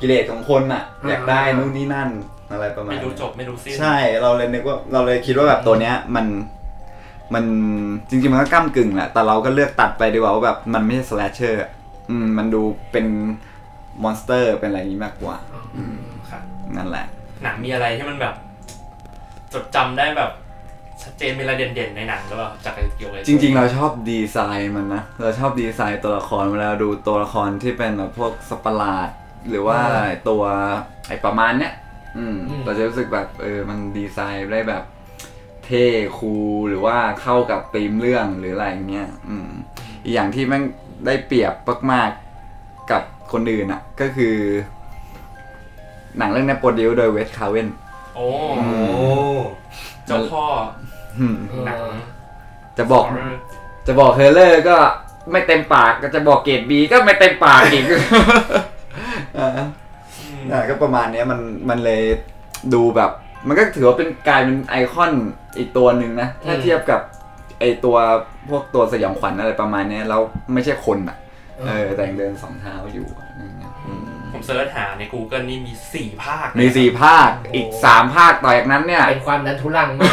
[0.00, 2.10] กิเลสของคนอะอืมอยากได้นู่นนี่นั่น
[2.52, 6.26] อะไรประมาณไม่รู้นี้ จบไม่รู้สิ้น ใช่เราเลยนึกว่าเราเลยคิดว่าแบบตัวเนี้ยมัน
[7.34, 7.44] มัน
[8.08, 11.70] จริงๆมันก็ก้ากึ่งแหละแต่เราก็เลือกตัดไปดีกว่าว่าแบบมันไม่ใช่ slasher อะ
[12.10, 13.06] อืมมันดูเป็น
[14.02, 15.36] monster เป็นอะไรอย่างนี้มากกว่า
[16.30, 16.42] ครับ
[16.76, 17.06] นั่นแหละ
[17.42, 18.34] หนังมีอะไรที่มันแบบ
[19.52, 20.30] จดจำได้แบบ
[21.06, 29.08] ชัดเจนมีอะไรเด่นๆในหนังหรือเปล่าจากไอ้เกี่ยวกับจริง ๆ เราชอบดีไซน์มันนะ เราชอบดีไซน์ตัวละครเวลาดูตัวละครที่เป็นแบบพวกสัตว์ประหลาด
[29.48, 29.80] หรือว่า
[30.28, 30.42] ตัว
[31.08, 31.72] ไอประมาณเนี้ย
[32.16, 34.82] อืมอืม เราจะรู้สึกแบบเออมันดีไซน์ได้แบบ
[35.64, 35.86] เท่
[36.18, 39.48] cool หรือว่าเข้ากับธีมเรื่องหรืออะไรอย่างเงี้ยอืม
[40.04, 40.62] อีกอย่างที่แมัน
[41.06, 41.54] ได้เปรียบ
[41.92, 44.36] มากๆกับคนอื่นอะ ก็คือ
[46.18, 47.68] หนังเรื่องนี้ produce โดย Wes Craven
[48.16, 48.26] โอ้
[48.58, 49.08] อืโอ้
[50.06, 50.44] เจ้าพ่อ
[51.18, 51.78] อืมหนัง
[52.78, 53.34] จะบอก horror
[53.86, 54.76] จะบอก horror ก็
[55.32, 57.84] ไม่เต็มปากก็จะบอกเกรด B ก็ไม่เต็มปากอีก
[59.38, 59.62] อ่าอื
[60.42, 62.02] มอ่าก็ประมาณเนี้ยมันมันเลย
[62.74, 63.10] ดูแบบ
[63.46, 65.12] มันก็ถือว่าเป็นกลายเป็นไอคอน
[65.58, 67.00] อีกตัวหนึ่งนะ ถ้าอืมเทียบกับ
[67.60, 67.96] ไอตัว
[68.48, 70.20] พวกตัวสยองขวัญอะไรประมาณเนี้ยแล้ว
[70.54, 71.16] ไม่ใช่คนอะ
[71.66, 73.25] เออแต่ยังเดินสองเท้าอยู่อะไรเงี้ยอืม
[74.36, 80.12] ผมเสิร์ชหาใน Google นี่มีสี่ภาคมีสี่ภาคอีกสามภาคต่อจากนั้นเนี่ย เป็นความดันทุลังมาก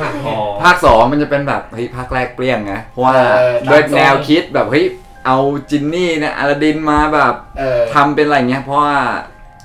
[0.00, 4.86] หลังๆอ๋เนี่อยภาคสองมันจะเป็นแบบเฮ้ยภาคแรกเปรี้ยงไงเพราะว่าเออด้วยตามทรง แนวคิดแบบเฮ้ย
[5.26, 5.38] เอา
[5.70, 8.96] จินนี่เนี่ยอลาดินมาแบบเออทำเป็นอะไรเงี้ยเพราะว่า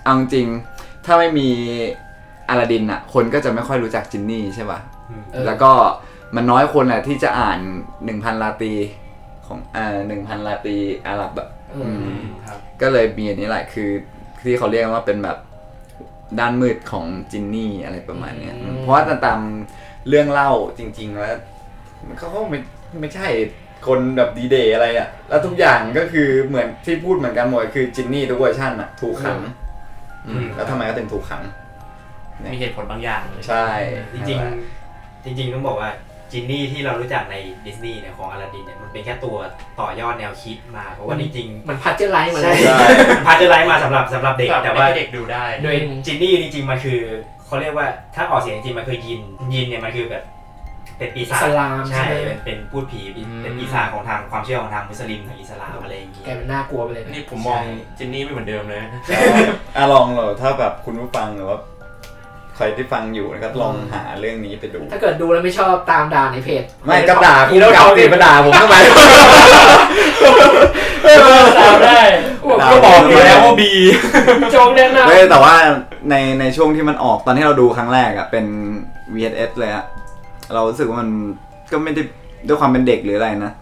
[0.03, 1.49] เอาจริงๆถ้าไม่มี
[2.49, 4.79] อลาดินอะคนก็จะไม่ค่อยรู้จักจินนี่ใช่ป่ะ
[5.31, 5.71] เออแล้วก็
[6.35, 7.59] มันน้อยคนแหละที่จะอ่าน
[8.05, 8.73] หนึ่งพันลาตรี
[9.47, 12.36] ของอ่าหนึ่งพันลาตรีอาหรับอะอืมอืมครับ
[12.81, 13.89] ก็เลยมีอันนี้แหละคือ
[14.45, 15.37] ที่เขาเรียกว่าเป็นแบบ
[16.39, 19.39] ด้านมืดของจินนี่อะไรประมาณเนี้ยอืมเพราะว่าตาม
[20.07, 21.37] เรื่องเล่าจริง ๆ แล้ว
[22.19, 22.59] เขาก็ไม่
[22.99, 23.27] ไม่ใช่
[23.87, 29.39] คนแบบดีเดย์อะไรอะแล้วทุกอย่างก็คือเหมือนที่พูดเหมือนกันหมดคือจินนี่ทุกเวอร์ชันอะถูกขัง
[30.27, 31.43] อืมแล้วทำไมก็ถึงถูกขัง
[32.53, 33.67] มีเหตุผลบางอย่างเลยใช่
[34.13, 35.89] จริงๆจริงๆต้องบอกว่า
[36.31, 37.35] จินนี่ที่เรารู้จักใน
[37.65, 39.35] ดิสนีย์เนี่ยของอลาดินเนี่ยมันเป็นแค่ตัว
[39.79, 42.77] ต่อยอดแนวคิดมาเพราะว่าจริงมันพาสเจอร์ไรซ์ๆมาใช่แล้ว
[43.09, 46.99] มันพาสเจอร์ไรซ์มาสำหรับสำหรับเด็กแบบแต่ไม่ว่าให้เด็กดูได้ โดยจินนี่จริงๆมันคือ
[47.45, 49.19] เขาเรียกว่าถ้าออกเสียงจริงๆมันคือยิน
[49.53, 50.23] ยินเนี่ยมันคือแบบ
[50.97, 53.01] เป็นปีศาอิจสลามใช่ใช่ไหม เป็นเป็นพูดผี
[53.43, 57.61] เป็นปีศาจของทางความเชื่อของทางมุสลิมทางอิสลามอะไรอย่างงี้ แกมันน่ากลัวไปเลยนะนี่ผมมอง
[57.97, 58.81] จินนี่ไม่เหมือนเดิมเลย
[59.75, 61.59] อะลองเหรอถ้าแบบคุณผู้ฟังหรือว่า
[62.57, 68.75] ใครที่ฟังอยู่นะครับลองหาเรื่องนี้ไปดู ถ้าเกิดดูแล้วไม่ชอบตามด่าในเพจไม่ก็ด่าคุณกับดิมาด่าผมทำไม
[71.59, 72.01] ตามได้
[72.71, 73.71] ก็บอกอยู่แล้วว่าบี
[74.51, 75.55] โจงแน่นอนเฮ้ยแต่ว่า
[76.09, 78.45] ในในช่วงที่มันออกตอนที่เราดูครั้งแรกอะเป็น
[79.15, 79.85] VHS เลยอะ
[80.53, 81.09] เรารู้สึกว่ามัน
[81.71, 82.01] ก็ไม่ได้
[82.47, 83.53] ด้วยความเป็นเด็กหรืออะไรนะ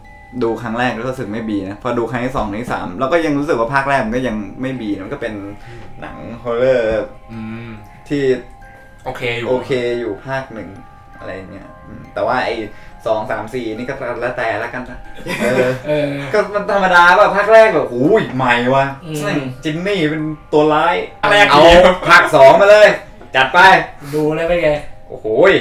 [0.44, 5.34] ดูครั้งแรกก็รู้สึกไม่บีนะพอดูครั้งที่สองครั้งที่สามเราก็ยังรู้สึกว่าภาคแรกมันก็ยังไม่บีนะมันก็เป็น
[6.02, 7.68] หนังฮอร์เรอร์อืม
[8.08, 8.24] ที่
[9.06, 10.70] โอเคอยู่ โอเคอยู่ภาคหนึ่ง
[11.20, 12.56] อะไรเงี้ยอืมแต่ว่าไอ้
[13.06, 15.00] สองสามสี่นี่ก็แล้วแต่แล้วกันนะ
[15.42, 20.22] เออ เออ ก็มันธรรมดาแบบภาคแรกแบบโอ้ยใหม่ว่ะอืมแม่งจินนี่เป็น
[20.54, 20.96] ตัวร้าย
[21.32, 21.74] แรกเอาดี
[22.10, 22.88] ภาคสองมาเลย
[23.36, 23.60] จัดไป
[24.14, 24.70] ดูแล้วเป็นไง
[25.10, 25.54] โอ้โหย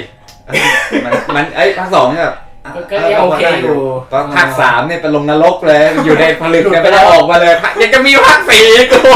[1.05, 2.35] มันมันไอ้ยภาคสองเนี่ยแบบ
[2.75, 3.77] ก็ก็ยังโอเคอยู่
[4.11, 9.09] ตอนภาคสามเนี่ยเป็นลงนรกเลย อยู่ในผลึกเนี่ยไม่ได้ออกมาเลยภาคยังจะมีภาคสี่อีกโอ้โห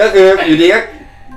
[0.00, 0.80] ก็คืออยู่ดีก็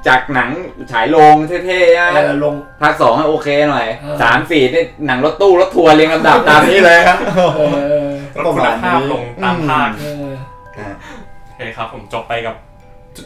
[0.07, 0.49] จากหนัง
[0.91, 7.17] ฉายโรงเท่ๆเออะอลง ภาคสองอะโอเคหน่อยเออ สามสี่นี่หนังรถตู้รถทัวร์เรียงลำดับตามนี้เลยครับ
[7.57, 7.61] เอ
[8.05, 10.25] อลดคุณภาพลงตามภาคเออ
[10.77, 10.93] อะ
[11.45, 12.55] โอเคครับ ผมจบไปกับ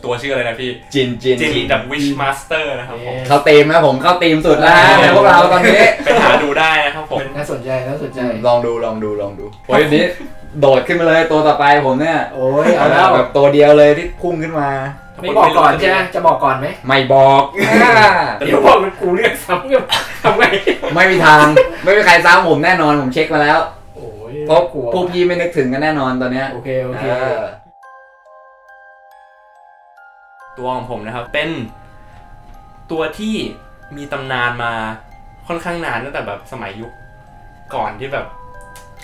[0.05, 10.05] ตัวชื่ออะไรนะพี่จินจินจิน The Wishmaster นะครับผม เข้าธีมนะผมเข้าธีมสุดแล้วฮะเออพวกเราตอนนี้ไปหาดูได้นะครับผม น่าสนใจน่าสนใจ ลองดูลองดูลองดูโอ้ยอันนี้
[10.59, 14.69] โดดขึ้นมาเลยตัวต่อไปผมเนี่ยโอ้ยเอาแล้ว แบบตัวเดียวเลยที่พุ่งขึ้นมา
[15.21, 17.43] ไม่บอกก่อนใช่ไหมจะบอกก่อนไหมไม่บอก
[18.39, 19.83] เดี๋ยวบอกมันกูเรียกซ้ำกับ
[20.23, 20.43] ทำไง
[20.93, 21.45] ไม่มีทาง
[21.83, 23.59] ไม่มีใครซ้ำผมแน่นอนผมเช็คมาแล้ว
[23.95, 27.41] โอ้ยเพราะกลัวพวกพี่ไม่นึกถึงกันแน่นอนตอนเนี้ยโอเคโอเคเออ
[30.57, 31.49] ตัวของผมนะครับเป็น
[32.91, 33.35] ตัวที่
[33.97, 34.73] มีตำนานมา
[35.47, 36.91] ค่อนข้างนานตั้งแต่แบบสมัยยุค
[37.75, 38.25] ก่อนที่แบบ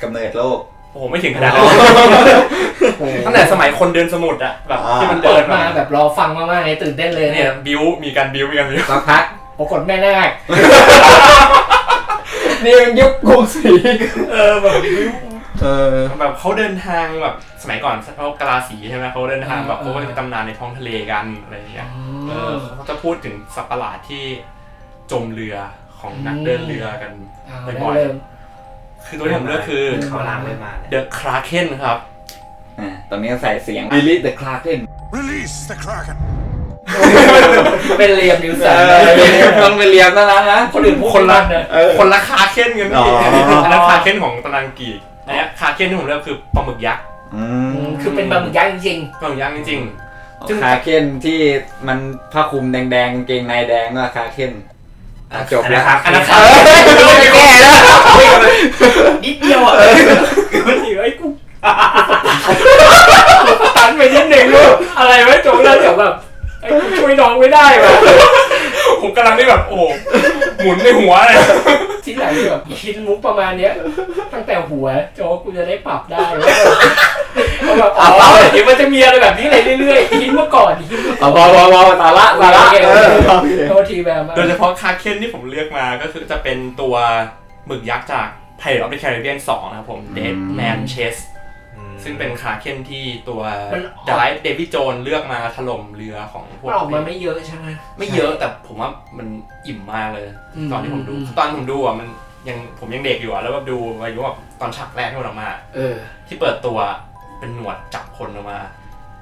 [0.02, 0.60] กำเนิดโลก
[0.94, 1.64] โอ้โหไม่ถึงขนาดนั้น
[3.00, 9.24] โอ้โหตั้งแต่สมัยคนเดินสมุทรอะแบบอ่าที่มันเปิเดิดนมามาแบบรอฟังมากๆเลยตื่นเต้นเลยเนี่เนี่ยยบิวมีการบิวมีการบิวสักพัก
[9.60, 10.30] ปรากฏแม่นาค
[12.66, 13.74] นี่มันยุคกรุงศรี
[14.32, 15.02] เออแบบบิว
[15.62, 21.90] เออแบบเขาเดินทางแบบสมัยก่อนเขากะลาสีใช่ไหมเขาเดินทางแบบเขาก็จะมีตำนานในท้องทะเลกันอะไรอย่างเงี้ย
[22.30, 24.24] เออเขาจะพูดถึงสัตว์ประหลาดที่
[25.12, 25.58] จมเรือ
[26.00, 27.12] ของนักเดินเรือกัน
[27.48, 28.14] เอาบ่ได้อยเริ่ม
[29.08, 31.98] คือตัวที่ผมเลือกคือเขาล่างเลยมาเนี่ย The Kraken ครับ
[32.80, 34.80] อะตอนนี้ก็ใส่เสียง Billy the Kraken
[35.18, 36.18] Release the Kraken.
[37.98, 38.96] เป็นเรียมนิวเอสันอ
[39.64, 43.04] ต้องไปเรียนซะแล้วนะ คนอื่นพูดคนละไม่ได้นะเออคนละคาเค้นกันอ๋
[43.36, 47.04] พี่ออันนั้นคาเค้นของตารางกรีกอันเนี้ยคาเค้นที่ผมเลือกคือปลาหมึกยักษ์
[47.36, 47.44] อื
[47.74, 49.82] อืมมคือเป็นบะหมี่ย่างจริงปลาหมึกยักษ์จริง
[50.50, 51.40] ซึ่งคาเคนที่
[51.88, 51.98] มัน
[52.32, 54.73] ผ้าคลุมแดงๆกางเกงในแดงก็คาเคนอะ
[55.52, 57.78] จบอันแล้นั้วนครับอันนั้นเออไม่แก้แล้ว
[59.26, 59.74] นิดเดียวอะ
[60.68, 61.28] มันถือไอ้กู
[63.78, 66.14] ตันไปนิดนึงลูกอะไรไว้โจงแล้วเดี๋ยวแบบ
[66.62, 69.84] ไอ้กูช่วยน้องไม่ได้ว่ะๆผมกำลังได้แบบโอ้โห
[70.62, 71.38] หมุนในหัวเลย
[72.06, 73.74] ที่ไหนแบบคิดมุกประมาณเนี้ย
[74.34, 76.26] ตั้งแต่หัวโจ๊กกูจะได้ปรับได้
[77.68, 78.10] ว่าแบบอ๋อ
[78.52, 82.92] เดี๋ยวมันจะมีอะไรแบบนี้เลยเรื่อยๆคิดเมื่อก่อนคิดเมื่อก่อน เอาพอพอพอสาระสาระโอเค เอ
[83.28, 86.96] โอเคอโทษทีแบบมาโดยเฉพาะคาเคนที่ผมเลือกมาก็คือจะเป็นตัว
[87.68, 88.28] หมึกยักษ์จาก
[88.60, 91.22] Pirates of the Caribbean 2 นะครับผม Dead Man Chest
[92.04, 93.42] ซึ่งเป็นคาเคนที่ตัว
[94.10, 99.28] ดายเดวิดโจนเลือกมาถล่มเรือของพวมักนออกมาไม่เยอะใช่ไหมไม่เยอะแต่ผมว่ามัน
[99.68, 102.08] อิ่มมากเลยอืมตอนที่ผมดูอืมตอนผมดูอะมัน
[102.48, 105.96] ยังผมยังเด็กอยู่อะแล้วแบบดูอายุแบบตอนฉากแรกที่มันออกมาเออ
[106.28, 106.78] ที่เปิดตัว
[107.40, 108.60] เป็นหนวดจับคนออกมา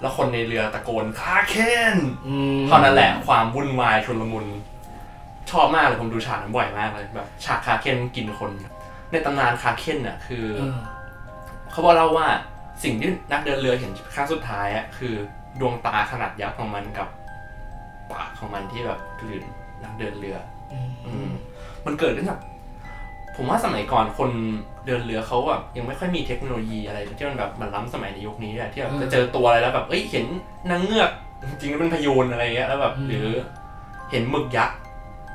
[0.01, 1.55] แล้วคนในเรือตะโกนคาเค
[1.93, 1.95] น
[2.27, 4.45] อืมเท่านั้นแหละความวุ่นวายชุลมุน
[5.51, 8.51] ชอบมากเลยผมดูฉากนั้นบ่อยมากเลยแบบฉากคาเคนกินคน
[9.11, 10.77] ในตำนานคาเคนน่ะคือเออ
[11.71, 12.27] เขาบอกเล่าว่า
[12.83, 15.13] สิ่งที่นักเดินเรือเห็นครั้งสุดท้ายอะคือ
[15.59, 17.07] ดวงตาขนาดยักษ์ของมันกับ
[18.11, 19.43] ปากของมันที่แบบกลืน
[19.83, 20.37] นักเดินเรือ
[20.71, 21.29] อืมอืม
[21.85, 22.39] มันเกิดขึ้นจาก
[23.35, 24.31] ผมว่าสมัยก่อนคน
[24.85, 30.25] เดินเรือเขาแบบยังไม่ค่อยมีเทคโนโลยีอะไรที่มันแบบมันล้ำสมัยในยุคนี้อะที่แบบจะเจอตัวอะไรแล้วแบบเอ้ยเห็น
[30.69, 31.11] นางเงือก
[31.49, 33.27] จริงๆแล้วเป็นพยูนอะไรเงี้ยแล้วแบบหรือ
[34.11, 34.77] เห็นหมึกยักษ์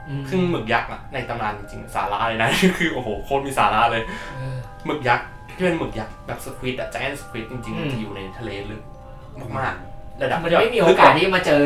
[0.08, 4.02] อืมซึ่งหมึกยักษ์อะในตำนานจริงๆสาระเลยนะคือโอ้โหโคตรมีสาระเลย
[4.36, 5.26] เออหมึกยักษ์
[5.56, 8.82] ที่เป็นหมึกยักษ์แบบสควิดอะแจนสควิดจริงๆอืมมันจะอยู่ในทะเลลึก
[9.58, 11.62] มากๆระดับมันจะไม่มีโอกาสที่มาเจอ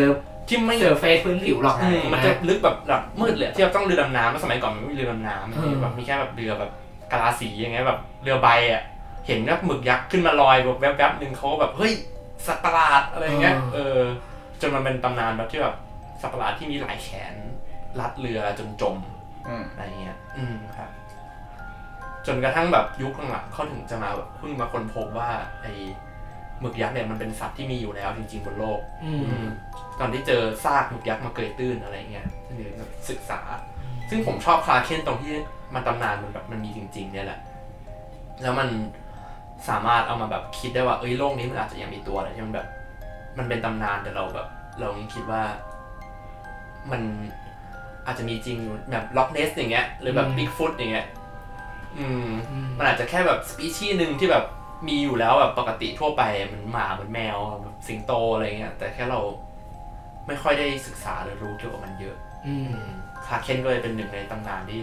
[0.49, 6.71] ที่ไม่เจอเฟซพื้นผิวหรอกอืมมันจะลึกแบบระดับมืดเลยอะที่เราต้องเรือดำน้ำแล้วสมัยก่อนมันไม่มีเรือดำน้ำอืมแบบมีแค่แบบเรือแบบ
[7.13, 8.83] กะลาสีอย่างเงี้ยแบบเรือใบอะ
[9.27, 11.93] เห็นแบบหมึกยักษ์ขึ้นมาลอยแบบแวบๆหนึ่งเขาก็แบบเฮ้ย
[12.47, 13.99] สัตว์ประหลาดอะไรเงี้ยเออ
[14.61, 15.75] จนมันเป็นตำนานแบบที่แบบ
[16.21, 17.35] สัตว์ประหลาดที่มีหลายแขน
[18.01, 18.97] ลัดเรือจนจม
[19.49, 20.91] อืมอะไรเงี้ย อืมครับ
[22.27, 25.31] จนกระทั่งแบบยุคหลังๆเขาถึงจะมาแบบเพิ่งมาค้นพบว่า
[25.63, 25.73] ไอ้
[26.61, 29.47] หมึกยักษ์เนี่ยมันเป็นสัตว์ที่มีอยู่แล้วจริงๆบนโลก อืมอืม
[30.01, 33.41] ตอนที่เจอซากหมึกยักษ์มาเกยตื้นอะไรเงี้ยถึงแบบศึกษา
[34.11, 35.35] ซึ่งผมชอบคลาเคนตรงที่
[35.75, 37.41] มันตำนานมันแบบมันมีจริง ๆ เนี่ยแหละ
[38.43, 38.69] แล้วมัน
[39.69, 42.67] สามารถเอามาแบบคิดได้ว่าเอ้ยโลกนี้มันอาจจะยังมีตัวอะไรที่มันแบบ
[43.39, 44.49] มันเป็นตำนานแต่เราแบบ
[44.81, 45.43] เรายังคิดว่า
[46.91, 47.03] มัน
[48.07, 51.07] อาจจะมีจริงอยู่แบบล็อกเนสอย่างเงี้ยหรือแบบอืมบิ๊กฟุตอย่างเงี้ย
[51.99, 54.45] อืมอืมมันอาจจะแค่แบบสปีชีส์หนึ่งที่แบบ
[54.89, 59.21] มีอยู่แล้วแบบปกติทั่วไปเหมันหมาเหมันแมวแบบสิงโตอะไรเงี้ยแต่แค่เรา
[60.27, 62.17] ไม่ค่อยได้ศึกษาหรือรู้เกี่ยวกับมันเยอะ
[62.47, 62.73] อืม
[63.27, 64.81] Kraken ก็เลยเป็นหนึ่งในตำนานที่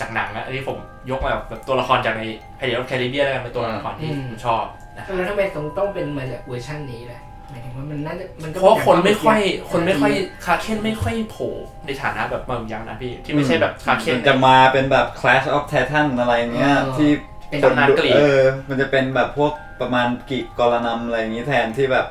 [0.00, 0.78] จากหนังนะอันนี้ผม
[1.10, 2.22] ยกมาแบบแบบตัวละครจากใน
[2.56, 4.64] Pirates Caribbean แล้วกันเป็นตัวละครที่อืมผมชอบ
[4.96, 7.24] นะแล้วทำไมต้องต้องเป็นมาจากเวอร์ชันนี้ล่ะห
[7.54, 10.12] มายถึงว่ามันน่าจะมันก็เพราะคนไม่ค่อยเป็คนไม่ค่อย
[10.44, 11.52] Kraken ไม่ค่อยโผล่
[11.86, 17.10] ในฐานะแบบหมึกยักษ์นะพี่ ที่ไม่ใช่แบบ Kraken มันจะมาเป็นแบบ Clash of Titan อะไรเงี้ยที่
[17.48, 22.06] เป็นตำนานกรีกเออ มันจะเป็นแบบพวกประมาณกิกกรนำอะไรอย่างนี้แทนที่แบบ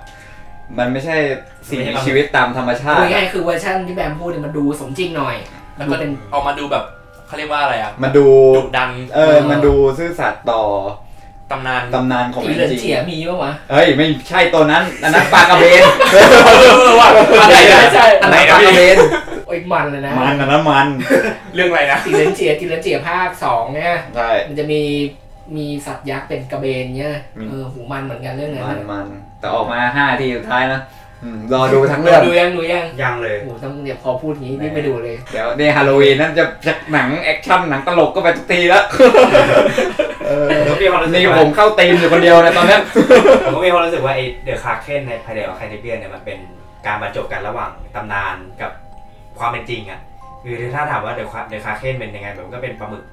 [0.77, 1.15] มันไม่ใช่
[1.69, 5.35] สิ่งมีชีวิตตามธรรมชาพูติดง่ายๆคือเวอร์ชันที่แบมพูดเนี่ยมันดูสมจริงหน่อย
[5.77, 6.83] แล้วก็เป็นออกมาดูแบบ
[7.27, 8.27] เขาเรียกว่าอะไรอะ มันดู
[8.57, 10.63] ดุดัน เออ มันดูซื่อสัตย์ต่อ
[11.53, 15.81] ตำนาน ตำนานของตีมันเหลือจริงเจียมีปะวะเฮ้ยไม่ใช่ตัวนั้นอันนั้นปลากระเบน
[16.13, 16.17] เอ
[16.89, 17.09] อว่ะ
[17.41, 18.97] อะไรนะใช่อันไหนปนะลากพี่ระเบน
[19.47, 20.87] โอ้ยมันเลยนะมันอันนั้นมัน
[21.55, 24.81] เรื่องอะไรนะตีเหลือเจียตีเหลือเจียภาคสองเนี่ยใช่มันจะมี
[25.57, 29.05] มีสัตว์ยักษ์เป็นกระเบนเนี่ยมีเออหูมันเหมือนกันเรื่องนั้นมันนะมัน
[29.39, 30.81] แต่ออกมาห้าทีสุดท้ายนะ
[31.23, 38.95] อืมรอดูทั้งเรื่องดูยังดูยังยังเลยโอ้โหต้องเนี่ยพอพูดงี้นี่ไปดูเลย เดี๋ยวนี่ฮาโลวีนนั่นจะจากหนังแอคชั่นหนังตลกก็ไปทุกทีแล้วเอ
[39.57, 40.12] อ
[40.67, 42.81] ผมมีความรู้สึกนี่ว่าผมเข้าธีมอยู่คนเดียวนะตอนเนี้ย
[43.45, 46.37] ผมก็มีความรู้สึกว่าไอ้ The Kraken ใน Pirates Caribbean เนี่ยมันเป็น
[46.85, 48.71] การบรรจบกันระหว่างตำนานกับ
[49.39, 49.99] ความเป็นจริงอะ
[50.43, 53.03] คือถ้าถามว่า The The Kraken เป็นยังไงแบบมันก็เป็นปลาหมึก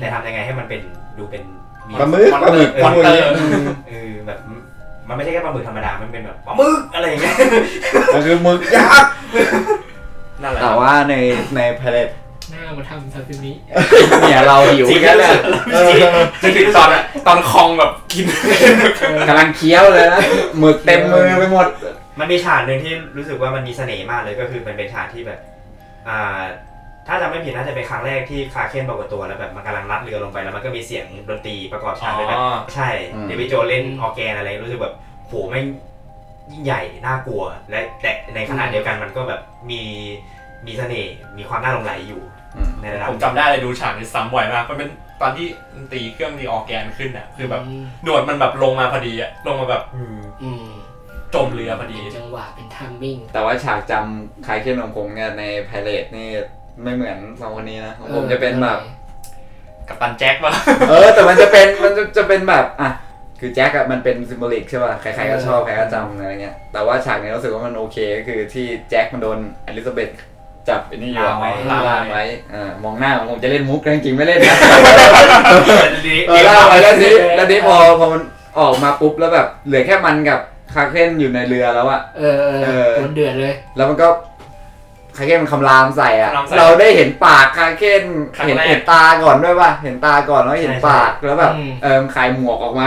[0.00, 0.80] แต่ทำยังไงให้มันเป็น
[1.18, 1.42] ดูเป็น
[1.88, 4.38] มี ปลาหมึกปลาหมึก monster อืมเออแบบ
[5.08, 7.36] มันไม่ใช่แค่ปลาหมึกธรรมดา มันเป็นแบบปลาหมึกอะไรอย่างเงี้ย
[8.14, 9.12] มันคือหมึกยักษ์
[10.42, 11.14] นั่นแหละแต่ว่าใน
[11.56, 11.60] ใน
[12.58, 13.52] พาเลตหน้ามาทำซาซิมิ
[14.28, 15.32] เนี่ยเราหิวกันแหละ
[15.72, 15.90] เออ
[16.42, 18.26] จนถึงตอนอะตอนคองแบบกิน
[19.28, 20.22] กำลังเคี้ยวเลยนะ
[20.58, 21.66] หมึกเต็มมือไปหมด
[22.18, 25.40] มันมีฉากหนึ่งที่รู้สึกว่ามันมีเสน่ห์มากเลยก็คือมันเป็นฉากที่แบบ
[26.08, 26.40] อ่า
[27.06, 34.94] ถ้าจำไม่ผิดน่าจะเป็นครั้งแรกที่ Kraken ปรากฏตัวแล้วแบบมันกำลังลัดเรือลงไปแล้วมันก็มีเสียงดนตรีประกอบฉากเลยแบบอ๋อใช่อืม Davy Jones เล่นออร์แกนอะไรรู้สึกแบบ
[35.26, 35.66] โหแม่ง
[36.52, 39.40] ยิ่งใหญ่น่ากลัว และแต่ในขณะเดียวกันมันก็แบบ
[39.70, 39.82] มี
[40.66, 42.37] มีเสน่ห์มีความน่าหลงใหลอยู่อืม
[42.80, 44.90] ในระดับผมจำได้เลยดูฉากนี้ซ้ำบ่อยมากมันเป็น
[45.20, 47.62] ตอนที่มันตีเครื่องตีออร์แกนขึ้นอะ คือแบบ
[48.04, 50.66] หนวดมันแบบลงมาพอดีอะลงมาแบบอืมอืม
[51.34, 56.28] จมเรือพอดี เป็นจังหวะเป็น timing แต่ว่าฉากจำคลายเข้มของผมเนี่ยใน Pirates นี่
[56.82, 58.80] ไม่เหมือนสองคนนี้นะของผมออจะเป็นแบบ
[59.88, 60.52] กัปตันแจ็คป่ะ
[60.88, 62.90] เออ แต่มันจะเป็นมันจะจะเป็นแบบอะ
[63.40, 70.10] คือแจ็คอะมันเป็น symbolic ใช่ป่ะใครๆก็ชอบใครก็จำอะไรเงี้ยแต่ว่าฉากนี้รู้สึกว่ามันโอเคก็คือที่แจ็คมันโดนอลิซาเบธ
[70.68, 72.22] จับไอ้นี่อยู่ล่ามไว้ล่ามล่ามไว้ไว้
[72.54, 74.56] อ่ามองหน้าผมจะเล่นมุกแต่จริงๆไม่เล่นนะ
[76.08, 78.20] ดีเออล่ามไว้แล้วนี้แล้วนี้พอพอมัน
[78.58, 80.40] ออกมาปุ๊บแล้วแบบเหลือแค่มันกับ
[80.74, 84.08] คาเคนอยู่ในเรือแล้วอะเออเอเอออโดนเดือดเลย แล้วมันก็
[85.16, 88.02] คาเคนมันคำรามใส่อะคำรามใส่เราได้เห็นปากคาเคน
[88.36, 92.86] ครั้งเห็นแรกเห็นตาก่อนด้วยป่ะเห็นตาก่อนแล้วเห็นปากแล้วแบบอืมเออมันคลายหมวกออกมา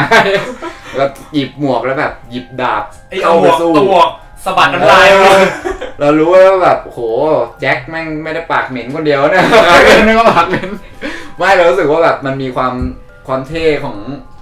[0.97, 4.09] แล้วหยิบหมวกแล้วแบบ หยิบดาบไอ้เอาเข้าหมไปวกสู้เอาหมวก
[4.45, 5.41] สะบัดน้ำลายเอมาอ
[5.99, 6.99] เรารู้ว่าแบบโห
[7.61, 10.69] แจ็คแม่งไม่ได้ปากเหม็นคนเดียวเนี่ยคาเคนไม่ก็ปากเหม็น
[11.37, 12.73] ไม่เรารู้สึกว่าแบบมันมีความ
[13.27, 13.97] ความเท่ของ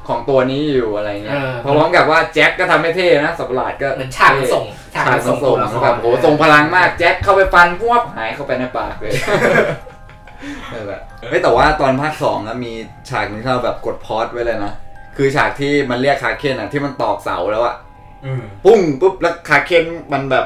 [0.07, 9.13] ของตัวนี้อยู่อะไรเงี้ยเออพร้อมกับว่าแจ็คก็ทำให้เท่นะสัตว์ประหลาดก็เหมือนฉากมันส่งฉากมันส่งส่งตัวละครแบบโหทรงพลังมากแจ็คเข้าไปฟันพวบหายเข้าไปในปากเลย
[10.73, 12.73] นั่นแหละเฮ้ยแต่ว่าตอนภาคสองนะมี
[13.09, 14.73] ฉากหนึงที่เราแบบกดพอดไว้เลยนะ
[15.17, 17.88] คือฉากที่มันเรียกคาเคนอะที่มันตอกเสาแล้วอะอืม
[18.65, 20.45] ปุ้งปุ๊บแล้วคาเคนมันแบบ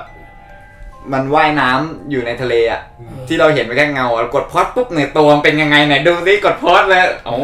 [1.14, 2.82] มันว่ายน้ำอยู่ในทะเลอะ
[3.28, 7.36] ที่เราเห็นไปแค่เงาอะกดพอดปุ๊บในยตัวมันเป็นยังไงไหนดูซิกดพอดเลยโอ้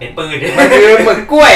[0.00, 1.52] เห็นปืนมันคือหมึกกล้วย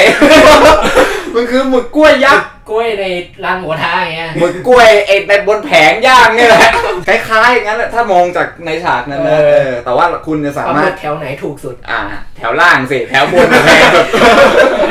[1.35, 3.05] มันคือหมึกกล้วยยักษ์กล้วยใน
[3.43, 6.61] ร้านหมูกระทะอย่างเงี้ยหมึกกล้วยไอ้ในบนแผงย่างนี่แหละ
[7.07, 11.99] คล้ายๆอย่างนั้นแหละถ้ามองจากในฉากนั้นนะเออเออแต่ว่าคุณจะปสาลาหมารมึถกแถวไหนถูกสุด อ่า
[12.37, 14.05] แถวล่างสิแถวบนแพงสุด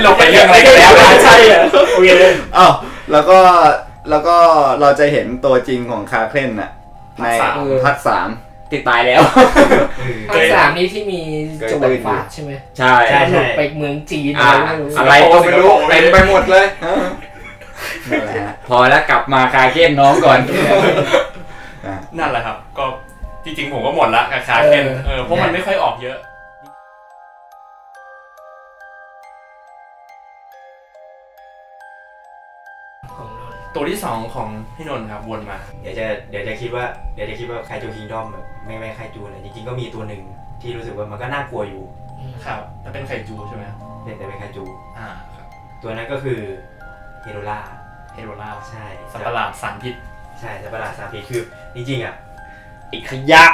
[0.02, 1.60] เราไปเรื่องอะไรไม่กันใช่แล้วใช่อะ
[1.92, 2.72] โอเคเลยอ้าว
[3.12, 3.38] แล้วก็
[4.10, 4.36] แล้วก็
[4.80, 6.70] เราจะเห็นตัวจริงของคาเคลนน่ะ
[7.24, 7.28] ใน
[7.84, 8.28] ภาคสาม
[8.70, 9.20] ที่ตายแล้ว
[10.30, 11.20] ภาคสามนี้ที่มี
[11.58, 17.04] เคยโจตื่รนอยู่ฟ้าใช่ไหมใช่ ใช่ หลุดไปเมืองจีนอ่าอะไรไม่รู้อะไรก็ไม่รู้เต็มไปหมดเลยเออ
[18.10, 20.38] นั่นแหละฮะพอแล้วกลับมาคาเคลนน้องก่อน
[21.86, 22.84] อะ นั่นแหละครับ ก็
[23.44, 26.16] จริงๆผมก็หมดละกับคาเคนเออเพราะมันไม่ค่อยออกเยอะ
[33.80, 40.22] ตัวที่สองของพี่นนท์ครับวนมา เดี๋ยวจะเดี๋ยวจะคิดว่าเดี๋ยวจะคิดว่าไคจูคิงดอมแบบไม่ไม่ไคจูเลยจริงๆก็มีตัวหนึ่ง
[40.62, 41.82] ที่รู้สึกว่ามันก็น่ากลัวอยู่
[42.18, 43.64] อืมครับ แต่เป็นไคจูใช่ไหม
[44.02, 44.64] แต่แต่เป็นไคจู
[44.98, 45.46] อ่าครับ
[45.82, 46.38] ตัวนั้นก็คือ
[47.22, 47.58] เฮโรล่า
[48.14, 49.94] เฮโรล่าใช่สัตว์ประหลาดสารพิษ
[50.40, 51.42] ใช่สัตว์ประหลาดสามพีคือ
[51.74, 52.14] จริงๆอะ
[52.92, 53.44] อีกขยะ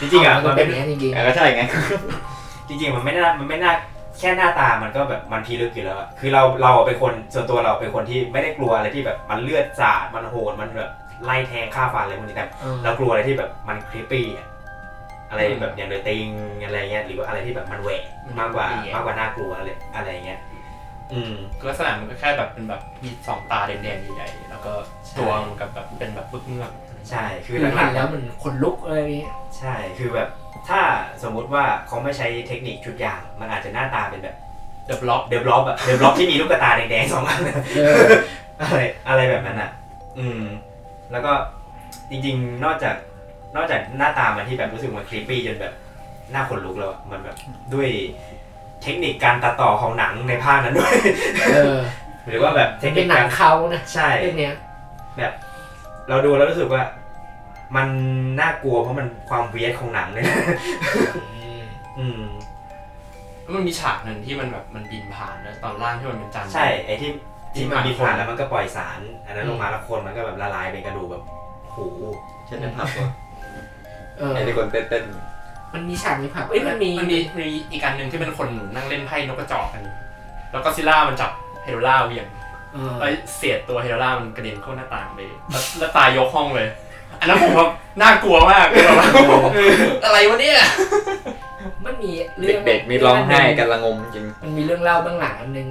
[0.00, 1.62] จริงๆอะมันก็มันเป็เป็นนอย่างนี้นจริงเออก็ใช่ไง
[2.68, 3.72] จริงๆมันไม่น่ามันไม่น่า
[4.20, 10.90] แค่หน้าตามันก็แบบมันพีลึกอยู่แล้วอะคือเราเราเป็นคนส่วนตัวเราเป็นคนที่ไม่ได้กลัวอะไรที่แบบมันเลือดสาดมันโหดมันแบบ
[11.24, 14.46] ไล่แทงฆ่าฟันอะไรพวกนี้แต่ๆเออเรากลัวอะไรที่แบบมันคลิปปี้อะ
[15.30, 16.26] อะไรแบบอย่างเดอะติง
[16.64, 18.02] อะไรเงี้ยหรือว่าอะไรที่แบบมันแหวก
[18.38, 20.40] มากกว่ามากกว่าน่ากลัวอะไรอะไรเงี้ย
[21.12, 21.34] อืม
[21.68, 24.72] ลักษณะมันก็แค่แบบเป็นแบบมีสองตาแดงๆใหญ่ๆแล้วก็
[25.18, 26.72] ตัวมันกับแบบเป็นแบบบึกเงือก
[27.10, 30.28] ใช่คือคือหเห็ลันกแล้วมันขนลุกอะไรอย่างเงี้ยๆใช่ คือแบบ
[30.68, 30.80] ถ้า
[31.22, 34.36] สมมุติว่าเขาไม่ใช้เทคนิคชุดยาง มันอาจจะหน้าตาเป็นแบบ
[34.86, 37.40] เดอะบล็อกเดบล็อบอะเดบล็อบที่มีลูกตาแดงๆสองอัน
[37.76, 38.08] เออ
[38.60, 38.78] อะไร
[39.08, 39.70] อะไรแบบนั้นอะ
[40.18, 40.42] อืม
[41.12, 41.32] แล้วก็
[42.10, 42.94] จริงๆ นอกจาก
[43.56, 45.72] นอกจากหน้าตามันที่แบบรู้สึกมันคลิปปี้จนแบบ
[46.32, 47.36] หน้าขนลุกแล้วอะมันแบบ
[47.74, 47.88] ด้วย
[48.82, 50.94] เทคนิคการตัดต่อของหนังในภาคนั้นด้วย
[51.52, 51.78] เออ
[52.26, 54.54] หรือว่าแบบเทคนิเป็คนหนักางรเขานะใช่ เรื่องเนี้ย
[56.10, 56.82] เราดูแล้วรู้สึกว่า
[57.76, 57.88] มัน
[58.40, 60.36] น่ากลัวเพราะมันความเวียดของหนังเลยนะ
[61.98, 62.22] อืม
[63.42, 67.10] แล้วมันมีฉากหนึ่งที่มันแบบมันบินผ่านนะตอนล่างที่มันเป็นจานใช่ไอ้ที่
[67.54, 71.22] ที่มันที่มีมาผ่านคนแล้วมันก็ปล่อยสาร อันนั้นลงมาแล้วคนมันก็แบบละลายเป็นกระดูกแบบ
[71.70, 71.78] โห
[72.46, 73.10] เช่นในผับวะ
[74.18, 75.04] เออไอ้ที่คนเต้น
[75.74, 79.82] มันมีฉากในผับเอ้ยมันมีมันมีมีอีกอันหนึ่งที่เป็นคนนั่งเล่นไพ่นกกระจอกกัน
[80.52, 81.30] แล้วก็ซิลล่ามันจับ
[81.64, 82.26] Hedorah เหวี่ยง
[82.74, 86.68] เออแล้วเศษตัว Hedorah มันกระเด็นเข้าหน้าต่างไปแล้วแล้วตายยกห้องเลย
[87.20, 87.66] อันนั้นผมว่า
[88.02, 89.08] น่ากลัวมากคือแบบว่า
[89.54, 89.72] เออ
[90.04, 90.58] อะไรวะเนี่ย
[91.84, 95.68] มันมีๆเรื่องเด็กๆมีร้องไห้กันละงมจริง มันมีเรื่องเล่าเบื้องหลังอันหนึ่ง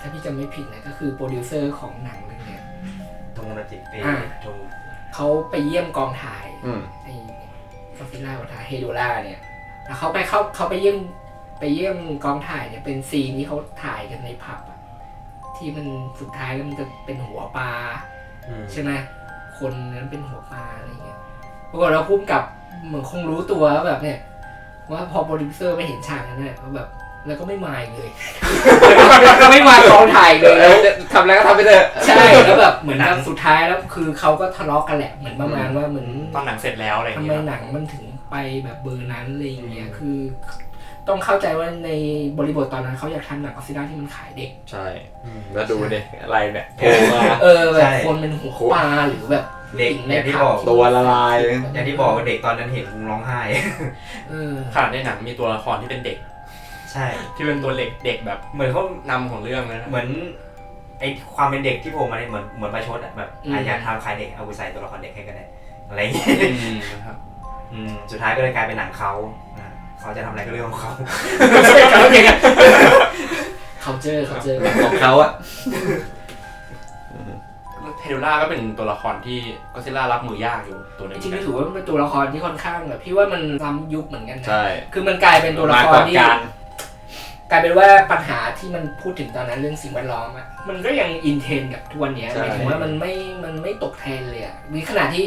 [0.00, 2.62] ถ้าพี่จำไม่ผิดนะก็คือโปรดิวเซอร์ของหนังเรื่องเนี้ย
[3.36, 4.56] ตรงนาจิเอ้ยอ่าตรง
[5.14, 7.14] เขาไปเยี่ยมกองถ่าย อืม ไอ้
[7.98, 9.40] กอฟิล่ากองถ่าย Hedorah เนี่ย
[9.86, 10.98] แล้วเขาไปเขาเขาไปเยี่ยม
[11.60, 14.73] ไปเยี่ยมกองถ่ายเนี่ยเป็นซีนที่เขาถ่ายกันในผับอะ
[15.64, 15.86] ที่มัน
[16.20, 17.70] สุดท้ายแล้วมันจะเป็นหัวปลา
[18.48, 18.90] อืมใช่ไหม
[19.58, 21.18] คนนั้นเป็นหัวปลาอะไรเงี้ย
[21.70, 22.42] ปรากฏเราพุ่มกับ
[22.86, 24.18] เหมือนคงรู้ตัวว่าแบบเนี่ย
[24.92, 26.88] ว่าพอโปรดิวเซอร์ไม่เห็นฉากนั้นเนี่ยเขาแบบ
[27.26, 28.10] แล้วก็ไม่มาอีกเลย
[29.50, 30.70] ไม่มากองถ่ายเลยแล้ว
[31.12, 40.16] ทำอะไรก็ทำไปเถอะใช่แล้วแบบเหมือนกับสุดท้ายแล้วคือเขาก็ทะเลาะกันแหละเหมือนประมาณว่าเหมือนตอนหนังเสร็จแล้วอะไรอย่างทำเงี้ไมยหนังมันถึงไปแบบเบอร์นั้นอะไรอย่างเงี้ยคือ
[41.08, 41.90] ต้องเข้าใจว่าใน
[42.38, 44.86] บริบทตอนนั้นเขาอยากทำหนังออสซิล่าที่มันขายเด็ก ใช่
[45.52, 49.44] แล้วดูดิอะไรเนี่ยโผล่มาเออแบบใช่คนเป็นหัวปลาหรือแบบ
[49.78, 51.36] เด็กสิ่อย่างที่ผับอกตัวละลาย
[51.72, 53.40] อย่างที่บอกว่าเด็กตอนนั้นเห็นคงร้องไห้
[54.30, 56.18] เออขนาดในหนังมีตัวละครที่เป็นเด็ก
[56.92, 60.06] ใช่ ที่เป็นตัวเด็กเด็กแบบเหมือนเขานำของเรื่องเลยนะเหมือน
[61.00, 65.44] ไอความเป็นเด็กที่โผล่มาเนี่ยเหมือนเหมือนประชดอะแบบอืมอะอยากทำคล้ายเด็กเอาไปใส่ตัวละครเด็กให้ก็ได้
[65.88, 66.26] อะไรอย่างเงี้ย
[66.62, 67.16] อืมนะครับ
[67.72, 69.12] อืมสุดท้ายก็เลยกลายเป็นหนังเขา
[69.58, 69.63] อะ
[70.04, 70.92] เขาจะทำอะไรก็เรื่องของเขา
[71.92, 72.38] เขาเก่งอะ
[73.82, 75.30] เขาเจอเขาเจอของเขาอะ
[78.00, 79.38] เฮโดล่าก็เป็นตัวละครที่
[79.74, 86.38] ก็ซิล่ารับมือยากอยู่ตัวหนึงจริงๆก็ถือว่ามันเป็นตัวละครที่ค่อนข้างแบบพี่ว่ามันซ้ำยุคเหมือนกันนะ ใช่คือมันกลายเป็นตัวละครที่มาก่อนการ
[87.50, 93.12] กลายเป็นว่าปัญหาที่มันพูดถึงตอนนั้นเรื่องสิ่งแวดล้อมอะมันก็ยังอินเทนกับทุกวันเนี้ยใช่ หมายถึงว่ามันไม่
[93.44, 95.24] มันไม่ตกเทรนเลยอะมีขณะที่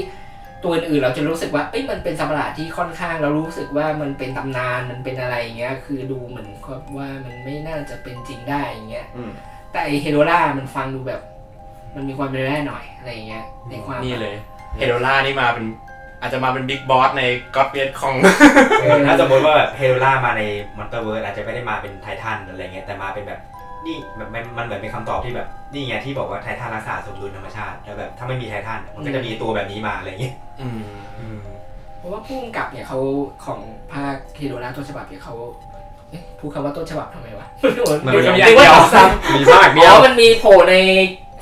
[0.63, 9.31] ตัวอื่นๆเราจะรู้สึกว่าเอ้ยมันเป็นสัตว์ประหลาดที่ค่อนข้างเรารู้สึกว่ามันเป็นตำนานมันเป็นอะไรอย่างเงี้ย คือดูเหมือนกับว่ามันไม่น่าจะเป็นจริงได้อย่างเงี้ยอืม
[9.71, 11.21] แต่ไอ Hedorah มันฟังดูแบบ
[11.95, 14.35] มันมีความเป็นไปได้หน่อยอะไรอย่างเงี้ยในความนี่เลย
[14.77, 15.65] Hedorah นี่มาเป็น
[16.21, 17.23] อาจจะมาเป็น big boss ใน
[17.55, 18.15] ก็อดเวทของ
[18.81, 20.43] เออถ้าสมมติว่าแบบ Hedorah มาใน
[20.77, 23.39] MonsterVerse อาจจะไม่ได้มาเป็นไททันอะไรเงี้ยแต่มาเป็นแบบ
[23.85, 31.39] นี่แบบมันมันเหมือนเป็นคำตอบที่แบบนี่ไงที่บอกว่าไททันรักษาสมดุลธรรมชาติแล้วแบบถ้าไม่มีไททันมันก็จะมีตัวแบบนี้มาอะไรเงี้ยอืม
[31.99, 32.99] เพราะว่าผู้กำกับเนี่ยเขา
[33.45, 33.59] ของ
[33.93, 35.35] ภาคเฮโดล่าต้นฉบับเนี่ยเขา
[36.09, 37.47] เอ๊ะพูดคำว่าต้นฉบับทำไมวะ
[38.05, 40.75] มันดูมีคำอนึย่างกว่าเดียวต่อซ้ำมีภาคเดีอ๋ยวอมันมีโผล่ใน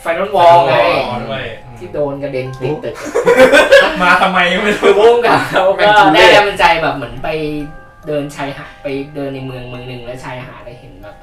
[0.01, 0.73] ไฟนอลวอลไง
[1.07, 1.43] อ๋อด้วย
[1.77, 2.95] ที่โดนกระเด็นติดตึก
[4.01, 7.29] มาทำไมก็ไม่คือรู้พุ่งกับเขาแม่ก็งทุเรศได้แรงบันดาลใจแบบเหมือนไป
[8.07, 11.15] เดินชายหาดไปเดินในเมืองเมืองหนึ่งแล้วชายหาดได้เห็นแบบ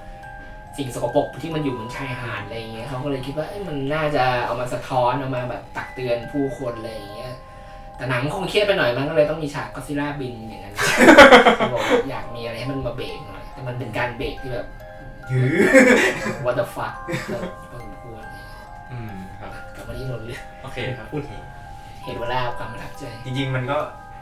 [0.77, 7.35] สิ่งสกปรกที่มันอยู่บนชายหาดอะไรอย่างเงี้ยเขาก็เลยคิดว่าเอ้ยมันน่าจะเอามาสะท้อนเอามาแบบตักเตือนผู้คนอะไรอย่างเงี้ย
[7.97, 10.75] แต่หนังคงเครียดไปหน่อยมันก็เลยต้องมีฉากก็ซิล่าบินอย่างนั้น
[11.57, 14.67] เขาบอกว่าอยากมีอะไรให้มันมาเบรกหน่อยแต่มันเป็นการเบรกที่แบบ
[15.31, 15.47] หือ
[16.45, 16.95] what the fuck
[17.31, 18.23] แบบพอสมควร
[18.93, 21.37] อืมครับกลับมาที่นนท์เลยโอเคครับพูดที
[22.05, 23.79] เห็นเวลาความประทับใจจริง ๆ มันก็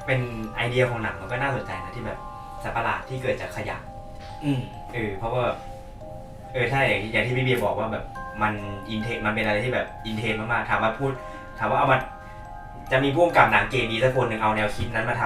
[0.07, 0.21] เป็น
[0.57, 2.19] ไอเดียของหนังมันก็น่าสนใจนะที่แบบ
[2.63, 3.77] สัตว์ประหลาดที่เกิดจากขยะ
[4.45, 4.61] อืม
[4.95, 5.45] เออเพราะว่า
[6.53, 8.05] เออถ้าอย่างที่อย่างที่พี่เบียร์บอกว่าแบบ
[8.43, 8.53] มัน
[8.91, 11.13] อินเทนมันเป็นอะไรที่แบบอินเทนมากๆถามว่าพูด
[11.59, 11.99] ถามว่าเอามา
[12.93, 15.23] จะมีผู้กำกับหนังเกมดีสักคนหนึ่งเอาแนวคิดนั้นมาท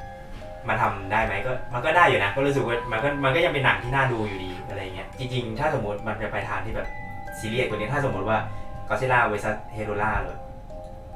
[0.00, 6.88] ำมาทำได้ไหมก็มันก็ได้อยู่นะ ก็รู้สึกว่ามันก็มันก็ยังเป็นหนังที่น่าดูอยู่ดีอะไรเงี้ยจริง ๆ ถ้าสมมติมันจะไปทางที่แบบ
[7.38, 8.38] ซีเรียสกว่านี้ถ้าสมมติว่า
[8.88, 10.36] Godzilla versus Hedorah เลย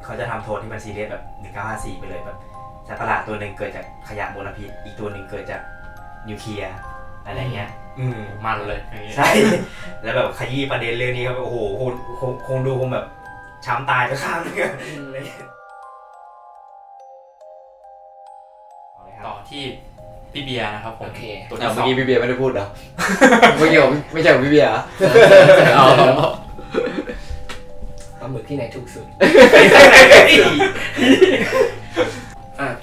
[0.04, 1.22] เขาจะทำโทนที่มันซีเรียสแบบ
[1.56, 2.38] 1954ไปเลยแบบ
[2.88, 5.60] สัตว์ประหลาดตัวหนึ่งเกิดจากขยะมลพิษอีกตัวหนึ่งเกิดจาก
[6.28, 6.74] นิวเคลียร์
[7.26, 9.28] อะไรเงี้ย อืมมันเลยอย่างงี้ใช่
[10.02, 11.90] แล้วแบบขยี้ประเด็นเรื่องนี้ครับโอ้โหคง
[12.20, 13.06] คงคงดูคงแบบ
[13.66, 14.72] ช้ำตายไปข้างนึงอะ
[15.06, 15.38] อะไรเงี้ย
[18.92, 19.64] เอาเลยคต่อที่
[20.32, 22.66] พี่เบียร์นะครับผมโอเคตัวอะที่สเมื่อองกี้พี่เบียร์ไม่ได้พูดเหรอ
[23.58, 24.80] เมื่อกี้ผมไม่ใช่ของพี่เบียร์เหรอ
[25.76, 25.86] เอา
[28.20, 29.16] ปลาหมึกที่ไหนถูกสุดอะ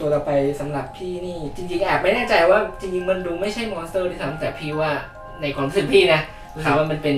[0.04, 4.92] ตัวต่อไปสำหรับพี่นี่ จริงๆแอบไม่แน่ใจว่าจริงๆมันดูไม่ใช่ monster ที่ทำแต่พี่ว่า
[5.42, 6.22] ในความรู้สึกพี่นะ
[6.54, 7.18] รู้สึกว่ามันเป็น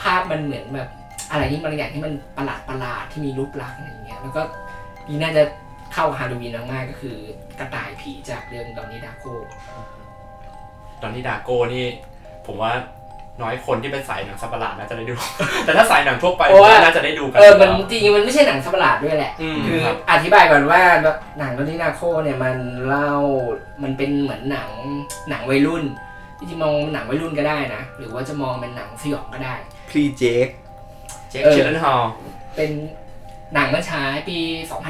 [0.00, 0.88] ภาพมันเหมือนแบบ
[1.30, 4.42] อะไรที่มันอย่างที่มันประหลาดประหลาดๆที่มีรูปลักษณ์อะไรอย่างเงี้ยแล้วก็
[5.06, 5.42] พี่น่าจะ
[5.94, 7.16] เข้าฮาโลวีนมากๆก็คือ
[7.58, 9.26] กระต่ายผีจากเรื่องดอนนี่ดาโก
[11.02, 11.86] ดอนนี่ดาโก้นี่
[12.46, 12.72] ผมว่า
[13.42, 15.14] น้อยคนที่เป็นสายหนังสัตว์ประหลาดน่าจะได้ดู
[15.64, 20.80] แต่ถ้าสายหนังทั่วไปผมว่า น่าจะได้ดูกันเออมันจริงๆมันไม่ใช่หนังสัตว์ประหลาดด้วยแหละ อืมคือครับอธิบายก่อนว่า
[21.38, 23.12] หนังโดนินาโคเนี่ยมันเล่า
[23.82, 24.70] มันเป็นเหมือนหนัง
[25.30, 25.84] หนังวัยรุ่น
[26.38, 29.54] จริงๆมองหนังวัยรุ่นก็ได้นะ หรือว่าจะมองเป็นหนังสยองก็ได้
[29.90, 30.48] พรีเจค
[31.30, 32.02] เจคเออ Gyllenhaal
[32.56, 32.70] เป็น
[33.54, 34.38] หนังมันฉายปี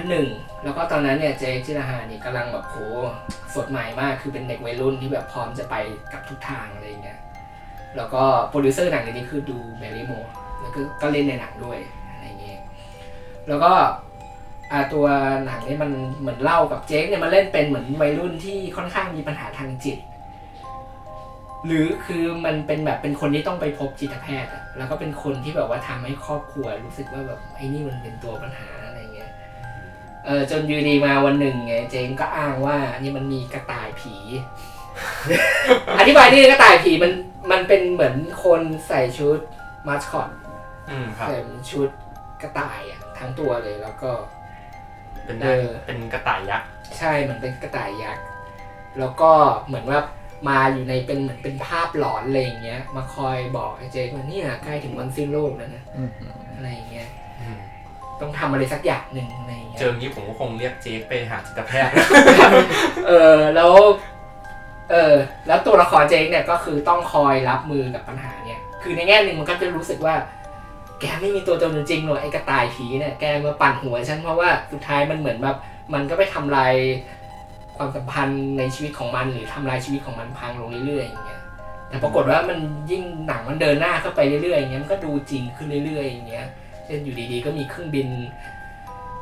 [0.07, 2.77] 2001 แล้วก็ตอนนั้นเนี่ย Jake Gyllenhaal นี่กำลังแบบโห
[3.55, 5.75] สดใหม่มากคือเป็นเด็กวัยรุ่นที่แบบพร้อมจะไป
[6.13, 7.19] กับทุกทางอะไรอย่างเงี้ย
[7.97, 10.13] แล้วก็โปรดิวเซอร์หนังเรื่องนี้คือ Drew Barrymore
[10.61, 11.79] แล้วก็ก็เล่นในหนังด้วย
[12.11, 12.61] อะไรเงี้ย
[13.49, 13.73] แล้วก็
[14.93, 15.07] ตัว
[15.47, 19.99] หนังนี่มันเหมือนเล่ากับเจคเนี่ยมันเล่นเป็นเหมือนวัยรุ่นที่ค่อนข้างมีปัญหาทางจิต
[21.67, 29.31] หรือคือมันเป็นแบบเป็นคนที่ต้องไปพบจิตแพทย์อะแล้วก็เป็นคนที่แบบว่าทำให้ครอบครัวรู้สึกว่าแบบไอ้นี่มันเป็นตัวปัญหาอะไรเงี้ย
[30.25, 34.15] เออจนอยูดีมาวันหนึ่งไงเจงก็อ้างว่านี่มันมีกระต่ายผี
[35.99, 37.13] อธิบายนี่กระต่ายผีมัน
[37.51, 38.15] มันเป็นเหมือน
[38.45, 39.39] คนใส่ชุด
[39.87, 40.31] มาสคอต
[40.91, 41.37] อืมครับ ใส่
[41.71, 41.89] ชุด
[42.43, 44.11] กระต่ายอะทั้งตัวเลยแล้วก็
[45.25, 46.69] เป็นได้เออ เป็นกระต่ายยักษ์
[46.99, 48.25] ใช่เหมือนเป็นกระต่ายยักษ์
[48.99, 49.31] แล้วก็
[49.67, 50.01] เหมือนว่า
[50.49, 55.85] มาอยู่ในเป็นเหมือนเป็นภาพหลอนอะไรอย่างเงี้ย มาคอยบอกไอ้เจคว่าเนี่ยใกล้ถึงวันสิ้นโลกแล้วนะ
[56.57, 57.09] อะไรอย่างเงี้ย
[57.41, 57.59] อืม
[58.21, 61.95] ต้องทำอะไรสักอย่างหนึ่งอะไรอย่างเงี้ย เจออย่างนี้ผมก็คงเรียกเจคไปหาจิตแพทย์
[63.07, 63.73] เออแล้ว
[64.91, 65.15] เออ
[65.47, 70.15] แล้วตัวละครเจคเนี่ยก็คือต้องคอยรับมือกับปัญหาเนี่ย คือในแง่หนึ่งมันก็จะรู้สึกว่า
[71.01, 75.57] แกไม่มีตัวตนจริงหรอกไอ้กระต่ายผีเนี่ย แกมาปั่นหัวฉันเพราะว่าสุดท้ายมันเหมือนแบบ
[75.95, 76.75] มันก็ไปทำลาย
[77.77, 81.41] ความสัมพันธ์ในชีวิตของมันหรือทำลายชีวิตของมันพังลงเรื่อยๆอย่างเงี้ย
[81.89, 82.59] แต่ปรากฏว่ามัน
[82.91, 86.47] ยิ่งหนังมันเดินหน้าเข้าไปเรื่อยๆอย่างเงี้ยมันก็ดูจริงขึ้นเรื่อยๆอย่างเงี้ย
[86.85, 88.09] เช่นอยู่ดีๆ ก็มีเครื่องบิน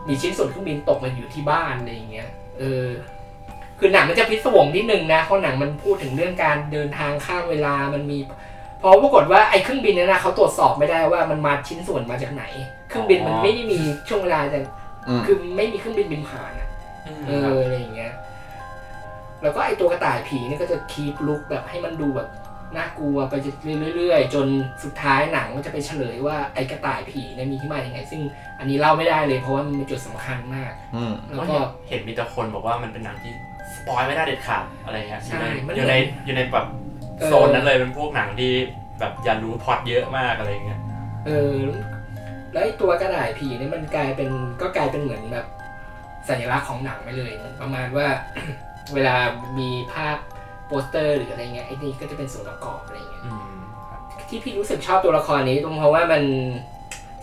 [0.09, 2.85] มีชิ้นส่วนเครื่องบินตกมาอยู่ที่บ้านอะไรอย่างเงี้ย เออ
[3.79, 8.19] คือหนังมันจะพิศวงนิดนึงนะเพราะหนังมันพูดถึงเรื่องการเดินทางข้ามเวลามันมี
[8.79, 12.45] เพราะปรากฏว่าไอ้เครื่องบินเนี่ยนะเขาตรวจสอบไม่ได้ว่ามันมาชิ้นส่วนมาจากไหน
[12.89, 14.61] เครื่องบินมันไม่ได้มีช่วงเวลาแต่
[15.09, 16.69] อืมคือไม่มีเครื่องบินบินผ่านอะ
[17.27, 18.13] เอออะไรอย่างเงี้ย
[19.43, 22.29] แล้วก็ไอ้ตัวกระต่ายผีเนี่ยก็จะคีปลุกแบบให้มันดูแบบ
[22.77, 23.35] น่ากลัวไป
[23.97, 24.47] เรื่อยๆจน
[24.85, 28.21] สุดท้ายหนังมันจะไปเฉลยว่าไอ้กระต่ายผีเนี่ยมีที่มาอย่างไง ซึ่ง
[28.59, 31.59] อันนี้เล่าไม่ได้เลยเพราะว่ามันเป็นจุดสำคัญมากอืมแล้วก็ก็
[31.89, 33.33] เห็นมีแต่คนบอกว่ามันเป็นหนังที่
[33.75, 35.95] สปอยไม่ได้เด็ดขาดอะไรเงี้ยใช่อยู่ในมันอยู่ใน
[36.27, 36.67] อยู่ในแบบ
[37.19, 38.53] เออโซนนั้นเลยเป็นพวกหนังที่
[39.01, 40.81] แบบอย่ารู้พล็อตเยอะมากอะไรเงี้ย
[41.27, 41.57] เออ
[42.53, 45.47] แล้วไอ้ตัวกระต่ายผีเนี่ยมันกลายเป็นก็กลายเป็นเหมือนแบบ
[46.29, 48.07] สัญลักษณ์ของหนังไปเลยเหมือนประมาณว่า
[48.95, 49.17] เวลา
[49.59, 50.17] มีภาพ
[50.67, 53.53] โปสเตอร์หรืออะไรเงี้ยไอ้นี่ก็จะเป็นส่วนประกอบอะไรเงี้ยอืม
[53.91, 56.23] ครับที่พี่รู้สึกชอบตัวละครนี้ตรงเพราะว่ามัน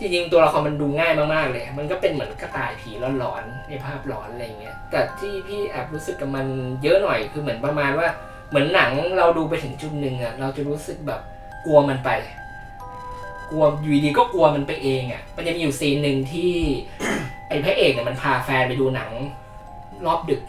[0.00, 6.46] จริงๆตัวละครมันดูง่ายมากๆเลย มันก็เป็นเหมือนกระต่ายผีหลอนๆในภาพหลอนอะไรเงี้ย แต่ที่พี่แอบรู้สึกกับมัน
[6.82, 8.08] เยอะหน่อยคือเหมือนประมาณว่า
[8.48, 11.20] เหมือนหนังเราดูไปถึงจุดหนึ่งอะเราจะรู้สึกแบบ
[11.66, 12.10] กลัวมันไป
[13.50, 16.52] กลัวอยู่ดีๆก็กลัวมันไปเองอะ่ะมันจะมีอยู่ซีนหนึ่งที่
[17.48, 19.10] ไอ้พระเอกเนี่ยมันพาแฟนไปดูหนัง
[20.06, 20.42] รอบดึก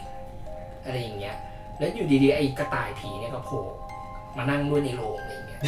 [0.84, 1.36] อะไรอย่างเงี้ย
[1.78, 3.62] แล้วอยู่ดีๆไอ้กระต่ายผีเนี่ยก็โผล่
[4.36, 5.60] มานั่งด้วยในโรงอะไรอย่างเงี้ย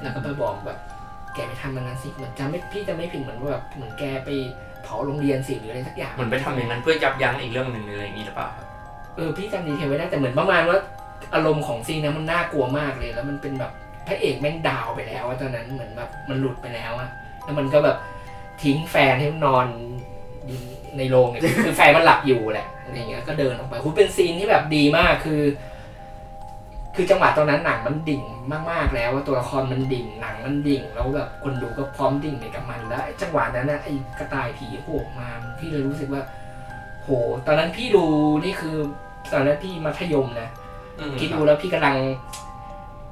[0.00, 0.78] แล้วก็ไปบอกแบบ
[1.36, 4.30] แกไปทำมันนั้นสิเหมือนจะไม่พี่จะไม่ผิดเหมือนว่าแบบเหมือนแกไป
[4.82, 8.66] เผาโรงเรียนสิหรืออะไรสักอย่างเหมือนไปทำอย่างนั้นเพื่อยับยั้งอีกเรื่องหนึ่งอะไรอย่างนี้หรือเปล่าครับ
[9.16, 10.78] เออพี่จำดีเทลไม่ได้แต่เหมือนประมาณว่า
[11.34, 13.72] อารมณ์ของซีนนั้นมันน่ากลัวมากเลยแล้วมันเป็นแบบ
[14.06, 17.08] พระเอกแม่งดาวไปแล้วอะตอนนั้นเหมือนแบบมันหลุดไปแล้วอะ
[17.44, 17.96] แล้วมันก็แบบ
[18.62, 19.66] ทิ้งแฟนให้นอน
[20.46, 20.60] อยู่
[20.98, 25.40] ในโรงเนี่ยคือแฟนมันหลับอยู่แหละอะไรเงี้ยก็เดินออกไปคุณเป็นซีนที่แบบดีมากคือ
[26.96, 28.22] คือจังหวะตอนนั้นหนังมันดิ่ง
[28.70, 35.28] มาก ๆ แล้วว่าตัวละครมันดิ่งหนังมันดิ่ง แล้วแบบคนดูก็พร้อมดิ่งไปกับมัน แล้วไอ้จังหวะนั้นนะไอ้กระต่ายผีโผล่มา
[35.58, 36.22] พี่เลยรู้สึกว่า
[37.02, 37.08] โห
[37.46, 38.04] ตอนนั้นพี่ดู
[38.44, 38.76] นี่คือ
[39.32, 40.48] ตอนนั้นพี่มัธยมนะ
[40.98, 41.96] อืมคิดดูแล้วพี่กำลัง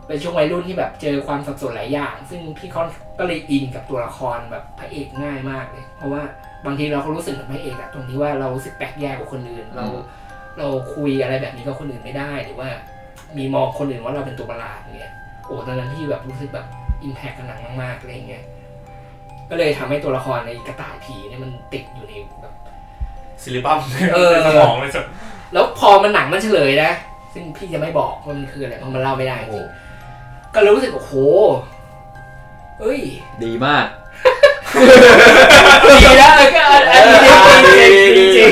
[0.07, 6.23] เป็นช่วงวัยรุ่นที่แบบเจอความสับสนหลายอย่าง ซึ่งพี่ค่อนก็เลยอินกับตัวละครแบบพระเอกง่ายมากเลย เพราะว่า
[6.67, 9.87] บางทีเราก็รู้สึกเหมือนพระเอกอะตรงที่ว่าเรารู้สึกแปลกแยกกว่าคนอื่นเรา
[10.59, 12.69] เราคุยอะไรแบบนี้กับคนอื่นไม่ได้หรือว่า
[13.39, 15.13] มีมองคนอื่นว่าเราเป็นตัวประหลาดเนี่ย
[15.47, 16.67] โอ้ตอนนั้นพี่แบบรู้สึกแบบ
[17.03, 18.45] อิมแพคกับหนังมากๆอะไรเงี้ย
[19.51, 22.55] ก็เลยทำให้ตัวละครในกระต่ายผีเนี่ยมันติดอยู่ในแบบ
[23.43, 23.81] ซิลิบัม
[24.15, 25.05] เออในสมองเลยสุด
[25.53, 26.91] แล้วพอมันหนังมันเฉลยนะ
[27.35, 29.67] ซึ่งพี่จะไม่บอกว่ามันคืออะไรเพราะมันเล่าไม่ได้จริง
[30.55, 31.15] ก็เลยรู้สึกโอ้โห
[32.81, 33.01] เอ้ย
[33.45, 33.87] ดีมาก
[35.87, 38.49] ดีนะเออก็อันนี้ดีจริงดีจริง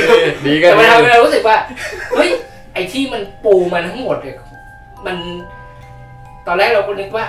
[0.47, 1.57] ดีกัแต่นมันทำให้เรารู้สึกว่า
[2.12, 2.30] เฮ้ย
[2.74, 4.37] ไอ้ที่มันปูมันทั้งหมดเนี่ย
[5.07, 5.16] มัน
[6.46, 7.26] ตอนแรกเราก็นึกว่า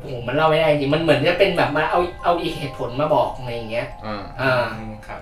[0.00, 5.20] โอ้โหมันเล่าไม่ได้จริงมันเหมือนจะเป็นแบบมาเอาเอาอีกเหตุผลมาบอกอะไรอย่างเงี้ย อ่าอ่าอืมครับ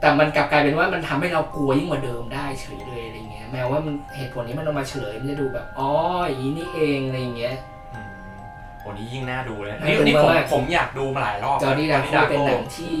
[0.00, 5.90] แต่มันกลับกลายเป็นว่ามันทำให้เรากลัวยิ่งกว่าเดิมได้เฉยเลยอะไรเงี้ยแม้ว่ามันเหตุผลนี้มันเอามาเฉลยมันจะดูแบบอ๋อ
[6.26, 7.54] อย่างนี้นี่เองอะไรอย่างเงี้ย
[7.94, 8.10] อืม
[8.80, 12.94] โหนี่ยิ่งน่าดูเลยน่านี่ดูนี่ผมมาก ผมอยากดูมาหลายรอบจอร์ดี้ดาจโคเป็นหนังที่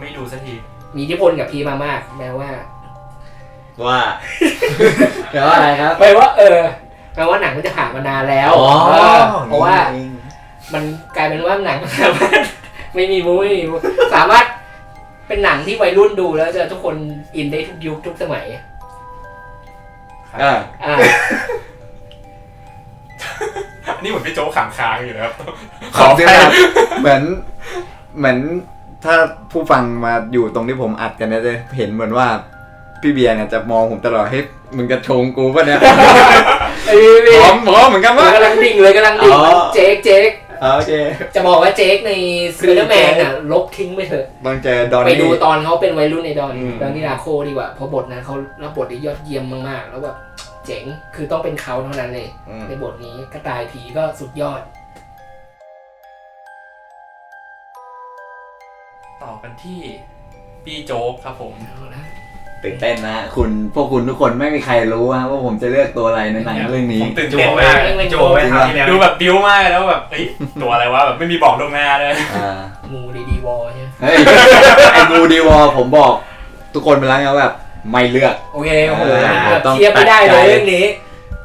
[0.00, 0.54] ไม่ดูสักที
[0.96, 2.50] มีอิทธิพลกับพี่มามาก แม้ว่า
[3.86, 3.98] ว่า
[5.30, 6.60] แปลว่าอะไรครับ แปลว่า เออ
[7.14, 9.76] แปลว่าหนังมันจะผ่านมานานแล้วอ๋อเออเพราะว่า
[10.74, 10.82] มัน
[11.16, 12.42] กลายเป็นว่าหนังสามารถ
[12.94, 13.76] ไม่มีมูไม่มีมู
[14.14, 14.44] สามารถ
[15.28, 16.96] เป็นหนังที่วัยรุ่นดูแล้วจะทุกคน
[17.36, 18.46] อินได้ทุกยุคทุกสมัย
[20.42, 20.96] อ่าอ่า
[23.96, 25.32] อันนี้เหมือนพี่โจ๊กขังค้างอยู่นะครับ
[25.96, 26.50] ขอพี่ครับ
[27.00, 27.22] เหมือน
[28.18, 28.38] เหมือน
[29.04, 29.14] ถ้า
[29.52, 32.26] ผู้ฟังมาอยู่ตรงที่ผมอัดกันเนี่ยจะเห็นเหมือนว่า
[33.02, 34.44] พี่เบียร์เนี่ยจะมองผมตลอดให้ย
[34.76, 35.80] มึงจะชงกูป่ะเนี่ย
[36.86, 36.94] ไอ้
[37.26, 39.44] พี่พร้อมพร้อมเหมือนกันว่า กำลังดิ่งเลยกำลังดิ่งอ๋อ
[39.74, 40.30] เจ๊กเจ๊ก
[40.62, 40.92] โอเค
[41.34, 42.12] จะบอกว่าเจ๊กใน
[42.56, 50.16] สไปเดอร์แมนอะลบทิ้งไปเถอะ ต้องเจอดอนไปนี่ ดูตอนเขาเป็นวัยรุ่นในดอนอืม Donnie Darko ดีกว่าเพราะบทนั้นเขารับบทได้ยอดเยี่ยมมากๆ แล้วแบบ
[50.66, 50.84] เจ๋ง
[51.14, 54.62] คือต้องเป็นเขาเท่านั้นเลย อืมในบทนี้กระต่ายผีก็สุดยอด
[59.22, 59.80] ต่อกันที่
[60.64, 62.04] พี่โจ๊กครับผม เอาละ
[62.64, 67.78] ตื่นเต้นนะคุณพวกคุณทุกคนไม่มีใครรู้นะว่าผมจะเลือกตัวอะไรในหนังเรื่องนี้ ผมตื่นโจเต้นไว้มาก
[68.10, 70.24] โจไว้คราวที่แล้วดูแบบบิ้วมากแล้วแบบเอ้ย
[70.62, 72.50] ตัวอะไรวะแบบไม่มีบอกลวงหน้าเลยอ่า
[72.92, 74.16] งูดีดีวอลใช่ไหมเฮ้ย
[74.92, 76.12] ไอ้งูดีวอลผมบอก
[76.74, 77.54] ทุกคนไปแล้วไงว่าแบบ
[77.90, 80.84] ไม่เลือกโอเคโอ้โหเออต้องเทียบไม่ได้เลตัดยใจเรื่องนี้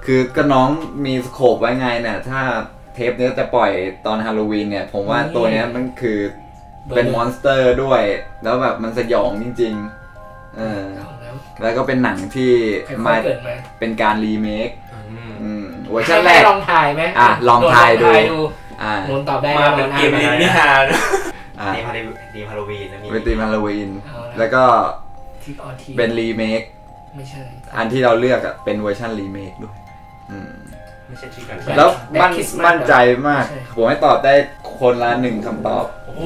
[0.05, 0.69] คือก็น้อง
[1.05, 2.41] มีสโคปไว้ไงเนี่ยถ้า
[2.95, 3.71] เทปเนี้ยจะปล่อย
[4.05, 6.19] ตอนฮาโลวีนเนี่ย ผมว่าอืมตัวเนี้ยมันคือ
[6.95, 8.01] เป็นมอนสเตอร์ด้วย
[8.43, 10.06] แล้วแบบมันสยองจริง ๆ
[10.57, 12.51] เออ เอาแล้วแล้วก็เป็นหนังที่
[12.87, 14.69] ค่มาอยๆเกิดมาเป็นการรีเมค
[15.11, 18.39] อืมอืมเวอร์ชันแรก ให้ลองถ่ายไหมอะลองถ่ายดูลองถ่ายดู
[18.83, 20.69] อ่านนท์ตอบได้มานะเป็นนนท์เกมอ่านลิ้นมานี่ฮา
[21.61, 24.63] อ่าดีฮาโลวีนดีฮาโลวีนแล้วมีเป็นตีมฮาโลวีนเอาละแล้วก็
[25.43, 26.61] ทิกออนทีเป็นรีเมค
[27.15, 27.41] ไม่ใช่
[27.77, 29.75] อันที่เราเลือกอะเป็นเวอร์ชันรีเมคด้วย
[30.31, 30.51] อืม
[31.07, 32.93] ไม่ใช่ชื่อกันแล้ว Black มั่น Christmas มั่นใจ
[33.27, 34.33] มาก ใช่ครับผมให้ตอบได้
[34.79, 36.25] คนละหนึ่งคำตอบโอ้โห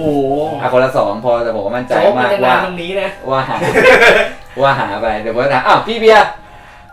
[0.62, 3.56] อะคนละสองพอแต่ผมก็มั่นใจโจ๊กมากนจะว่าตรงนี้นะ ว่าหา
[4.62, 6.30] ว่าหาไปเดี๋ยวผมจะถามอ้าวพี่เบียร์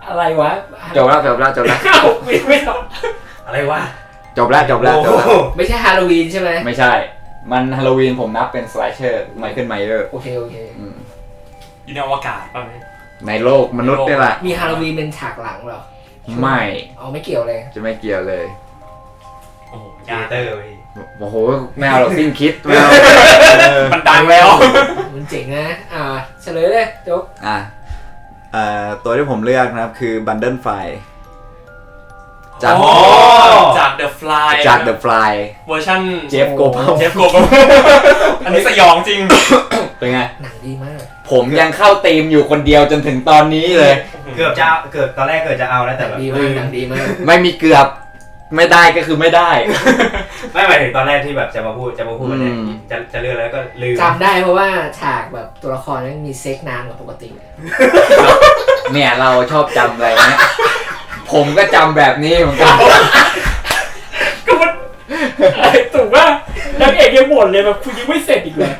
[0.08, 0.50] อะไรวะ
[0.96, 2.82] จบแล้วจบแล้วจบแล้วเอ้าไม่ไม่ตอบ
[3.46, 3.80] อะไรวะ
[4.38, 6.92] จบแล้วจบแล้วจบโอ้แล้วโหไม่ใช่ฮาโลวีนใช่ไหมไม่ใช่
[7.52, 10.54] มันฮาโลวีนผมนับเป็นสไลเชอร์ไมเคิลไมเออร์โอเคโอเค
[11.84, 12.82] อยู่ในอวกาศป่ะเนี่ย
[13.26, 15.80] ในโลกมนุษย์นี่แหละ มีฮาโลวีนเป็นฉากหลังเหรอ
[16.40, 16.60] ไม่
[16.98, 18.44] เอาไม่เกี่ยวเลย จะไม่เกี่ยวเลย
[19.70, 20.70] โอ้โหยายากเตอร์เว้ย
[21.20, 21.36] โอ้โห
[21.78, 22.90] ไม่เอาหรอกสิ้นคิดไม่เอา
[23.70, 24.48] เออมันดังแล้ว
[25.14, 26.02] มันเจ๋งนะ อ่า
[26.42, 27.56] เฉลยเลยโจ๊กอะ
[28.52, 30.86] เอ่อตัวที่ผมเลือกนะครับคือ Brundlefly
[32.62, 32.94] จากอ๋อ
[33.78, 35.32] จาก The Fly จาก The Fly
[35.68, 37.30] เวอร์ชัน Jeff Gold Jeff Goldblum
[38.44, 39.20] อันนี้สยองจริง
[39.98, 43.94] เป็นไง หนังดีมาก ผมยังเข้าธีมอยู่คนเดียวจนถึงตอนนี้เลย
[44.36, 47.86] เกือบจะเอาเกือบตอนแรกเกือบจะเอาแล้วหแต่นังแบบดีมากหนังดีมากไม่มีเกือบ
[48.56, 49.50] ไม่ได้ก็คือไม่ได้
[50.52, 54.68] ไม่หมายถึงตอนแรกที่แบบจะมาพูดจะมาพูดวันเนี้ยอืม จะจะเลือกแล้วก็ลืมจำได้เพราะว่า
[55.00, 57.28] ฉากแบบตัวละครนั้นมีเซ็กนานกว่าปกติ
[58.92, 60.40] เนี่ยเราชอบจำอะไรเนี้ย
[61.32, 62.76] ผมก็จำแบบนี้เหมือนกัน
[64.46, 64.70] ก็มัน
[65.94, 66.26] ถูกว่า
[66.82, 68.72] นางเอกยังบ่นเลยแบบคุณยังไม่เสร็จอีกเลย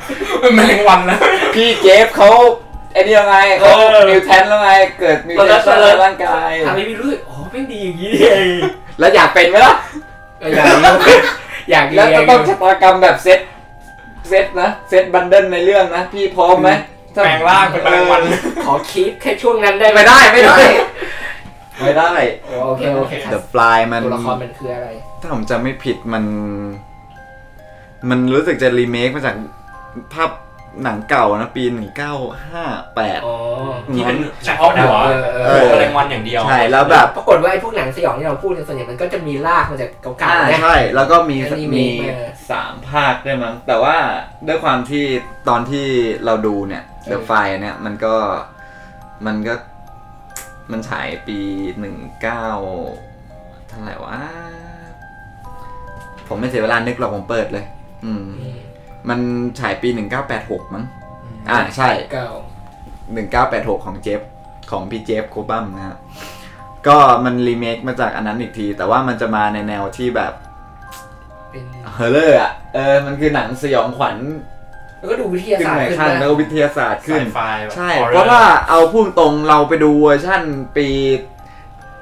[0.55, 1.19] แมลงวันแล้ว
[1.55, 2.29] พี่เจฟเขา
[2.93, 4.69] ไอ้นี่ยังไงเขาเออ มิวแทนแล้วไง
[4.99, 8.49] เกิดมิวตอนแทนั้นนสร้างร่างกายทำให้พี่รู้สึกอ๋อไม่งดีอย่างนี้นี่เอง
[8.99, 9.73] แล้วอยากเป็นไหมล่ะ
[10.39, 11.17] เอออย่างนี้
[11.69, 13.39] อย่างนี้แล้วจะต้องชะตากรรมแบบเซต
[14.29, 16.69] เซตนะเซตบันเดิลในเรื่องนะพี่พร้อมไหม
[17.15, 18.21] ถ้แปลงร่างเป็นแมลงวัน
[18.65, 20.55] ขอคิดแค่ช่วงนั้นได้หไม่ได้ไม่ได้
[21.81, 22.11] ไม่ได้
[22.63, 24.87] โอเคโอเค The Fly มัน ตัวละครมันคืออะไร
[25.21, 26.23] ถ้าผมจำไม่ผิดมัน
[28.09, 29.35] มันรู้สึกจะรีเมคมาจาก
[30.13, 30.31] ภาพ
[30.83, 33.35] หนังเก่านะปี 1958 อ๋อ
[33.95, 43.95] ที่เป็นเฉพาะหัวเออเออเออแมลงวันอย่างเดียว ใช่ แล้วแบบปรากฏว่าไอ้พวกหนังสยองที่เราพูดกันส่วนใหญ่มันก็จะมีลากมาจากเก่าอ่าๆนะใช่ แล้วก็มีแล้วรีเมมีคมาสามภาคด้วยมั้ง แต่ว่า
[44.47, 45.05] ด้วยความที่
[45.49, 45.85] ตอนที่
[46.25, 48.15] เราดูเนี่ย The Fly เนี่ยมันก็
[49.25, 49.53] มันก็
[50.71, 51.39] มันฉายปี
[51.79, 52.45] หนึ่งเก้า
[53.67, 54.17] เท่าไหร่วะ
[56.27, 57.65] ผมไม่เสียเวลานึกหรอกผมเปิดเลย
[58.05, 58.57] อืมอืม
[59.09, 59.19] มัน
[59.59, 59.89] ฉายปี
[60.31, 60.85] 1986 มั้ง
[61.49, 62.31] อ่าใช่ เก่า
[63.73, 64.21] 1986 ของ Jeff
[64.71, 65.97] ของพี่ Jeff Goldblum นะฮะ
[66.87, 70.33] ก็มันรีเมคมาจากอันนั้นอีกที แต่ว่ามันจะมาในแนวที่แบบ
[71.49, 74.17] เป็น horror อะ เออ มันคือหนังสยองขวัญ
[74.99, 80.41] แล้วก็ดูวิทยาขึ้นศาสตหร์น่อยขึ้นขั้นนะแล้วก็วิทยาศาสตร์ขึ้นไฟแบบ ใช่ horror เพราะว่าเอาพุ่งตรงเราไปดูเวอร์ชั่น
[80.77, 80.87] ปี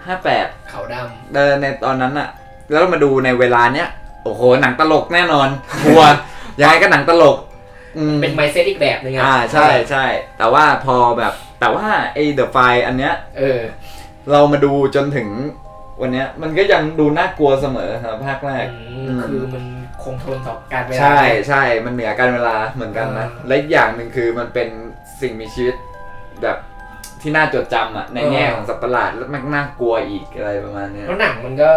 [0.07, 0.95] 58เขาด
[1.33, 2.29] เออในตอนนั้นอะ
[2.71, 3.89] แล้วมาดูในเวลาเนี้ย
[4.27, 5.49] โอ้โหหนังตลกแน่นอน
[5.83, 6.09] ทัวร์
[6.59, 7.37] ยังไงก็หนังตลก
[7.97, 10.05] อืมำเป็นไมเซ็ตอีกแบบนึงะอ่าใช่ใช่
[10.37, 12.57] แต่ว่าพอแบบแต่ว่าไอ้เดอะไฟ
[12.87, 13.59] อันเนี้ยเออ
[14.31, 15.27] เรามาดูจนถึง
[16.01, 18.65] วันเนี้ยมันก็ยังดูน่ากลัวเสมอสำหรับภาคแรก
[19.07, 19.63] อืม คือมัน
[20.03, 24.67] คงทนต่อการเวลา ใช่ใช่มันเหนือการเวลาเหมือนกันนะเออและอีกอย่างหนึ่งคือมันเป็น
[25.21, 25.75] สิ่งมีชีวิต
[26.41, 26.57] แบบ
[27.21, 31.71] ที่น่าจดจำอะในแง่ของสัตว์ประหลาดแล้วมันน่ากลัวอีกอะไรประมาณเนี้ย แล้วหนังมันก็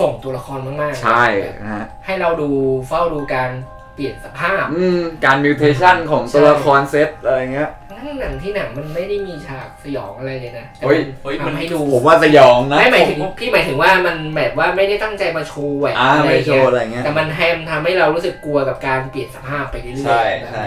[0.00, 1.24] ส่งตัวละครมากๆใช่
[1.62, 2.50] นะฮะให้เราดู
[2.88, 3.50] เฝ้าดูการ
[3.94, 20.66] เปลี่ยนสภาพ อืมการมิวเทชันของตัวละครเซตอะไรเงี้ยทั้งหนังที่หนังมันไม่ได้มีฉากสยองอะไรเลยนะแต่เฮ้ยเฮ้ยมันมันทำให้ดูผมว่าสยองนะไม่หมายถึงพี่หมายถึงว่ามันแบบว่าไม่ได้ตั้งใจมาโชว์แหวกอ่าอะไรไม่โชเงี้ว์ยอะไรเงี้ยแต่มันแฮมทำให้เรารู้สึกกลัวกับการเปลี่ยนสภาพไปเรื่อยๆใช่ใช่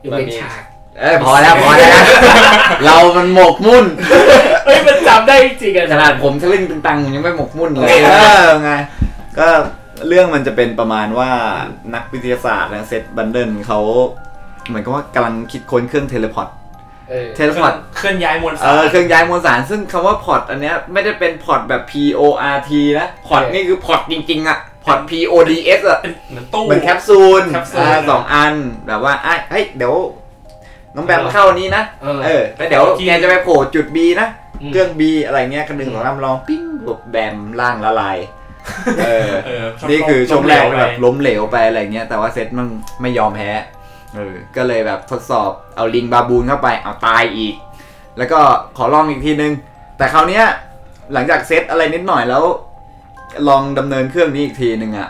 [0.00, 0.62] อยู่เป็นฉาก
[1.00, 1.92] เอ้ยพอแล้วพอแล้ว
[2.84, 3.84] เรามันหมกมุ่น
[4.64, 8.12] เฮ้ยมันจำได้จริงๆอะขนาดผมทะลึ่งตึงตังยังไม่หมกมุ่นเลย เอ
[8.44, 8.72] อไง
[9.38, 9.48] ก็
[10.08, 11.30] เรื่องมันจะเป็นประมาณว่า
[11.94, 13.80] นักวิทยาศาสตร์นะ Seth Brundle เขา
[14.68, 16.48] เหมือนกับว่ากำลังคิดค้นเครื่อง teleport
[17.10, 22.22] เออ teleport เคลื่อนย้ายมวลสาร เออเครื่องย้ายมวลสารซึ่งคำว่าพอร์ตอันเนี้ยไม่ได้เป็นพอร์ตแบบ P O
[22.54, 28.54] R T นะพอร์ตนี่คือพอร์ตจริงๆอะพอร์ต P O D S อะเป็นเหมือนตู้ เหมือนแคปซูลแคปซูล อ่าสองอัน
[28.86, 29.94] แบบว่าอะเฮ้ยเดี๋ยว
[30.96, 34.28] น้องแบมเข้านี้นะเออเออแล้วเดี๋ยวที่แกจะไปโผล่จุด B นะ
[34.62, 38.18] อืมเครื่อง B อะไรเงี้ยกระดึงสองลำลองปิ้งแบบแบมล่างละลาย
[39.06, 42.66] เออเออนี่คือช่วงแรกล้มเหลวแบบไปล้มเหลวไปอะไรเงี้ยแต่ว่าเซตมัน
[43.02, 43.50] ไม่ยอมแพ้
[44.14, 47.54] เออก็เลยแบบทดสอบเอาลิงบาบูนเข้าไปเอาตายอีก
[48.18, 48.40] แล้วก็
[48.76, 49.52] ขอลองอีกทีนึง
[49.98, 50.44] แต่คราวเนี้ย
[51.12, 52.44] หลังจากเซตอะไรนิดหน่อยแล้ว
[53.48, 55.08] ลองดำเนินเครื่องนี้อีกทีนึงอะ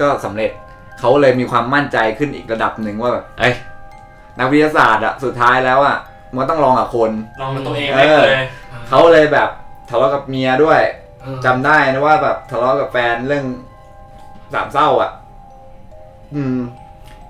[0.00, 0.50] ก็สำเร็จ
[1.00, 3.54] เขาเลยมีความมั่นใจขึ้นอีกระดับหนึ่งว่าแบบเอ้ย
[4.38, 5.96] นักวิทยาศาสตร์อะสุดท้ายแล้วอะ
[6.36, 7.10] มันต้องลองกับคน
[7.40, 8.44] ลองกับตัวเองเอเล่นอเลย
[8.88, 9.48] เขาเลยแบบ
[9.90, 10.80] ทะเลาะกับเมียด้วย
[11.22, 13.44] เออจำได้นะว่าแบบทะเลาะกับแฟนเรื่อง
[14.54, 15.10] สามเศร้าอะ
[16.34, 16.56] อืม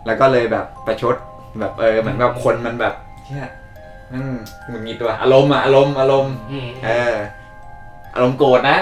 [0.07, 1.17] แล้วก็เลยแบบประชด
[1.61, 2.95] แบบเออเหมือนแบบคนมันแบบ
[3.25, 3.49] เชี่ย
[4.13, 4.23] มัน
[4.69, 7.15] หงุดหงิดตัวอารมณ์อะอารมณ์อารมณ์อืมเออ
[8.15, 8.79] อารมณ์โกรธนะ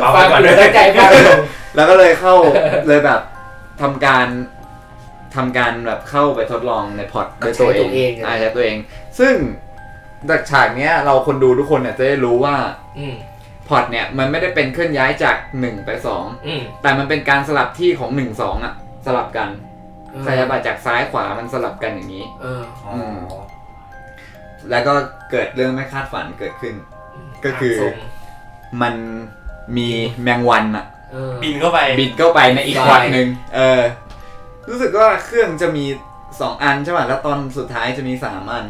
[0.00, 1.38] เบาไปฟังก่อนดูเลยตั้งใจฟังอยู่
[1.74, 2.34] แล้วก็เลยเข้า
[2.88, 3.20] เลยแบบ
[3.80, 4.26] ทำการ
[5.36, 8.76] ทำการแบบเข้าไปทดลองใน pod ด้วยตัวเองอ่าใช้ตัวเอง
[9.18, 9.34] ซึ่ง
[10.28, 12.56] จากฉากเนี้ยเราคนดูทุกคนเนี่ยจะได้รู้ว่า
[12.98, 13.14] อืม
[13.68, 18.74] pod เนี่ยมันไม่ได้เป็นเคลื่อนย้ายจากหนึ่งไปสองอืมแต่มันเป็นการสลับที่ของหนึ่งสองอะ
[19.06, 19.48] สลับกัน
[20.26, 22.94] สายบัตรจากซ้ายขวามันสลับกันอย่างนี้เอออ๋อ
[24.70, 24.94] แล้วก็
[25.30, 26.74] เกิดเรื่องไม่คาดฝันเกิดขึ้น
[27.44, 27.94] ก็คือส่ง
[28.82, 28.94] มัน
[29.76, 29.88] มี
[30.22, 33.80] แมงวันอะเออบินเข้าไปบินเข้าไปในอีกใช่พอร์ตหนึ่งเออ
[34.68, 35.84] รู้สึกว่าเครื่องจะมี
[36.40, 38.66] สองอันใช่ป่ะแล้วตอนสุดท้ายจะมีสามอัน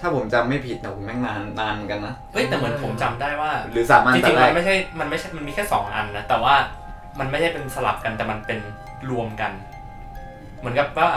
[0.00, 6.54] ถ้าผมจำไม่ผิดนะผมแม่งนานนานเหมือนกันนะ เฮ้ยแต่เหมือนผมจำได้ว่าหรือสามอันจแต่ริงๆแรมันกไม่ใช่มันไม่ใช่มันมีแค่สองอันนะแต่ว่า
[7.18, 8.58] มันไม่ใช่เป็นสลับกันแต่มันเป็น
[9.10, 9.52] รวมกัน
[10.58, 11.08] เหมือนกับว่า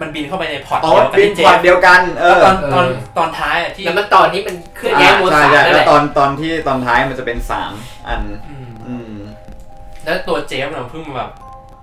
[0.00, 2.86] มันบินเข้าไปใน pod อ๋อเดียวกันบินที่ pod เดียวกันเออตอนตอน
[3.18, 7.72] ตอนท้ายอะที่แล้วมันตอนนี้มันเคลื่อนย้ายมวลใช่สารใช่นั่นแล้แหวละตอนตอนที่ตอนท้ายมันจะเป็นสาม
[8.08, 9.18] อัน อืมอืม
[10.04, 11.30] แล้วตัว Jeff เราเพิ่งมาแบบ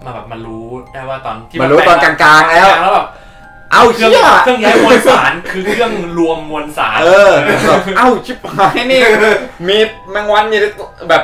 [0.06, 3.08] มาแบบมารู้ได้ว่าตอนที่มารู้ตอนกลางๆแล้วแล้วแบบ
[3.72, 7.32] เอ้าเชี่ยเครื่องเครื่องย้ายมวลสารคือเครื่องรวมมวลสารเออ
[7.68, 9.00] แบบเอ้าชิบหายนี่
[9.68, 9.78] มี
[10.12, 11.24] แมงวันอยู่ในตัวแบบ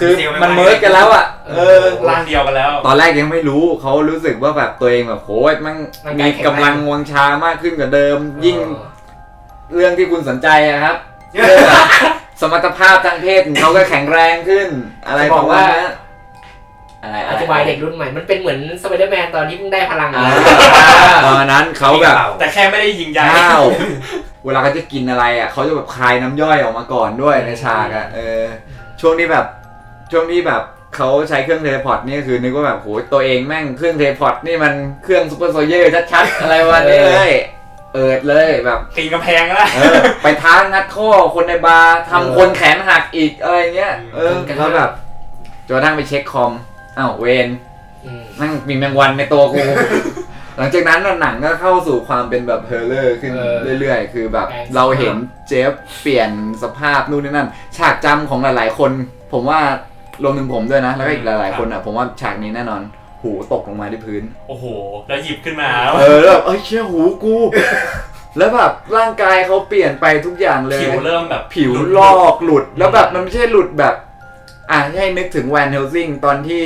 [0.00, 0.12] คือ
[0.42, 1.24] มันเมิร์กกันแล้วอะ
[1.56, 5.74] เออร่างเดียวกันแล้ว ตอนแรกยังไม่รู้เขารู้สึกว่าแบบตัวเองแบบโหยมัน
[6.18, 8.56] มีกำลังวังชามากขึ้นกว่าเดิม ยิ่ง
[9.74, 10.96] เรื่องที่คุณสนใจอะครับ
[11.32, 11.86] เรื่องแบบ
[12.40, 14.68] สมรรถภาพทางเพศของเขาก็แข็งแรงขึ้น
[15.08, 15.92] อะไรประมาณนั้น
[17.04, 23.62] อะไรอธิบายเด็กรุ่นใหม่ มันเป็นเหมือนสไปเดอร์แมนตอนที่เพิ่งได้พลังอ่าอะตอนนั้นเขาแบบแต่แค่ไม่ได้ยิงใหญ่ข้าว
[24.44, 28.42] เวลาเขาจะกินอะไรอะเขาจะแบบคายน้ำย่อยออกมาก่อนด้วยในฉากอะเออ
[29.00, 29.46] ช่วงที่แบบ
[30.12, 30.62] ช่วงที่แบบ
[30.96, 34.72] เขาใช้เครื่อง teleport นี่คือนึกว่าแบบโหตัวเองแม่งเครื่อง teleport นี่มัน
[35.04, 37.32] เครื่อง super soldier ชัดๆอะไรวะนี่เลย
[37.94, 44.90] เอิดเลยแบบปีนกำแพงแล้วเออไปท้างัดข้อคนในบาร์ทำคนแขนหักอีกอะไรเงี้ยเออเขาแบบ
[45.66, 46.52] จนกระทั่งไปเช็คคอม
[46.98, 47.48] อ้าวเวร
[48.04, 49.62] อืมนั่งมีแมงวันในตัวกู
[50.58, 55.14] หลังจากนั้นน่ะหนังก็เข้าสู่ความเป็นแบบ horror ขึ้นเออเรื่อยๆ คือแบบแปลงเราเห็น
[55.48, 55.72] Jeff
[56.02, 56.30] เปลี่ยน
[56.62, 58.90] สภาพนู่นนี่นั่น ฉากจำของหลายๆ คน
[59.32, 59.60] ผมว่า
[60.22, 62.82] รวมถึงผมด้วยนะ แล้วก็อีกหลายๆ คนอะ ผมว่าฉากนี้แน่นอน
[63.22, 64.64] หูตกลงมาที่พื้น โอ้โห
[65.08, 67.36] แล้วหยิบขึ้นมา เออแล้วแบบเอ้ยเชี่ยหูกู
[68.38, 73.94] แล้วแบบร่างกายเขาเปลี่ยนไปทุกอย่างเลย ผิวเริ่มแบบผิวหลุดลอกหลุด แล้วแบบมันไม่ใช่หลุดแบบ
[74.70, 76.62] อะให้นึกถึงแวนเฮลซิงตอนที่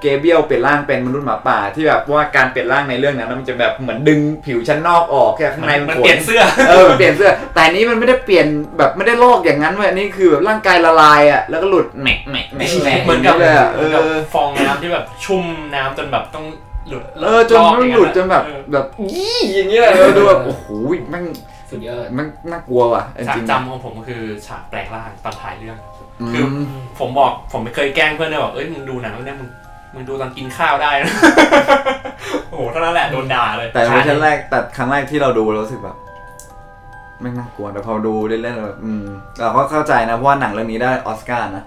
[0.00, 8.46] เกเบียลเปลี่ยนร่างเป็นมนุษย์หมาป่าที่แบบว่าการเปลี่ยนร่างในเรื่องนั้นมันจะแบบเหมือนดึงผิวชั้นนอกออกแค่ข้างในมันขเปลี่ยนเสื้อ เออมันเปลี่ยนเสื้อ แต่อันนี้มันไม่ได้เปลี่ยน
[8.78, 16.44] แบบไม่ได้ลอกอย่างนั้นเว้ยอันนี่คือแบบร่างกายละลายอะแล้วก็หลุดแหมกแหมกแหมกแหมกเหมือนกับเลยอะเหเอมือนกับอฟองน้ำที่แบบชุ่มน้ำจนแบบต้อง
[16.88, 20.66] หลุดเออจนมันหลุดจนแบบเออแบบยี่อย่างเงี้ยเออดูแบบโอ้โห
[21.10, 21.22] แมัน
[21.70, 25.78] สุดยอด มันน่ากลัวว่ะจฉากริงๆ จำของผมก็คือฉากแปลงร่างตอนท้ายเรื่อง
[26.20, 29.50] อืมคือ ผมบอกผมเคยแกล้งเพื่อนเลยบอกเอ้ยมึงดูหนังเรื่องนี้มึง
[29.94, 31.12] มึงดูตอนกินข้าวได้นะ
[32.48, 35.96] โอ้โหเท่านั้นแหละโดนด่าเลยแต่เวอร์ชันแรกแต่ครั้งแรกที่เราดูเรารู้สึกแบบ
[37.20, 39.06] แม่งน่ากลัวแต่พอดูเล่นๆเราแบบอืม
[39.40, 41.64] เราก็เข้าใจนะเพราะว่าหนังเรื่องนี้ได้ออสการ์นะ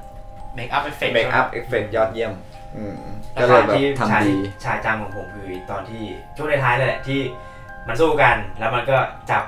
[0.56, 2.34] makeup effect makeup effect ยอดเยี่ยม
[2.76, 2.98] อืม
[3.34, 6.04] แล้วก็เลยแบบที่ฉากทำดี ฉากจำของผมคือตอนที่
[6.36, 7.20] ช่วงท้ายๆเลยแหละที่
[7.88, 8.98] มันสู้กัน แล้วมันก็
[9.32, 9.44] จับ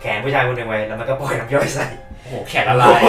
[0.00, 1.86] แขนผู้ชายคนหนึ่งไว้แล้วมันก็ปล่อยน้ำย่อยใส่
[2.20, 3.00] โอ้โหแขนละลาย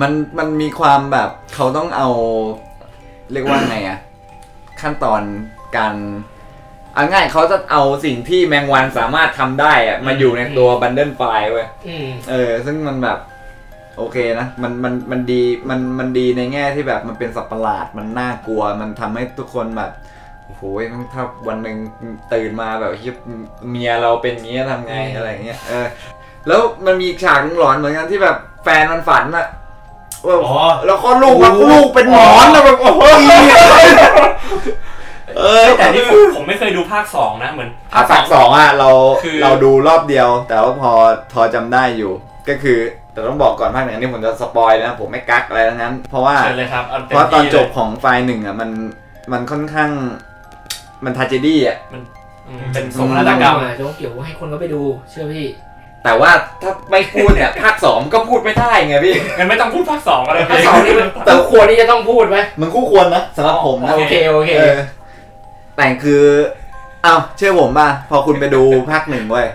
[0.00, 2.08] มันมันมีความแบบเขาต้องเอา
[3.32, 3.98] เรียกว่าไงอะ
[4.80, 5.22] ขั้นตอน
[5.76, 5.94] การ
[6.94, 13.18] เอาง่ายเขาจะเอาสิ่งที่แมงวันสามารถทำได้อะมาอยู่ในตัวบันเดิลไฟล์เว้ย อืม เออ ซึ่งมันแบบ
[13.96, 19.92] โอเคนะ มันมันมันดีมันมันดีในแง่ที่แบบมันเป็นสัตว์ประหลาดมันน่ากลัว มันทำให้ทุกคนแบบ
[20.48, 20.62] โอ้โห
[21.14, 21.76] ถ้าวันหนึ่ง
[22.32, 23.14] ตื่นมาแบบเฮีย
[23.70, 25.86] เมียเราเป็นอย่างงี้ทำไงอืมอะไรอย่างเงี้ยเออ
[26.46, 29.46] แล้วมันมีอีกฉากหนึ่งหลอนเหมือนกันที่แบบแฟนมันฝันอะ
[30.26, 33.02] ว่าอ๋อแล้วก็ลูกมาลูกเป็นหมอนอะแบบโอ้โห
[35.36, 36.02] เอเออแต่นี่
[36.36, 38.90] ผมไม่เคยดูภาคสองนะเหมือนภาคสองอะเรา
[39.24, 40.92] คือเราดูรอบเดียว แต่ว่าพอ
[41.32, 42.12] ทอจำได้อยู่
[42.48, 42.78] ก็คือ
[43.12, 48.70] แต่ต้องบอกก่อนภาคหนึ่งอันนี้ผมจะสปอยนะผมไม่กักอะไรทั้งนั้น เพราะว่าเชิญเลยครับาเพต็มราะตอนที่จลบยของไฟล์หนึ่งอะมัน
[49.32, 49.90] มันค่อนข้าง
[51.04, 54.80] มันทาเจดี้อะอืมเป็นสมรรถกรรมมาโจ๊กเกี่ยวให้คนก็ไปดู
[55.10, 55.46] เชื่อพี่
[56.04, 56.30] แต่ว่า
[56.62, 64.78] ถ้าไม่พูดเนี่ยภาคสองก็พูดไม่ได้ไงพี่ งั้นไม่ต้องพูดภาคสองก็เลยภาคสองนี่มันแต่แต่ควรที่จะต้องพูดไหมมันคู่ควรนะสำหรับผมนะโอเคโอเคเออ
[65.76, 66.22] แต่คือ
[67.02, 69.46] เอาเชื่อผมป่ะพอคุณไปดูภาคหนึ่งเว้ย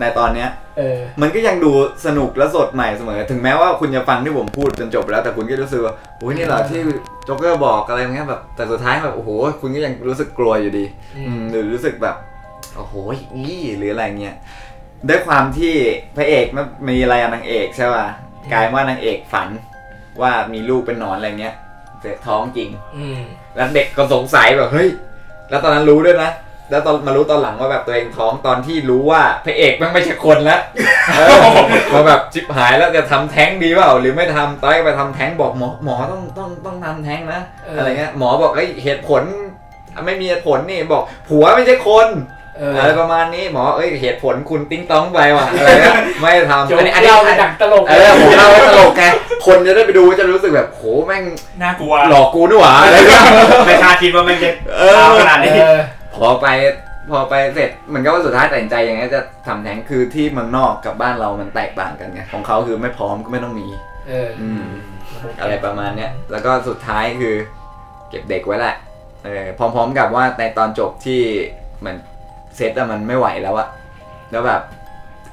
[0.00, 1.70] ในตอนเนี้ย เออ มันก็ยังดู
[2.06, 6.80] สนุกและสดใหม่เสมอ ถึงแม้ว่าคุณจะฟังที่ผมพูดจนจบแล้วแต่คุณก็รู้สึกว่าโอ้ยนี่เหรอที่
[7.24, 10.84] โจ๊กเกอร์บอกอะไรอย่างเงี้ยแบบแต่สุดท้ายแบบโอ้โหคุณก็ยังรู้สึกกลัวอยู่ดี
[11.16, 12.16] อืมอืมหรือรู้สึกแบบ
[12.76, 12.94] โอ้โห
[13.44, 14.36] นี่หรืออะไรเงี้ย
[15.08, 15.74] ด้วยความที่
[16.16, 18.06] พระเอกมันมีอะไรกับนางเอกใช่ป่ะ
[18.52, 19.48] กลายว่านางเอกฝัน
[20.22, 21.54] ว่ามีลูกเป็นหนอนอะไรเงี้ย
[22.00, 23.20] แต่ท้องจริง อืม
[23.56, 24.88] แล้วเด็กก็สงสัยแบบเฮ้ย
[25.50, 26.30] แล้วตอนนั้นรู้ด้วยนะ
[26.70, 30.60] แล้วตอนมารู้ตอนหลังว่าแบบตัวเองท้องตอนที่รู้ว่าพระเอกมันไม่ใช่คนแล้ว
[31.16, 31.36] เออ
[31.92, 39.22] มาแบบจิบหายแล้วจะทำแท้งดีเปล่าหรือไม่ทำตอนแรกไปทำแท้งบอกหมอหมอต้องต้องต้องทำแท้งนะเออออะไรเงี้ยหมอบอกเอ้ยเหตุผล
[40.06, 42.08] ไม่มีเหตุผลนี่บอกผัวไม่ใช่คน
[42.58, 49.04] เอออะไรประมาณนี้หมอเอ้ยเหตุผลคุณติ้งต้องไปว่ะอะไรเงี้ยไม่ทำโจ๊กอันนี้อันนี้เล่าอันดักตลกเออผมเล่าไว้ตลกไง
[49.46, 51.24] คนจะได้ไปดูจะรู้สึกแบบโหแม่ง
[51.62, 53.22] น่ากลัวหลอกกูนี่หว่าอะไรเงี้ย
[53.66, 55.78] ไม่คาดคิดว่ามันจะเออยาวขนาดนี้เออ
[56.14, 56.46] พอไป
[57.10, 63.66] พอไปเสร็จเหมือนกับว่าสุดท้ายตัดสินใจยังไงจะทำแท้งคือที่เมืองนอกกับบ้านเรามันแตกต่างกันไงของเขาคือไม่พร้อมก็ไม่ต้องมี
[64.08, 64.64] เอออืม
[65.40, 67.34] อะไรประมาณเนี้ยแล้วก็สุดท้ายคือ
[68.10, 68.76] เก็บเด็กไว้แหละ
[69.24, 71.20] เออพร้อมๆกับว่าในตอนจบที่
[71.78, 71.96] เหมือน
[72.56, 73.68] เซตอะมันไม่ไหวแล้วอะ
[74.30, 74.62] แล้วแบบ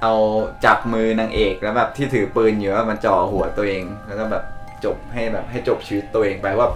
[0.02, 0.14] เอา
[0.66, 4.44] จับมือนางเอกแล้วแบบที่ถือปืนอยู่ว่ามันจ่อหัวตัวเอง แล้วก็แบบ
[4.86, 6.68] จบให้แบบให้จบชีวิตตัวเองไปว่า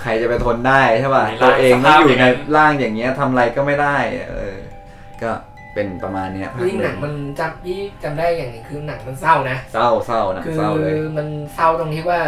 [0.00, 3.96] ใครจะไปทนได้ใช่ป่ะในร่างตัวเองก็อยู่สภาพอย่างในนั้น ร่างอย่างเงี้ยทำอะไรก็ไม่ได้
[4.30, 4.56] เออ
[5.22, 5.30] ก็
[5.74, 12.20] เป็นประมาณเนี้ยนี่หนังมันจำที่จำได้อย่างหนึงคือหนังมันเศร้านะ เศร้าเศร้าหนังคือเศร้าเลย มันเศร้าตรงที่ว่า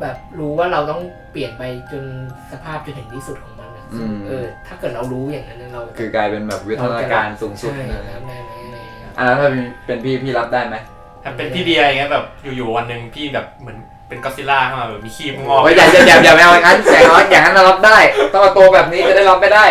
[0.00, 1.00] แบบรู้ว่าเราต้อง
[1.32, 1.62] เปลี่ยนไป
[1.92, 2.04] จน
[2.52, 10.76] สภาพจนถึงที่สุดของมันอะซึ่งอืม เออ ถ้าเกิดเรารู้อย่างนั้นนะเราคือกลายเป็นแบบวิทยาการสูงสุดใช่นะรับได้ไหมอะไรอย่างเงี้ยอะแล้วถ้าเป็นเป็นพี่พี่รับได้ไหม
[11.22, 12.24] ถ้าเป็นพี่เบียร์อย่างเงี้ยแบบ
[12.56, 13.78] อยู่ๆวันหนึ่งพี่แบบเหมือน
[14.10, 17.98] เป็นก็อดซิลล่าเข้ามาแบบมีขี้งอกโอ้ยอย่าอย่าอย่าอย่าไปเอาอย่างนั้นอย่างนั้นอย่างนั้นเรารับได้
[18.32, 19.64] ต้องเอาตัวแบบนี้จะได้รับไม่ได้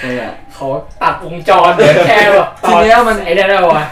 [0.00, 0.68] เนี่ย เขา
[1.02, 3.86] ตัดวงจรเหลือแค่แบบตทีอนเนี้ยมัน ไอ้นั่นแล้วอะ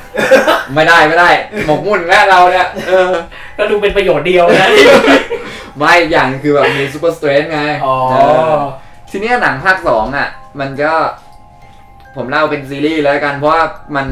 [0.75, 1.31] ไม่ได้ไม่ได้
[1.67, 3.11] หมกมุ่นแล้วเราเนี่ยเออ
[3.59, 4.69] ก็ดูเป็นประโยชน์เดียวนะ
[5.79, 8.17] ไม่อย่างคือแบบมีซูเปอร์สเตรนไงอ๋อ เอ
[8.55, 8.61] อ
[9.11, 10.29] ทีเนี้ยหนังภาคสองอะ
[10.61, 10.93] มันก็
[12.17, 13.63] ผมเล่าเป็นซีรีส์แล้วกัน เพราะว่า
[13.97, 14.07] มัน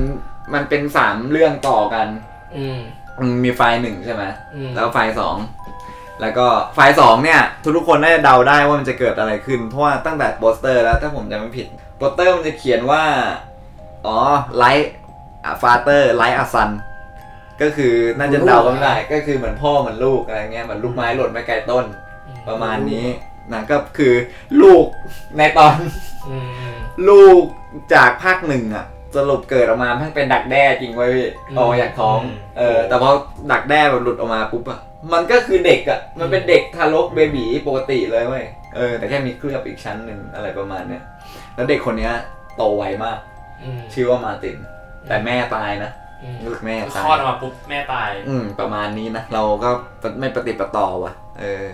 [0.55, 2.07] มันเป็นสามเรื่องต่อกัน
[2.57, 5.37] อืมอื มมีไฟล์หนึ่งใช่ไหมอืม แล้วไฟล์สอง
[6.21, 7.41] แล้วก็ไฟล์สองเนี่ย
[7.77, 13.03] ทุกๆคนน่าจะเดาได้ว่ามันจะเกิดอะไรขึ้น เพราะว่าตั้งแต่โปสเตอร์แล้วถ้าผมจำไม่ผิดโปสเตอร์มันจะเขียนว่า
[14.07, 14.19] อ๋อ
[14.57, 16.71] like father like a son
[17.63, 21.85] ก็คือน่าจะเดากันไม่ได้ก็คือเหมือนพ่อเหมือนลูกอะไรเงี้ยเหมือนลูกไม้หล่นไม่ไกลต้น
[22.49, 23.07] ประมาณนี้
[23.53, 24.15] นะก็คือ
[24.63, 24.85] ลูก
[25.39, 25.77] ในตอน
[26.29, 26.37] อื
[26.71, 26.73] ม
[27.09, 27.43] ลูก
[27.95, 28.87] จากภาคหนึ่งอะ
[29.17, 33.11] สรุปเกิดออกมามันเป็นดักแด้จริงเว้ยพี่อืมออกมาจากท้องอืมเออ แต่พอ
[33.53, 34.81] ดักแด้แบบหลุดออกมาปุ๊บอะ
[35.13, 38.45] มันก็คือเด็กอะมันเป็นเด็กทารกเบบีปกติเลยเว้ย
[38.77, 41.03] เออ แต่แค่มีเคลือบอีกชั้นหนึ่งอะไรประมาณเนี้ย
[41.55, 42.13] แล้วเด็กคนเนี้ย
[42.57, 43.19] โตไวมาก
[43.63, 44.57] อืมชื่อว่ามาร์ติน
[45.09, 45.91] แต่แม่ตายนะ
[46.23, 49.71] อืมลูกแม่คตาลอดอยอกมาปุ๊บแม่ตายอืม ประมาณนี้นะ เราก็
[50.21, 51.65] ไม่ปฏิดปะต่อว่ะ เออ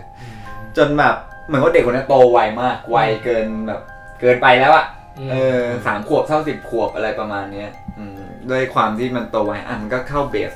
[0.77, 1.15] จนแบบ
[1.47, 3.81] เหมือนว่าเด็กคนนี้โตไวมาก ไวเกินแบบ
[4.21, 4.98] เกินไปแล้วอะม
[5.31, 8.19] เออสามขวบเท่าสิบขวบอะไรประมาณเนี้ยอืม
[8.51, 10.53] ด้วยความที่มันโตไวอะมันก็เข้าเบส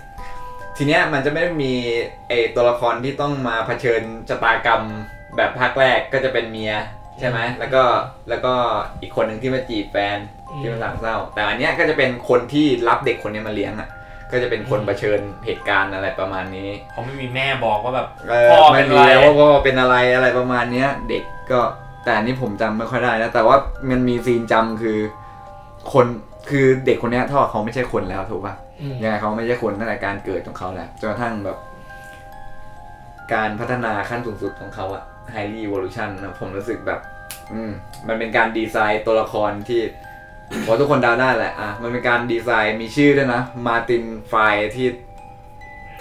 [0.77, 1.73] ทีเนี้ยมันจะไม่ได้มี
[2.29, 4.83] ไอตัวละครที่ต้องมาเผชิญชะตากรรม
[5.37, 6.75] แบบภาคแรกก็จะเป็นเมีย
[7.19, 7.83] ใช่ไหมแล้วก็
[8.29, 8.55] แล้วก็
[9.01, 10.19] อีกคนหนึ่งที่มาจีบแฟน
[10.61, 13.89] ที่มันหลังเศร้า แต่อันเนี้ยก็จะเป็นคนที่รับเด็กคนนี้มาเลี้ยงอะ
[14.33, 21.61] ก็จะเป็นคนเผชิญเหตุการณ์อะไรประมาณนี้เขาไม่มีแม่บอกว่าแบบเออพ่อไม่เป็นมีอะไรแล้วว่าพ่อเป็นอะไรอะไรประมาณเนี้ย เด็กก็
[22.05, 23.57] แต่อันนี้ผมจำไม่ค่อยได้นะ แต่ว่า
[23.91, 24.99] มันมีซีนจำคือ
[25.93, 26.07] คน
[26.51, 31.59] คือเด็กคนเนี้ยถ้าเขาไม่ใช่คนแล้วถูกป่ะอืมยังไงเขาไม่ใช่คนตั้งแต่การเกิดของเขาแหละจนกระทั่งแบบ
[33.35, 35.03] การพัฒนาขั้นสูงสุดของเขาอะ
[35.35, 37.01] highly evolution นะผมรู้สึกแบบ
[37.53, 37.71] อืม
[38.09, 39.81] มันเป็นการดีไซน์ตัวละครที่
[40.67, 44.35] พอทุกคนเดาได้แหละอะมันเป็นการดีไซน์มีชื่อด้วยนะ มาตินไฟ
[44.75, 44.87] ที่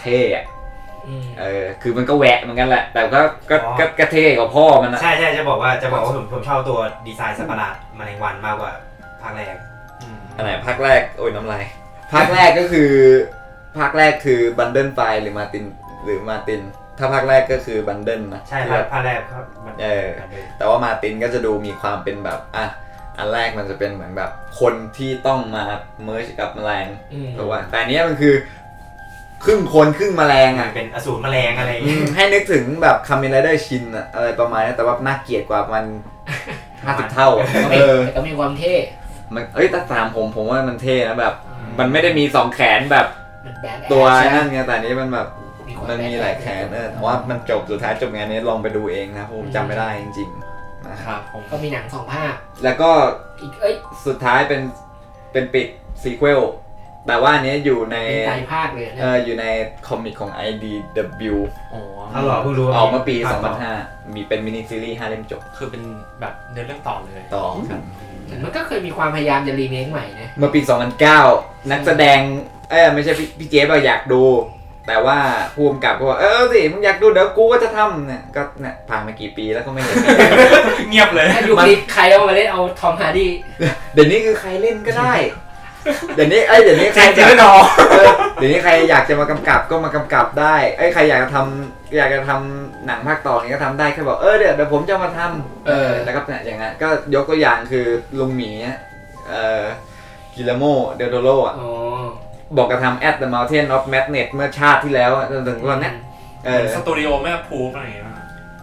[0.01, 0.60] เท่อะอืม
[1.39, 8.71] เออคือมันก็แหวะเหมือนกันแหละ แต่ก็ก็อ๋อ ก็ก็เท่กว่าพ่อมันนะใช่ใช่จะบอกว่าจะบอกว่าผมผมชอบตัวดีไซน์สัตว์ประหลาดแมลงวันมากกว่า
[9.21, 9.55] ภาคแรก
[10.01, 11.63] อืมอันไหนภาคแรกโอ้ยน้ำลาย
[12.13, 12.91] ภาคแรกก็คือ
[13.77, 15.65] ภาคแรกคือ Brundlefly หรือ Martin
[16.03, 16.61] หรือ Martin
[16.97, 20.05] ถ้าภาคแรกก็คือ Brundle นะใช่ที่ภาคแบบ ภาคแรกครับมันเออ
[20.57, 22.65] แต่ว่า Martin ก็จะดูมีความเป็นแบบอะ
[23.17, 25.63] อันแรกมันจะเป็นเหมือนแบบคนที่ต้องมา
[26.03, 28.33] merge กับแมลง อืม ถูกป่ะแต่อันเนี้ยมันคือ
[29.43, 35.85] ครึ่งคนครึ่งแมลงมัอะนเป็นอสูรแมลงอะไรอย่างอืเงี้ย มให้นึกถึงแบบคามินไรเดอร์ชินอะอะไรประมาณนี้แต่ว่าน่าเกลียดกว่ามัน
[36.83, 38.75] ห้าสิบเท่าอะก็เอมีอแต่ก็มีความเท่
[39.33, 41.33] มันเอ้ยแต่ตามผมผมว่ามันเท่นะแบบ
[41.79, 43.07] มันไม่ได้มีสองแขนแบบ
[43.45, 45.27] มันแบดแอดตัวใช่ไหมนั่นไงแต่อันนี้มันแบบ
[45.67, 52.89] มีความมันมีหลายแขนเออแต่ว่ามันจบสุดท้ายจบงานนี้ลองไปดูเองนะเพราะผมจำไม่ได้จริงๆนะคครับรับผมก็มีหนังสองภาคแล้วก็
[53.41, 53.75] อีกเอ้ย
[54.07, 54.61] สุดท้ายเป็น
[55.31, 55.67] เป็นปิด
[56.03, 56.41] ซีควล
[57.07, 59.45] แต่ว่าอันนี้อยู่ในเป็นไตรภาคเลยเอนะออยู่ใน
[59.87, 61.35] คอมิกของ IDW
[61.71, 61.79] โอ้
[62.13, 65.83] ถ้าหล่อเพิ่งรู้ออกมาปีภคต่อ2005 มีเป็นมินิซีรีส์5เล่มจบ คือเป็น
[66.19, 67.81] แบบเนื้อเรื่องต่อเลยต่อกัน
[68.27, 70.59] แต่มันก็เคยมีความพยายามจะรีเมคใหม่นะ เมื่อปี
[71.15, 72.19] 2009 นักแสดง
[72.69, 74.23] เอ้ยไม่ใช่พี่พี่เจ๊บอะอยากดู
[74.87, 75.17] แต่ว่า
[75.55, 79.95] ภูมิกับก็บอกเออสิมึงอยากดูเดี๋ยวกูก็จะทำเนี่ยก็เนี่ยผ่านมากี่ปีแล้วก็ไม่เห็น
[80.89, 83.31] เงียบเลยถ้ายุคนี้ใครเอามาเล่นเอา Tom Hardy
[83.93, 85.13] เดี๋ยวนี้คือใครเล่นก็ได้
[86.15, 87.59] เดี๋ยวนี้เอ้ยเดี๋ยวนี้ใครจริงๆแล้วเนาะ
[87.91, 97.85] เออเดี๋ยวนี้ใครอยากจะมากำกับก็มากำกับได้เอ้ยใครอยากจะทำอยากจะทำหนังภาคต่อนี้ก็ทำได้แค่บอกเออเดี๋ยวเดี๋ยวผมจะมาทำเออแล้วก็เนี่ยอย่างนั้นก็ยกตัวอย่างคือ
[98.19, 98.77] ลุงหมีเนี่ย
[99.29, 99.63] เอ่อ
[100.35, 100.63] Guillermo
[100.95, 101.71] del Toro อะอ๋อ
[102.57, 105.93] บอกจะทำ At the Mountain of Madness เมื่อชาติที่แล้วอะจนถึงวันเนี้ย
[106.45, 108.05] เออสตูดิโอไม่พูฟอะไรอย่างเงี้ย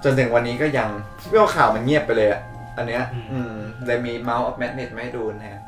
[0.05, 0.89] จนถึงวันนี้ก็ยัง
[1.28, 2.40] เรื่องข่าวมันเงียบไปเลยอะ
[2.77, 3.53] อันเนี้ยอืมอืม
[3.86, 5.68] เลยมี Mount of Madness ไม่ดูแทนอ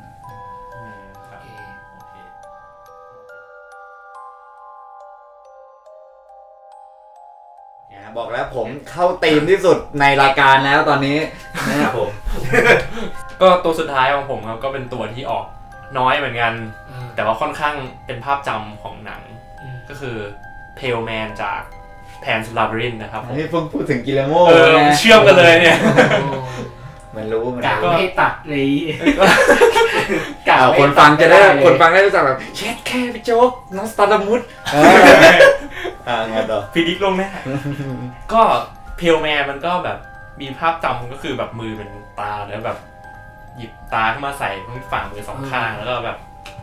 [8.17, 11.17] บอกแล้วผมเข้าตีมที่สุดในรายการแล้วตอนนี้
[11.69, 12.09] นะครับผม
[13.41, 15.45] ก็ตัวสุดท้ายของผมครับก็เป็นตัวที่ออก
[15.97, 16.53] น้อยเหมือนกัน
[16.89, 17.75] อืมแต่ว่าค่อนข้าง
[18.05, 19.21] เป็นภาพจำของหนัง
[19.61, 20.15] อืม ก็คือ
[20.75, 21.61] เพลแมนจาก
[22.21, 25.77] แพนสลาบรินนะครับผมนี่เพิ่งพูดถึงกิลโมเออเชื่อมกันเลยเนี่ย
[27.15, 28.69] มันรู้มันกะรู้ไม่ให้ตัดเลย
[30.47, 34.41] กะอ้าวไม่คนให้ฟังจะได้เลยคนฟังได้รู้จักแบบเช็ดแค่พี่โจ๊กน้องสตาร์ดมุด
[36.07, 37.27] อ่าไงต่อฟิดิกลงแน่
[38.33, 38.41] ก็
[38.97, 39.97] เพลแมนมันก็แบบ
[40.41, 41.89] มีภาพจำก็คือแบบมือเป็น
[42.19, 42.77] ตาแล้วแบบ
[43.57, 44.49] หยิบตาขึ้นมาใส่
[44.91, 46.17] ฝ่ามือสองข้างแล้วก็แบบ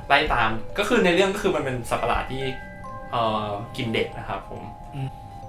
[0.08, 2.42] ไล่ตามก็คือในเรื่องก็คือมันเป็นสัตว์ประหลาดที่
[3.10, 3.46] เอ่อ
[3.76, 4.62] กินเด็กนะครับผม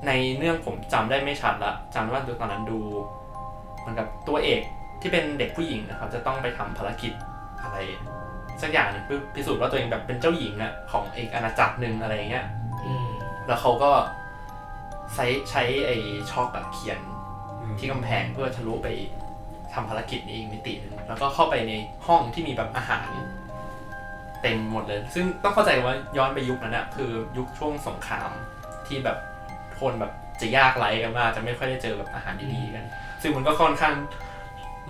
[0.08, 2.80] ในเรื่องผมจำได้ไม่ชัดละจำได้ว่าตอนนั้นดู
[3.80, 4.62] เหมือนกับตัวเอก
[5.02, 7.14] ที่เป็นเด็กผู้หญิงนะครับจะต้องไปทำภารกิจ
[7.62, 7.78] อะไร
[8.62, 12.46] สักอย่างหนึงเพื่อพิสูจน์ว่าตัวเองแบบเป็นเจ้าหญิงอะของอีกอาณาจักรหนึ่งอะไรอย่างเงี้ย
[12.86, 13.08] อืม
[13.48, 13.92] แล้วเขาก็
[15.14, 15.98] ใช้ใช้ไอ้
[16.32, 17.00] ช็อกอะเขียน
[17.80, 18.88] ที่กำแพงเพื่อทะลุไป
[19.74, 21.74] ทำภารกิจนี้อีกมิติหนึงแล้วก็เข้าไปใน
[22.08, 23.08] ห้องที่มีแบบอาหาร
[24.42, 28.30] เต็มหมดเลย ซึ่งต้องเข้าใจว่าย้อนไปยุคนั้นอะคือยุคช่วงสงคราม
[28.88, 29.18] ที่แบบ
[29.80, 30.12] คนแบบ
[30.42, 32.86] จะยากไร้กันมากจะไม่ค่อยได้เจอแบบอาหารดีๆกัน
[33.22, 33.94] ซึ่งมันก็ค่อนข้าง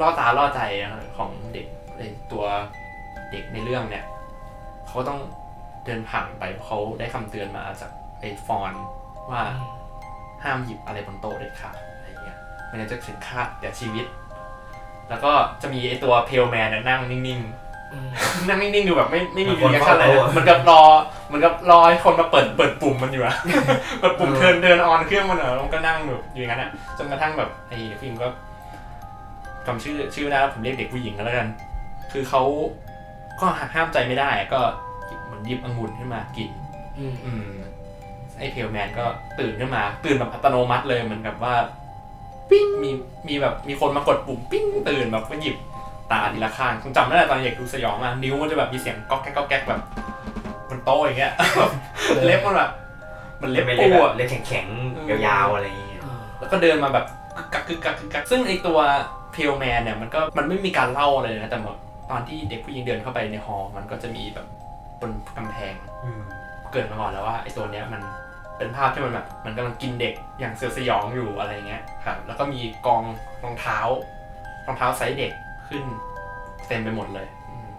[0.02, 2.44] ล่อตาล่อใจนะครับของเด็กไอ้ตัว
[3.32, 4.06] เด็กในเรื่องเนี่ย
[4.88, 5.20] เขาต้อง
[5.86, 8.74] เดินผ่านไปเพราะเขาได้คำเตือนมาจากไอ้ Faun
[9.32, 9.42] ว่า
[10.44, 14.06] ห้ามหยิบอะไรบนโต๊ะเด็ดขาดอะไรเงี้ยไม่งั้นจะถึงฆาตแก่ชีวิต
[15.10, 15.32] แล้วก็
[15.62, 17.42] จะมีไอ้ตัว Pale Man นั่งนิ่ง
[17.94, 20.82] อืมๆนั่งนิ่งๆอยู่แบบไม่ไม่มีเหมือนคนรีแอคชั่นอะไรเฝ้านะโต๊ะเหมือนกับรอ
[21.28, 23.36] เหมือนกับรอให้คนมาเปิดเปิดปุ่มมันอยู่อะ
[24.00, 28.28] เปิดปุ่ม turn turn on เครื่องมันอะแล้วมันก็นั่งแบบอยู่อย่างนั้นอะจนกระทั่งแบบไอ้ฟิล์มก็
[29.70, 31.50] จำชื่อชื่อไม่ได้แล้วผมเรียกเด็กผู้หญิงก็แล้วกัน
[32.12, 32.42] คือเขา
[33.40, 34.60] ก็หักห้ามใจไม่ได้ก็
[35.26, 36.50] เหมือนหยิบองุ่นขึ้นมากิน
[37.00, 37.42] อืมอืม
[38.38, 39.06] ไอ้เพลแมนก็
[39.40, 41.56] ตื่นขึ้นมา ตื่นแบบอัตโนมัติเลยเหมือนกับว่า
[42.50, 42.92] ปิ้งมี
[43.28, 45.56] มีแบบมีคนมากดปุ่มปิ้งตื่นแบบก็หยิบ
[46.12, 49.82] ตาทีละข้างผมจำไม่ได้ตอนเด็กดูสยองมากนิ้วมันจะแบบมีเสียงก๊อกแก๊กก๊อกแก๊กแบบ
[50.70, 51.72] บนโต๊ะอย่างเงี้ยแบบ
[52.26, 52.72] เล็บมันแบบ
[53.42, 54.66] มันเล็บเป็นปูเล็บแบบอะเล็บแข็ง
[54.98, 57.06] อืมๆยาวๆอะไรอย่างเงี้ยอ่าแล้วก็เดินมาแบบ
[57.38, 58.80] กึกกักกึกกักกึกกักซึ่งไอตัว
[59.40, 61.78] Pale Man เนี่ยมันก็มันไม่มีการเล่าเลยนะ แต่แบบ
[62.12, 64.48] ตอนที่เด็กผู้หญิงเดินเข้าไปในฮอลล์มันก็จะมีแบบ
[65.02, 65.74] บนกำแพง
[66.72, 68.02] เกิดมาก่อนแล้วว่าไอ้ตัวเนี้ยมัน
[68.58, 73.02] เป็นภาพที่มันแบบมันกำลังกินเด็กอย่างเสียวสยองอยู่อะไรเงี้ยครับแล้วก็มีกอง
[73.44, 73.80] รองเท้า
[74.66, 75.32] รองเท้าไซส์เด็ก
[75.68, 75.84] ขึ้น
[76.68, 77.70] เต็มไปหมดเลยอืม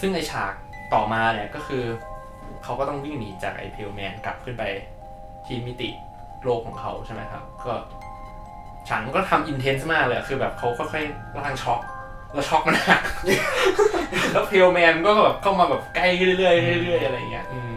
[0.00, 0.54] ซึ่งไอฉาก
[0.94, 1.84] ต่อมาเนี่ยก็คือ
[2.64, 4.64] เขาก็ต้องวิ่งหนีจากไอ Pale Man กลับขึ้นไป
[5.46, 5.88] ที่มิติ
[6.44, 7.72] โลกของเขาใช่ไหมครับ ก็
[8.88, 11.80] ฉากมันก็ทำอินเทนส์มากเลยอะคือแบบเขาค่อยๆล่างช็อก
[12.32, 13.02] แล้วช็อกมันหัก
[14.32, 16.06] แล้วเพลแมนก็แบบเข้ามาแบบใกล้
[16.38, 17.74] เรื่อยๆเรื่อยๆอะไรเงี้ยอืม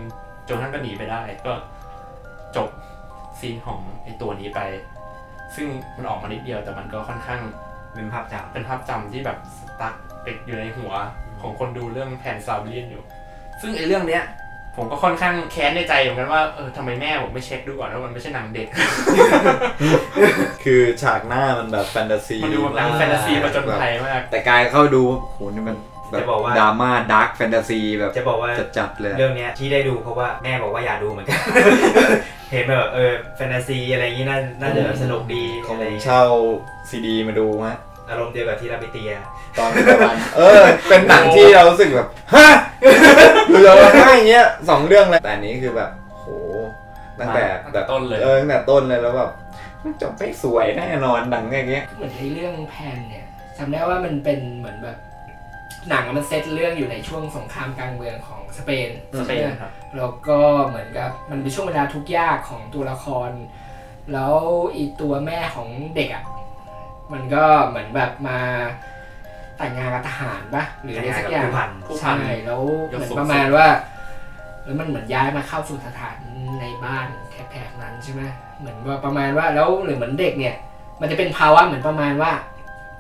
[0.48, 1.54] จนท่านก็หนีไปได้ก็
[2.56, 2.70] จบ
[3.40, 4.60] ซีนของไอตัวนี้ไป
[5.56, 5.68] ซึ่ง
[5.98, 7.42] มันออกมานิดเดียวแต่มันก็ค่อนข้าง
[7.94, 9.94] เป็นภาพจเป็นภาพจำที่แบบสตั๊ก
[10.26, 10.92] ติดอยู่ในหัว
[11.42, 13.04] ของคนดูเรื่องแผนซาบเลียนอยู่
[13.62, 14.24] ซึ่งไอเรื่องเนี้ย
[14.78, 18.68] ผมก็ค่อนข้างแค้นในใจเหมือนกันว่าเออทำไมแม่ผมไม่เช็คดูก่อนว่ามันไม่ใช่หนังเด็ก
[20.64, 25.78] คือฉากหน้ามันแบบแฟนตาซีมันดูแบบหนังแฟนตาซีประจนภัยมาก แต่กายเข้าดูโอ้โหนี่มัน
[26.12, 31.40] แบบจะบอกว่าดราม่าดาร์กแฟนตาซีแบบจะบอกว่าจัดๆเลยเรื่องเนี้ยที่ได้ดูเพราะว่าแม่บอกว่าอยากดูเหมือนกัน
[32.52, 36.24] เห็นแบบเออแฟนตาซีอะไรอย่างงี้น่าน่าจะสนุกดีของอะไรผมเช่า
[36.90, 37.76] ซีดีมาดูมะ
[38.10, 39.12] อารมณ์เดียวกับที่เราไปเตีย
[39.58, 42.48] ตอนประมาณเออ เป็นหนังที่เรารู้สึกแบบฮะ
[43.50, 46.26] ดูเราห้อย่างเงี้ยสองเรื่องเลยแต่อันนี้คือแบบโห
[47.20, 49.32] ตั้งแต่ตั้งแบแต่บต้นเลย เออตั้งแต่ต้นเลยแล้วแบบ
[49.84, 53.26] มันจบไม่สวยแน่นอนหนังอย่างเงี้ยเหมือนในเรื่องแพนเนี่ย
[53.58, 54.98] จำได้ว่ามันเป็นเหมือนแบบ
[55.90, 58.90] หนังมันเซตเรื่องอยู่ในช่วงสงครามกลางเมืองของสเปน
[59.20, 63.30] สเปนใช่ไหมครับแล้วก็เหมือนกับมันเป็นช่วงเวลาทุกข์ยากของตัวละคร
[64.14, 64.34] แล้ว
[64.76, 66.24] อีตัวแม่ของเด็กอะ
[67.14, 68.40] มันก็เหมือนแบบมา
[69.64, 72.62] แต่งงานกับทหารปะหรืออะไรสักอย่างผู้พันผู้พันใช่แล้ว
[72.92, 73.68] ยกเหมือนสูงประมาณว่า
[74.64, 76.16] แล้วมันเหมือนย้ายมาเข้าสู่สถาน
[76.62, 77.08] ในบ้าน
[77.52, 78.22] แถบๆนั้นใช่ไหม
[78.60, 80.56] เหมือนว่าประมาณว่าแล้วหรือเหมือนเด็กเนี่ย
[81.02, 82.32] มันจะเป็นภาวะเหมือนประมาณว่า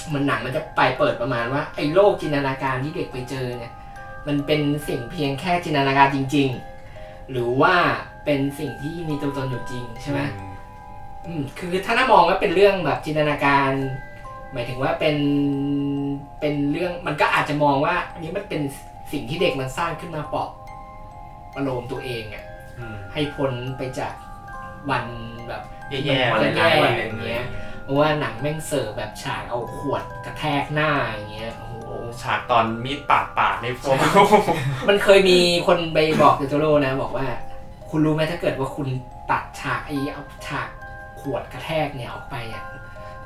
[0.08, 3.72] เหมันหนังมันจะไปเปิดประมาณว่าไอ้โลกจินตนาการที่เด็กไปเจอเนี่ย
[4.28, 6.50] มันเป็นสิ่งเพียงแค่จินตนาการจริง
[6.90, 7.76] ๆ หรือว่า
[8.26, 10.20] เป็นสิ่งที่มีตัวตนอยู่จริงใช่ไหม
[11.26, 13.72] อืมคือถ้าถ้ามองว่าเป็นเรื่องแบบจินตนาการ
[14.54, 15.18] หมายถึงว่าเป็น
[16.40, 18.62] เป็นเรื่องมันก็อาจจะมองว่า อันนี้มันเป็น
[19.12, 20.50] สิ่งที่เด็กมันสร้างขึ้นมาปลอบ
[21.54, 22.44] ประโลมตัวเองอะ
[22.80, 24.14] อืมให้พ้นไปจาก
[24.90, 25.06] วัน
[25.48, 27.48] แบบแย่ๆวันอะไรแย่ๆวันๆหอนึ่งย่างเลเงี้ยย
[27.84, 31.90] เพราะว่าหนังแม่งเสิร์ฟแบบฉากเอาขวดกระแทกหน้าอย่างเงี้ยโอ้โห
[32.22, 33.98] ฉากตอนมีดปาดปากในโฟม
[34.88, 37.28] มันเคยมีคนไปบอกเดโตโร่นะ บอกว่า
[37.90, 38.88] คุณรู้ไหมถ้าเกิดว่าคุณ
[39.32, 40.68] ตัดฉากไอ้เอาฉาก
[41.22, 42.64] ขวดกระแทกเนี่ยออกไปอะ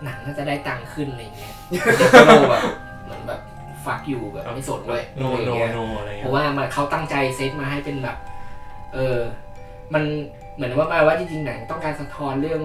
[0.04, 1.76] หนังน่าจะได้ตังค์ขึ้นอะไรเงี้ยเด
[2.12, 2.64] โตโร่แบบ
[3.04, 3.42] เหมือนแบบ
[3.86, 8.18] ฟักอยู่แบบไม่สนเลยโนอะไรโนเงี้ยโนอะไรเพเงี้ยราะว่ามันเขาตั้งใจเซตมาให้เป็นแบบ
[8.94, 9.18] เออ
[9.94, 10.04] มัน
[10.56, 12.62] เหมือนว่ามาว่าจริงๆหนังต้องการสะท้อนเรื่อง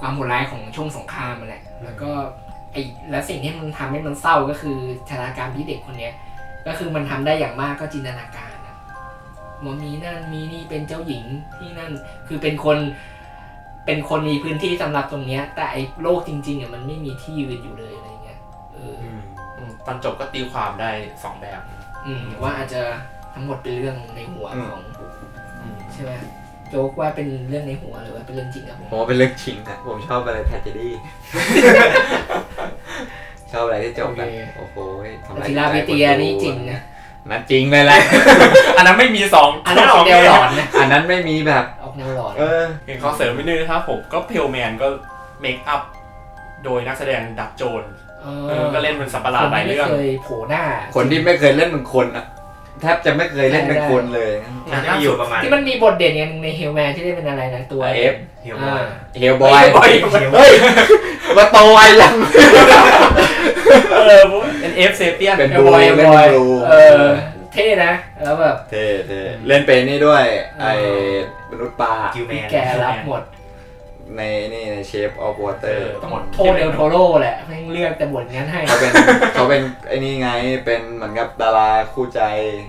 [0.00, 2.10] ความโหดร้ายของช่วงสงครามมาแหละ แล้วก็
[2.72, 4.76] ไอ้แล้วสิ่งที่มันทำให้มันเศร้าก็คือ
[5.08, 6.14] ชะตากรรมที่เด็กคนเนี้ย
[6.66, 8.76] ก็คือมันทำได้อย่างมากก็จินตนาการอะ
[9.64, 11.24] ว่ามีนั่นมีนี่เป็นเจ้าหญิง
[11.56, 11.92] ที่นั่น
[12.28, 12.78] คือเป็นคน
[13.90, 18.38] เป็นคนมีพื้นที่สำหรับตรงเนี้ย แต่ไอ้โลกจริงๆอะมันไม่มีที่ยืนอยู่เลยอะไรเงี้ย
[18.74, 19.04] เอออ
[19.58, 20.90] อืมตอนจบก็ตีความได้
[21.24, 21.60] สองแบบ
[22.06, 22.82] อืมว่าอาจจะ
[23.34, 24.82] ทั้งหมดเป็นเรื่องในหัวอืมของ
[25.60, 26.12] อืมใช่ไหม
[26.70, 30.92] โจ๊กว่าเป็นเรื่องในหัวหรือว่าเป็นเรื่องจริงครับผมผมว่าเป็นเรื่องจริงนะผมชอบอะไรแทจดี้
[33.52, 34.76] ชอบอะไรที่จบแบบโอ้โห
[35.24, 36.80] ทำแต่ร้ายศิลาเบเตียนี่จริงนะ
[37.30, 38.00] นั่นจริงเลยแหละ
[38.76, 41.64] อันนั้นไม่มีสองอันนั้นออกแนวหลอนนะอันนั้นไม่มีแบบ
[42.02, 44.88] ออกแนวหลอนเออเห็นเขาเสริมนิดนึงนะครับผมก็เพลแมนก็
[45.40, 45.82] เมคอัพ
[46.64, 47.82] โดยนักแสดงดักโจน
[48.22, 50.64] เอเออก็เล่นเป็นสัตว์ประหลาดหลายเรื่อง คนที่ไม่เคยโผล่หน้า
[50.96, 52.26] คนที่ไม่เคยเล่นเป็นคนอะ
[52.80, 54.32] แทบจะไม่เคยเล่นเป็นคนเลย
[54.72, 58.84] มันจะมีอยู่ประมาณที่มันมีบทเด่นอย่างหนึ่งในเฮลแมนที่ได้เป็นอะไรนะตัวเอฟเฮียวอ่า
[59.20, 59.90] เฮลบอย Hellboy
[60.34, 60.52] เฮ้ย
[61.36, 62.14] มาโตไวยัง
[64.06, 64.22] เออ
[64.60, 67.04] เป็นเอฟเซเปียนเป็นเฮลบอยเล่นบอยบลูเออ
[67.52, 70.24] เท่นะ แล้วแบบ เท่เท่เล่นเป็นนี่ด้วย
[70.60, 70.72] เออไอ้
[71.50, 72.54] มนุษย์ปลาคิวแมนแก
[72.84, 73.22] รับหมด
[74.16, 74.22] ใน
[74.52, 78.92] นี่ในเชฟออฟวอเตอร์ต้องโทษเดลโทโร่แหละแม่งเลือกแต่บทงั้นให้เขาเป็น
[79.34, 80.30] เขาเป็นไอ้นี่ไง
[80.64, 82.20] เป็นเหมือนกับดาราคู่ใจ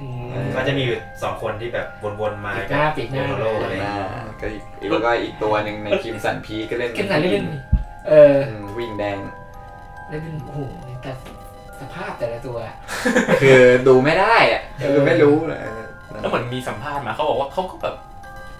[0.01, 1.87] อืมเออก็จะมีอยู่สองคนที่แบบ
[2.19, 3.95] วนๆมาปิดหน้าปิดหน้าโโลอะไรหน้า
[4.41, 7.45] ก็อีกอีกแล้วก็อีกตัวหนึ่งในคิมสันพีก็เล่นเข้มสันเล่น
[8.09, 9.17] เอออืมวิ่งแดง
[10.09, 10.59] เล่นเป็นโอ้โห
[11.01, 11.23] แต่ส
[11.95, 12.57] ภาพแต่ละตัว
[13.41, 15.59] คือดูไม่ได้อะคือไม่รู้เลย
[16.21, 17.95] แล้วเหมือนมีสัมภาษณ์มาเขาบอกว่าเขาก็แบบ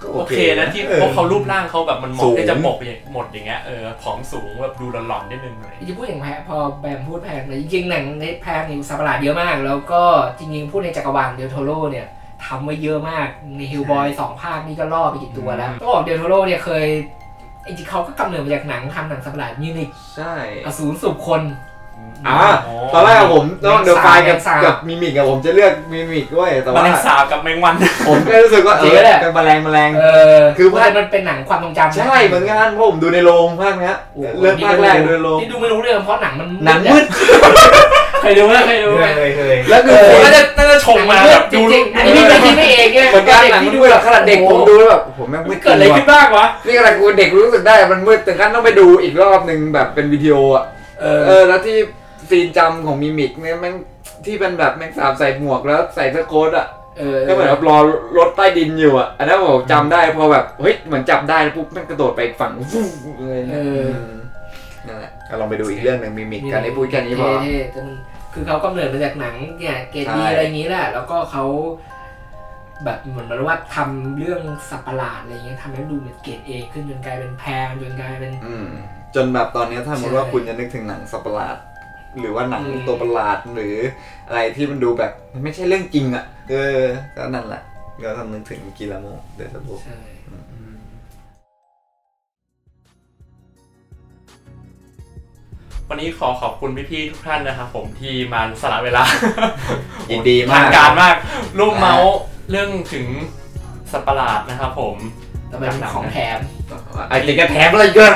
[0.01, 10.03] ก็โอเคนะที่ออพวกเขารูปร่างเขาแบบมันเหสูมาะงที่จะหมกอย่างหมดอย่างเงี้ยเออผอมสูงแบบดูหลอนๆนิดนึงหน่อยจะพูดอย่างแพพอแบมพูดแพงแต่จริงๆหนังในแพงนี่สัตว์ประหลาดเยอะมาก แล้วก็
[10.37, 12.07] จริงๆพูดในจักรวาลเดลโทโร่เนี่ย
[12.45, 13.27] ทำไว้เยอะมาก
[13.57, 16.85] ในฮิลบอยสองภาคนี่ก็ล่อไปกี่ตัวแล้วต้องบอกเดลโทโร่เนี่ยเคย
[17.67, 20.33] จริงๆเขาก็กำเนิดมาจากหนังทำหนังสัตว์ประหลาดมิวนิกใช่
[20.65, 21.41] อสูรสุบคน
[22.27, 22.39] อ่า
[22.93, 27.75] ตอนแรกอะผมต้องแมงสาบเดอะไฟกับแมงสาบกับมิมิกอะผมจะเลือกมิมิกด้วยแต่แมว่าลงสาบกับแมงวัน
[28.07, 30.05] ผมก็รู้สึกว่าเอจริงอแหละเป็นแมลงแมลง เอ
[30.37, 37.05] อคือเพราะมันเป็นหนังความทรงจำนะใช่เหมือนกันเพราะผมดูในโรงภาคเนี้ยโอ้โหเลือกภาคแรกดูในโรงที่ดูไม่รู้เรื่องเพราะหนังมันหนังมืด
[38.21, 50.65] เคยดูไหมเคยดูเคไหมยเคยเคย แล้วคือเอผมอน่าจะน่าจะชมมาแบบจดูริงๆอันนี้พี่ไม่คิดไม่เองไงเหมือนกันหนังมันมืดขนาดเด็กผมดูแล้วแบบผมแม่งมืดเกิดอะไรขึ้นบ้างวะ นี่ขนาดกูเด็กรู้สึกได้มันมืดถึงขั้นต้องไปดูอีกรอบหนึ่งแบบเป็นวิดีโออะ
[51.01, 51.77] เอเออแล้วที่
[52.31, 53.75] ซีนจำของ Mimic เนี่ยแม่ง
[54.25, 56.67] ที่เป็นแบบแม่งสามใส่หมวกแล้วใส่เสื้อโค้ทอะ
[56.97, 57.77] เออก็เหมือนแบบรอ
[58.17, 62.81] รถใต้ดินอยู่อะอันนั้นผมจำได้พอแบบเฮ้ยเหมือนจับได้แล้วปุ๊บแม่งกระโดดไปอีกฝั่งฟู
[63.27, 63.85] เลยเออ
[64.87, 67.95] นั่นแหละก็ลองไปดูอีกเรื่องหนึ่ง Mimic กันให้พูดแค่นี้พอ เท่ๆแต่มัน
[68.33, 71.45] คือเขากำเนิดมาจากหนังเนี่ยเกรดดีใช่ อะไรอย่างนี้แหละ แล้วก็เขา
[72.85, 78.67] แบบเหมือนว่าทำเรื่องสัตว์ประหลาดอะไรเงี้ยทำให้ดูเป็นเกรดเอขึ้นจนกลายเป็น Pan จนกลายเป็น อืม
[79.15, 81.55] จนแบบตอนนี้ถ้าสมมติว่าใช่คุณจะนึกถึงหนังสัตว์ประหลาด
[82.19, 83.75] หรือว่าหนังอืมตัวประหลาดหรือ
[84.27, 86.79] อะไรที่มันดูแบบมันไม่ใช่เรื่องจริงอะเออ
[87.15, 87.61] ก็นั่นแหละ
[88.03, 89.05] ก็ต้องนึกถึงกิลาโม
[89.35, 89.97] เดลโบใช่
[95.89, 99.03] วันนี้ขอขอบคุณพี่ๆทุกท่านนะครับผมที่มาสละเวลา
[100.09, 101.15] ยินดีมากทางการมาก
[101.57, 102.13] ร่วมเมาส์
[102.49, 103.05] เรื่องถึง
[103.91, 104.95] สัตว์ประหลาดนะครับผม
[105.47, 106.39] แต่มันเป็นของแถม
[107.09, 108.13] ไอ้จริงก็แถมอะไรเยอะ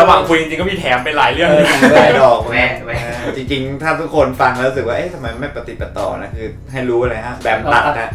[0.00, 1.50] ระหว่างคุยจริงๆก็มีแถมไปหลายเรื่อง
[1.94, 3.00] ได้ดอกแวะแวะ
[3.36, 8.10] จริงๆ ถ้าทุกคนฟังแล้วรู้สึกว่า เอ๊ะทำไมไม่ปฏิบัติต่อนะ คือให้รู้เลยฮะ แบบตัดนะ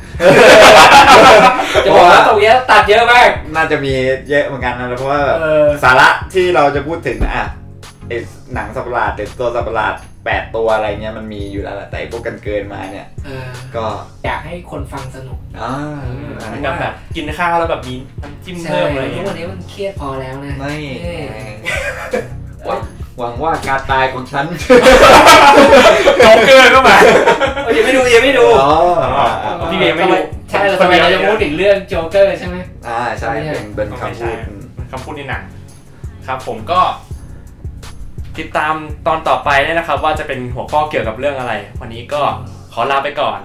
[1.85, 3.94] จะบอกว่าตรงเนี้ยตัดเยอะมาก น่าจะมี
[4.30, 7.45] เยอะเหมือนกันนะ เพราะว่าแบบเออสาระที่เราจะพูดถึงอะ
[8.07, 8.11] ไอ
[8.53, 9.94] หนังสัตว์ประหลาดหรือตัวสัตว์ประหลาด
[10.26, 13.86] แปดตัวอะไรเงี้ยมันมีอยู่แล้วแหละแต่ไอ้พวกกันเกินมาเนี่ย เออก็
[14.26, 15.72] อยากให้คนฟังสนุกอ่า
[16.48, 21.26] เหมือนกับแบบกินข้าวแล้วแบบมีน้ำจิ้มใช่เพิ่มอะไรอย่างทุเงี้กยวันนี้มันเครียดพอแล้วนะ ไม่เออ
[22.66, 22.80] หวัง
[23.20, 24.45] หวังว่าการตายของฉัน
[26.24, 26.98] โจ๊กเกอร์ก็มา
[27.64, 28.74] เออยังไม่ดูยังไม่ดู อ๋อ
[29.72, 30.16] พี่เบียร์ไม่ดู
[30.50, 32.56] ใช่แล้วทำไมเราจะพูดถึงเรื่องโจ๊กเกอร์ใช่ไหม
[32.88, 34.38] อ่าใช่เป็นเป็นไม่คำพูใช่ด
[34.78, 35.44] มันคำพูดในหนัง
[36.28, 36.80] ครับผมก็
[38.39, 38.73] ติดตาม
[39.07, 42.22] ตอนต่อไปเนี่ยนะครับ ว่าจะเป็นหัวข้อเกี่ยวกับเรื่องอะไร วันนี้ก็
[42.73, 43.38] ขอลาไปก่อน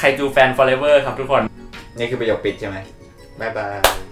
[0.00, 1.42] ใครดูแฟน forever ครับทุกคน
[1.98, 2.76] นี่คือประโยคปิดใช่ไหม
[3.40, 4.09] บ๊ายบาย